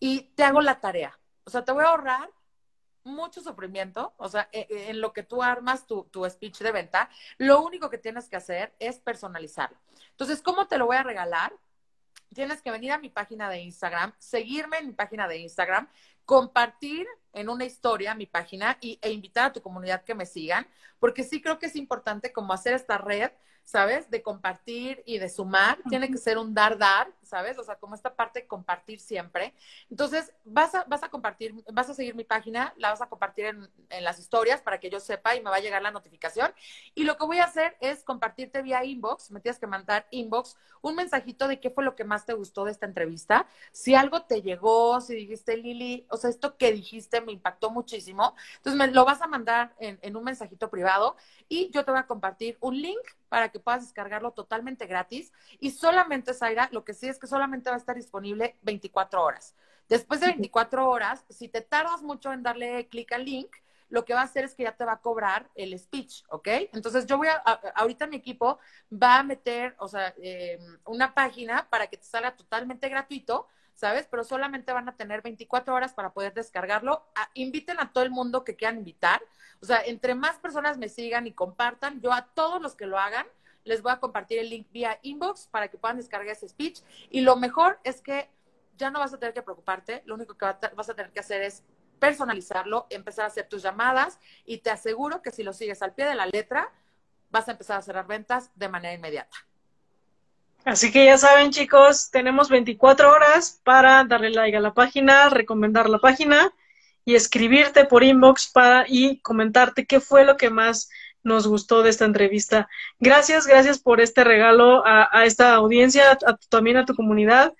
y 0.00 0.22
te 0.34 0.44
hago 0.44 0.62
la 0.62 0.80
tarea. 0.80 1.18
O 1.44 1.50
sea, 1.50 1.64
te 1.64 1.72
voy 1.72 1.84
a 1.84 1.88
ahorrar 1.88 2.30
mucho 3.04 3.42
sufrimiento, 3.42 4.14
o 4.16 4.28
sea, 4.28 4.48
e, 4.52 4.66
e, 4.70 4.90
en 4.90 5.00
lo 5.00 5.12
que 5.12 5.22
tú 5.22 5.42
armas 5.42 5.86
tu, 5.86 6.04
tu, 6.04 6.28
speech 6.28 6.60
de 6.60 6.72
venta, 6.72 7.10
lo 7.36 7.62
único 7.62 7.90
que 7.90 7.98
tienes 7.98 8.28
que 8.28 8.36
hacer 8.36 8.72
es 8.78 9.00
personalizarlo. 9.00 9.76
Entonces, 10.10 10.40
¿cómo 10.40 10.66
te 10.66 10.78
lo 10.78 10.86
voy 10.86 10.96
a 10.96 11.02
regalar? 11.02 11.52
Tienes 12.32 12.62
que 12.62 12.70
venir 12.70 12.92
a 12.92 12.98
mi 12.98 13.10
página 13.10 13.50
de 13.50 13.60
Instagram, 13.60 14.14
seguirme 14.18 14.78
en 14.78 14.86
mi 14.86 14.92
página 14.92 15.28
de 15.28 15.38
Instagram, 15.38 15.88
compartir 16.24 17.06
en 17.32 17.48
una 17.48 17.64
historia 17.64 18.14
mi 18.14 18.26
página 18.26 18.78
y, 18.80 18.98
e 19.02 19.10
invitar 19.10 19.46
a 19.46 19.52
tu 19.52 19.62
comunidad 19.62 20.04
que 20.04 20.14
me 20.14 20.26
sigan, 20.26 20.66
porque 20.98 21.24
sí 21.24 21.40
creo 21.40 21.58
que 21.58 21.66
es 21.66 21.76
importante 21.76 22.32
como 22.32 22.52
hacer 22.52 22.74
esta 22.74 22.98
red 22.98 23.30
¿sabes? 23.64 24.10
De 24.10 24.22
compartir 24.22 25.02
y 25.06 25.18
de 25.18 25.28
sumar. 25.28 25.78
Tiene 25.88 26.10
que 26.10 26.18
ser 26.18 26.38
un 26.38 26.54
dar-dar, 26.54 27.12
¿sabes? 27.22 27.58
O 27.58 27.64
sea, 27.64 27.76
como 27.76 27.94
esta 27.94 28.14
parte 28.14 28.40
de 28.40 28.46
compartir 28.46 29.00
siempre. 29.00 29.54
Entonces, 29.90 30.32
vas 30.44 30.74
a, 30.74 30.84
vas 30.84 31.02
a 31.02 31.08
compartir, 31.08 31.54
vas 31.72 31.88
a 31.88 31.94
seguir 31.94 32.14
mi 32.14 32.24
página, 32.24 32.74
la 32.76 32.90
vas 32.90 33.00
a 33.02 33.08
compartir 33.08 33.46
en, 33.46 33.70
en, 33.90 34.04
las 34.04 34.18
historias 34.18 34.60
para 34.60 34.78
que 34.78 34.90
yo 34.90 35.00
sepa 35.00 35.34
y 35.36 35.42
me 35.42 35.50
va 35.50 35.56
a 35.56 35.60
llegar 35.60 35.82
la 35.82 35.90
notificación. 35.90 36.52
Y 36.94 37.04
lo 37.04 37.16
que 37.16 37.24
voy 37.24 37.38
a 37.38 37.44
hacer 37.44 37.76
es 37.80 38.04
compartirte 38.04 38.62
vía 38.62 38.84
inbox, 38.84 39.30
me 39.30 39.40
tienes 39.40 39.58
que 39.58 39.66
mandar 39.66 40.06
inbox, 40.10 40.56
un 40.82 40.96
mensajito 40.96 41.48
de 41.48 41.60
qué 41.60 41.70
fue 41.70 41.84
lo 41.84 41.94
que 41.94 42.04
más 42.04 42.26
te 42.26 42.34
gustó 42.34 42.64
de 42.64 42.72
esta 42.72 42.86
entrevista. 42.86 43.46
Si 43.70 43.94
algo 43.94 44.22
te 44.22 44.42
llegó, 44.42 45.00
si 45.00 45.14
dijiste, 45.14 45.56
Lili, 45.56 46.06
o 46.10 46.16
sea, 46.16 46.30
esto 46.30 46.56
que 46.56 46.72
dijiste 46.72 47.20
me 47.20 47.32
impactó 47.32 47.70
muchísimo. 47.70 48.34
Entonces, 48.56 48.78
me 48.78 48.88
lo 48.88 49.04
vas 49.04 49.22
a 49.22 49.26
mandar 49.26 49.74
en, 49.78 49.98
en 50.02 50.16
un 50.16 50.24
mensajito 50.24 50.68
privado 50.68 51.16
y 51.48 51.70
yo 51.70 51.84
te 51.84 51.90
voy 51.90 52.00
a 52.00 52.06
compartir 52.06 52.58
un 52.60 52.80
link 52.80 53.00
para 53.32 53.48
que 53.48 53.58
puedas 53.58 53.80
descargarlo 53.80 54.32
totalmente 54.32 54.86
gratis. 54.86 55.32
Y 55.58 55.70
solamente, 55.70 56.34
Zaira, 56.34 56.68
lo 56.70 56.84
que 56.84 56.92
sí 56.92 57.08
es 57.08 57.18
que 57.18 57.26
solamente 57.26 57.70
va 57.70 57.76
a 57.76 57.78
estar 57.78 57.96
disponible 57.96 58.58
24 58.60 59.22
horas. 59.22 59.54
Después 59.88 60.20
de 60.20 60.26
24 60.26 60.86
horas, 60.86 61.24
si 61.30 61.48
te 61.48 61.62
tardas 61.62 62.02
mucho 62.02 62.30
en 62.30 62.42
darle 62.42 62.88
clic 62.88 63.10
al 63.12 63.24
link, 63.24 63.48
lo 63.88 64.04
que 64.04 64.12
va 64.12 64.20
a 64.20 64.24
hacer 64.24 64.44
es 64.44 64.54
que 64.54 64.64
ya 64.64 64.76
te 64.76 64.84
va 64.84 64.92
a 64.92 65.00
cobrar 65.00 65.48
el 65.54 65.78
speech, 65.78 66.24
¿ok? 66.28 66.46
Entonces 66.74 67.06
yo 67.06 67.16
voy 67.16 67.28
a, 67.28 67.36
ahorita 67.74 68.06
mi 68.06 68.16
equipo 68.16 68.58
va 68.92 69.20
a 69.20 69.22
meter, 69.22 69.76
o 69.78 69.88
sea, 69.88 70.12
eh, 70.18 70.58
una 70.84 71.14
página 71.14 71.70
para 71.70 71.86
que 71.86 71.96
te 71.96 72.04
salga 72.04 72.36
totalmente 72.36 72.86
gratuito, 72.90 73.48
¿sabes? 73.82 74.06
Pero 74.08 74.22
solamente 74.22 74.72
van 74.72 74.88
a 74.88 74.94
tener 74.94 75.22
24 75.22 75.74
horas 75.74 75.92
para 75.92 76.12
poder 76.12 76.32
descargarlo. 76.34 77.04
inviten 77.34 77.80
a 77.80 77.92
todo 77.92 78.04
el 78.04 78.10
mundo 78.10 78.44
que 78.44 78.54
quieran 78.54 78.78
invitar. 78.78 79.20
O 79.60 79.66
sea, 79.66 79.82
entre 79.84 80.14
más 80.14 80.38
personas 80.38 80.78
me 80.78 80.88
sigan 80.88 81.26
y 81.26 81.32
compartan, 81.32 82.00
yo 82.00 82.12
a 82.12 82.26
todos 82.26 82.62
los 82.62 82.76
que 82.76 82.86
lo 82.86 82.96
hagan, 82.96 83.26
les 83.64 83.82
voy 83.82 83.90
a 83.90 83.98
compartir 83.98 84.38
el 84.38 84.50
link 84.50 84.68
vía 84.70 85.00
inbox 85.02 85.48
para 85.48 85.66
que 85.66 85.78
puedan 85.78 85.96
descargar 85.96 86.28
ese 86.28 86.48
speech. 86.48 86.78
Y 87.10 87.22
lo 87.22 87.34
mejor 87.34 87.80
es 87.82 88.00
que 88.00 88.30
ya 88.78 88.88
no 88.92 89.00
vas 89.00 89.14
a 89.14 89.18
tener 89.18 89.34
que 89.34 89.42
preocuparte, 89.42 90.04
lo 90.06 90.14
único 90.14 90.38
que 90.38 90.46
vas 90.76 90.88
a 90.88 90.94
tener 90.94 91.10
que 91.10 91.18
hacer 91.18 91.42
es 91.42 91.64
personalizarlo, 91.98 92.86
empezar 92.88 93.24
a 93.24 93.28
hacer 93.28 93.48
tus 93.48 93.62
llamadas 93.62 94.20
y 94.46 94.58
te 94.58 94.70
aseguro 94.70 95.22
que 95.22 95.32
si 95.32 95.42
lo 95.42 95.52
sigues 95.52 95.82
al 95.82 95.92
pie 95.92 96.06
de 96.06 96.14
la 96.14 96.26
letra, 96.26 96.70
vas 97.30 97.48
a 97.48 97.52
empezar 97.52 97.78
a 97.78 97.82
cerrar 97.82 98.06
ventas 98.06 98.52
de 98.54 98.68
manera 98.68 98.94
inmediata. 98.94 99.36
Así 100.64 100.92
que 100.92 101.04
ya 101.04 101.18
saben, 101.18 101.50
chicos, 101.50 102.10
tenemos 102.10 102.48
24 102.48 103.10
horas 103.10 103.60
para 103.64 104.04
darle 104.04 104.30
like 104.30 104.56
a 104.56 104.60
la 104.60 104.72
página, 104.72 105.28
recomendar 105.28 105.90
la 105.90 105.98
página 105.98 106.52
y 107.04 107.16
escribirte 107.16 107.84
por 107.84 108.04
inbox 108.04 108.48
para 108.52 108.84
y 108.86 109.18
comentarte 109.20 109.86
qué 109.86 109.98
fue 109.98 110.24
lo 110.24 110.36
que 110.36 110.50
más 110.50 110.88
nos 111.24 111.48
gustó 111.48 111.82
de 111.82 111.90
esta 111.90 112.04
entrevista. 112.04 112.68
Gracias, 113.00 113.46
gracias 113.46 113.80
por 113.80 114.00
este 114.00 114.22
regalo 114.22 114.84
a, 114.86 115.24
esta 115.24 115.54
audiencia, 115.54 116.12
a, 116.12 116.36
también 116.48 116.76
a 116.76 116.84
tu 116.84 116.94
comunidad. 116.94 117.54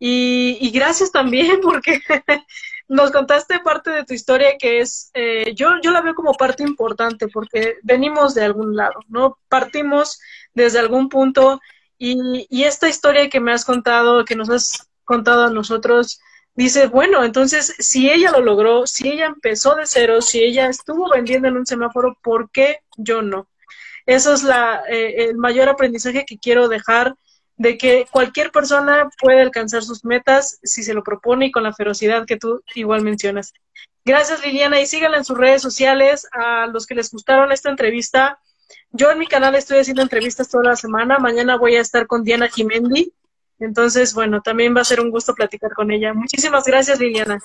Y, 0.00 0.70
gracias 0.72 1.12
también 1.12 1.60
porque 1.62 2.00
nos 2.88 3.12
contaste 3.12 3.60
parte 3.60 3.90
de 3.90 4.04
tu 4.04 4.14
historia 4.14 4.56
que 4.58 4.80
es, 4.80 5.10
eh, 5.14 5.52
yo, 5.54 5.80
yo 5.80 5.92
la 5.92 6.00
veo 6.00 6.14
como 6.14 6.34
parte 6.34 6.64
importante 6.64 7.28
porque 7.28 7.76
venimos 7.82 8.34
de 8.34 8.44
algún 8.44 8.74
lado, 8.74 9.00
¿no? 9.08 9.38
Partimos 9.48 10.20
desde 10.54 10.80
algún 10.80 11.08
punto 11.08 11.60
y, 11.98 12.46
y 12.48 12.64
esta 12.64 12.88
historia 12.88 13.28
que 13.28 13.40
me 13.40 13.52
has 13.52 13.64
contado, 13.64 14.24
que 14.24 14.36
nos 14.36 14.50
has 14.50 14.88
contado 15.04 15.44
a 15.44 15.50
nosotros, 15.50 16.20
dice, 16.54 16.88
bueno, 16.88 17.24
entonces 17.24 17.74
si 17.78 18.10
ella 18.10 18.32
lo 18.32 18.40
logró, 18.40 18.86
si 18.86 19.08
ella 19.08 19.26
empezó 19.26 19.74
de 19.76 19.86
cero, 19.86 20.20
si 20.20 20.42
ella 20.42 20.68
estuvo 20.68 21.08
vendiendo 21.10 21.48
en 21.48 21.56
un 21.56 21.66
semáforo, 21.66 22.18
¿por 22.22 22.50
qué 22.50 22.80
yo 22.96 23.22
no? 23.22 23.48
Eso 24.06 24.32
es 24.32 24.42
la, 24.42 24.82
eh, 24.88 25.26
el 25.28 25.36
mayor 25.36 25.68
aprendizaje 25.68 26.24
que 26.24 26.38
quiero 26.38 26.68
dejar 26.68 27.14
de 27.58 27.76
que 27.76 28.06
cualquier 28.10 28.50
persona 28.50 29.08
puede 29.20 29.40
alcanzar 29.40 29.82
sus 29.82 30.04
metas 30.04 30.58
si 30.62 30.82
se 30.82 30.94
lo 30.94 31.02
propone 31.02 31.46
y 31.46 31.50
con 31.50 31.62
la 31.62 31.72
ferocidad 31.72 32.26
que 32.26 32.36
tú 32.36 32.62
igual 32.74 33.02
mencionas. 33.02 33.52
Gracias 34.04 34.44
Liliana 34.44 34.80
y 34.80 34.86
síganla 34.86 35.18
en 35.18 35.24
sus 35.24 35.36
redes 35.36 35.60
sociales. 35.60 36.26
A 36.32 36.66
los 36.66 36.86
que 36.86 36.94
les 36.94 37.10
gustaron 37.10 37.52
esta 37.52 37.68
entrevista, 37.68 38.40
yo 38.90 39.10
en 39.10 39.18
mi 39.18 39.26
canal 39.26 39.54
estoy 39.54 39.78
haciendo 39.78 40.02
entrevistas 40.02 40.48
toda 40.48 40.64
la 40.64 40.76
semana. 40.76 41.18
Mañana 41.18 41.56
voy 41.56 41.76
a 41.76 41.80
estar 41.80 42.06
con 42.06 42.24
Diana 42.24 42.48
Jimendi. 42.48 43.12
Entonces, 43.58 44.14
bueno, 44.14 44.40
también 44.40 44.76
va 44.76 44.82
a 44.82 44.84
ser 44.84 45.00
un 45.00 45.10
gusto 45.10 45.34
platicar 45.34 45.72
con 45.74 45.90
ella. 45.90 46.14
Muchísimas 46.14 46.64
gracias, 46.64 47.00
Liliana. 47.00 47.38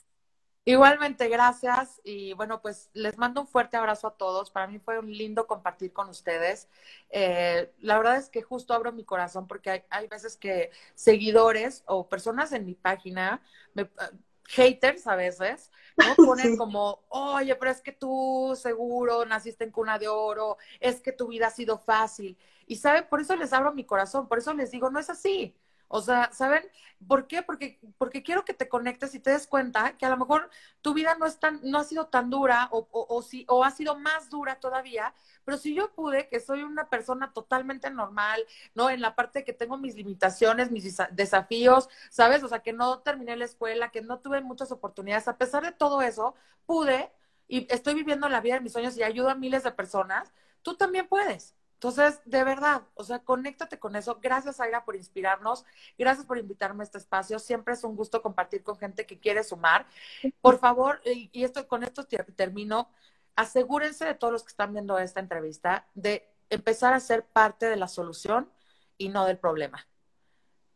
Igualmente, 0.65 1.28
gracias. 1.28 1.99
Y 2.05 2.34
bueno, 2.34 2.61
pues 2.61 2.89
les 2.93 3.17
mando 3.17 3.41
un 3.41 3.47
fuerte 3.47 3.76
abrazo 3.76 4.07
a 4.07 4.15
todos. 4.15 4.49
Para 4.49 4.67
mí 4.67 4.80
fue 4.80 4.97
un 4.99 5.11
lindo 5.11 5.45
compartir 5.45 5.91
con 5.91 6.07
ustedes. 6.09 6.69
Eh, 7.09 7.74
la 7.80 7.97
verdad 7.97 8.17
es 8.17 8.30
que 8.30 8.41
justo 8.41 8.74
abro 8.74 8.93
mi 8.93 9.03
corazón 9.03 9.47
porque 9.47 9.71
hay, 9.71 9.84
hay 9.89 10.07
veces 10.07 10.38
que 10.38 10.71
seguidores 10.95 11.84
o 11.86 12.07
personas 12.07 12.53
en 12.53 12.65
mi 12.65 12.76
página 12.76 13.41
me, 13.74 13.89
haters 14.48 15.08
a 15.08 15.16
veces, 15.16 15.72
¿no? 15.98 16.20
Ponen 16.24 16.54
como, 16.54 17.04
oye, 17.10 17.56
pero 17.56 17.72
es 17.72 17.82
que 17.82 17.91
tú 17.91 18.58
seguro 18.60 19.26
naciste 19.26 19.64
en 19.64 19.72
cuna 19.72 20.00
de 20.00 20.08
oro, 20.08 20.58
es 20.80 21.02
que 21.02 21.12
tu 21.12 21.28
vida 21.28 21.48
ha 21.48 21.52
sido 21.52 21.78
fácil. 21.78 22.38
Y 22.68 22.78
saben, 22.78 23.08
por 23.10 23.22
eso 23.22 23.36
les 23.36 23.54
abro 23.54 23.74
mi 23.74 23.86
corazón, 23.86 24.28
por 24.28 24.38
eso 24.39 24.54
les 24.54 24.72
digo, 24.72 24.89
no 24.89 25.00
es 25.00 25.10
así. 25.10 25.56
O 25.88 26.01
sea, 26.01 26.31
¿saben 26.34 26.63
por 27.07 27.27
qué? 27.27 27.41
Porque, 27.43 27.79
porque 27.97 28.23
quiero 28.23 28.45
que 28.45 28.53
te 28.53 28.69
conectes 28.69 29.13
y 29.15 29.19
te 29.19 29.31
des 29.31 29.47
cuenta 29.47 29.97
que 29.97 30.05
a 30.05 30.09
lo 30.09 30.17
mejor 30.17 30.49
tu 30.81 30.93
vida 30.93 31.15
no, 31.19 31.25
es 31.25 31.39
tan, 31.39 31.59
no 31.63 31.79
ha 31.79 31.84
sido 31.84 32.07
tan 32.07 32.29
dura 32.29 32.69
o, 32.71 32.88
o, 32.91 33.21
si, 33.21 33.45
o 33.49 33.63
ha 33.63 33.71
sido 33.71 33.97
más 33.99 34.29
dura 34.29 34.59
todavía, 34.59 35.13
pero 35.43 35.57
si 35.57 35.75
yo 35.75 35.93
pude, 35.93 36.27
que 36.29 36.39
soy 36.39 36.63
una 36.63 36.89
persona 36.89 37.34
totalmente 37.34 37.89
normal, 37.89 38.43
¿no? 38.75 38.89
En 38.89 39.01
la 39.01 39.15
parte 39.15 39.43
que 39.43 39.53
tengo 39.53 39.77
mis 39.77 39.95
limitaciones, 39.95 40.71
mis 40.71 40.97
desafíos, 41.11 41.89
¿sabes? 42.09 42.43
O 42.43 42.47
sea, 42.47 42.59
que 42.59 42.73
no 42.73 42.99
terminé 42.99 43.36
la 43.36 43.45
escuela, 43.45 43.91
que 43.91 44.01
no 44.01 44.19
tuve 44.19 44.41
muchas 44.41 44.71
oportunidades, 44.71 45.27
a 45.27 45.38
pesar 45.38 45.63
de 45.63 45.71
todo 45.71 46.01
eso, 46.01 46.36
pude 46.65 47.11
y 47.47 47.67
estoy 47.73 47.93
viviendo 47.95 48.29
la 48.29 48.41
vida 48.41 48.55
de 48.55 48.61
mis 48.61 48.71
sueños 48.73 48.97
y 48.97 49.03
ayudo 49.03 49.29
a 49.29 49.36
miles 49.36 49.63
de 49.63 49.71
personas, 49.71 50.31
tú 50.61 50.75
también 50.75 51.07
puedes. 51.07 51.55
Entonces, 51.84 52.21
de 52.23 52.45
verdad, 52.45 52.84
o 52.93 53.03
sea, 53.03 53.19
conéctate 53.19 53.77
con 53.77 53.97
eso. 53.97 54.17
Gracias, 54.21 54.61
Aira, 54.61 54.86
por 54.86 54.95
inspirarnos. 54.95 55.65
Gracias 55.97 56.25
por 56.25 56.38
invitarme 56.38 56.81
a 56.81 56.86
este 56.86 56.97
espacio. 56.97 57.39
Siempre 57.39 57.73
es 57.73 57.84
un 57.84 57.97
gusto 57.97 58.21
compartir 58.21 58.63
con 58.63 58.77
gente 58.77 59.05
que 59.05 59.19
quiere 59.19 59.43
sumar. 59.43 59.86
Por 60.39 60.59
favor, 60.59 61.01
y 61.03 61.43
esto 61.43 61.67
con 61.67 61.84
esto 61.84 62.07
termino, 62.38 62.89
asegúrense 63.36 64.05
de 64.05 64.13
todos 64.13 64.31
los 64.31 64.43
que 64.43 64.51
están 64.51 64.71
viendo 64.71 64.97
esta 64.97 65.19
entrevista 65.19 65.86
de 65.93 66.25
empezar 66.49 66.93
a 66.93 67.01
ser 67.01 67.25
parte 67.25 67.65
de 67.65 67.75
la 67.75 67.89
solución 67.89 68.49
y 68.97 69.09
no 69.09 69.25
del 69.25 69.38
problema. 69.38 69.86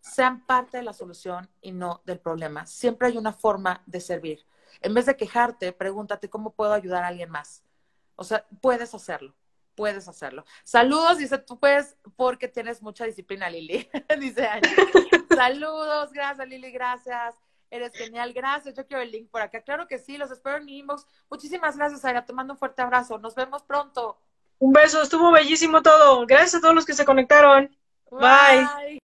Sean 0.02 0.46
parte 0.46 0.76
de 0.76 0.84
la 0.84 0.92
solución 0.92 1.50
y 1.62 1.72
no 1.72 2.02
del 2.04 2.20
problema. 2.20 2.66
Siempre 2.66 3.08
hay 3.08 3.18
una 3.18 3.32
forma 3.32 3.82
de 3.86 4.02
servir. 4.02 4.46
En 4.82 4.94
vez 4.94 5.06
de 5.06 5.16
quejarte, 5.16 5.72
pregúntate 5.72 6.30
cómo 6.30 6.52
puedo 6.52 6.74
ayudar 6.74 7.06
a 7.06 7.08
alguien 7.08 7.30
más. 7.30 7.64
O 8.18 8.26
sea, 8.26 8.46
puedes 8.60 8.94
hacerlo 8.94 9.34
puedes 9.78 10.08
hacerlo. 10.10 10.44
Saludos, 10.64 11.20
dice, 11.20 11.38
tú 11.38 11.58
puedes 11.58 11.96
porque 12.18 12.50
tienes 12.50 12.82
mucha 12.82 13.06
disciplina, 13.06 13.50
Lili. 13.50 13.88
dice 14.20 14.48
Ani. 14.48 14.68
Saludos, 15.34 16.12
gracias, 16.12 16.46
Lili, 16.50 16.72
gracias. 16.72 17.36
Eres 17.70 17.94
genial, 17.94 18.34
gracias. 18.34 18.76
Yo 18.76 18.86
quiero 18.88 19.04
el 19.04 19.12
link 19.12 19.30
por 19.30 19.42
acá. 19.42 19.62
Claro 19.62 19.88
que 19.88 20.00
sí, 20.00 20.18
los 20.18 20.32
espero 20.32 20.58
en 20.58 20.68
inbox. 20.68 21.06
Muchísimas 21.30 21.78
gracias, 21.78 22.04
Aira. 22.04 22.26
Te 22.26 22.34
mando 22.34 22.54
un 22.54 22.60
fuerte 22.60 22.82
abrazo. 22.82 23.20
Nos 23.20 23.36
vemos 23.36 23.62
pronto. 23.64 24.18
Un 24.60 24.74
beso, 24.74 25.02
estuvo 25.02 25.32
bellísimo 25.32 25.82
todo. 25.84 26.26
Gracias 26.26 26.56
a 26.56 26.62
todos 26.62 26.74
los 26.74 26.86
que 26.86 26.94
se 26.94 27.06
conectaron. 27.06 27.70
Bye. 28.10 28.96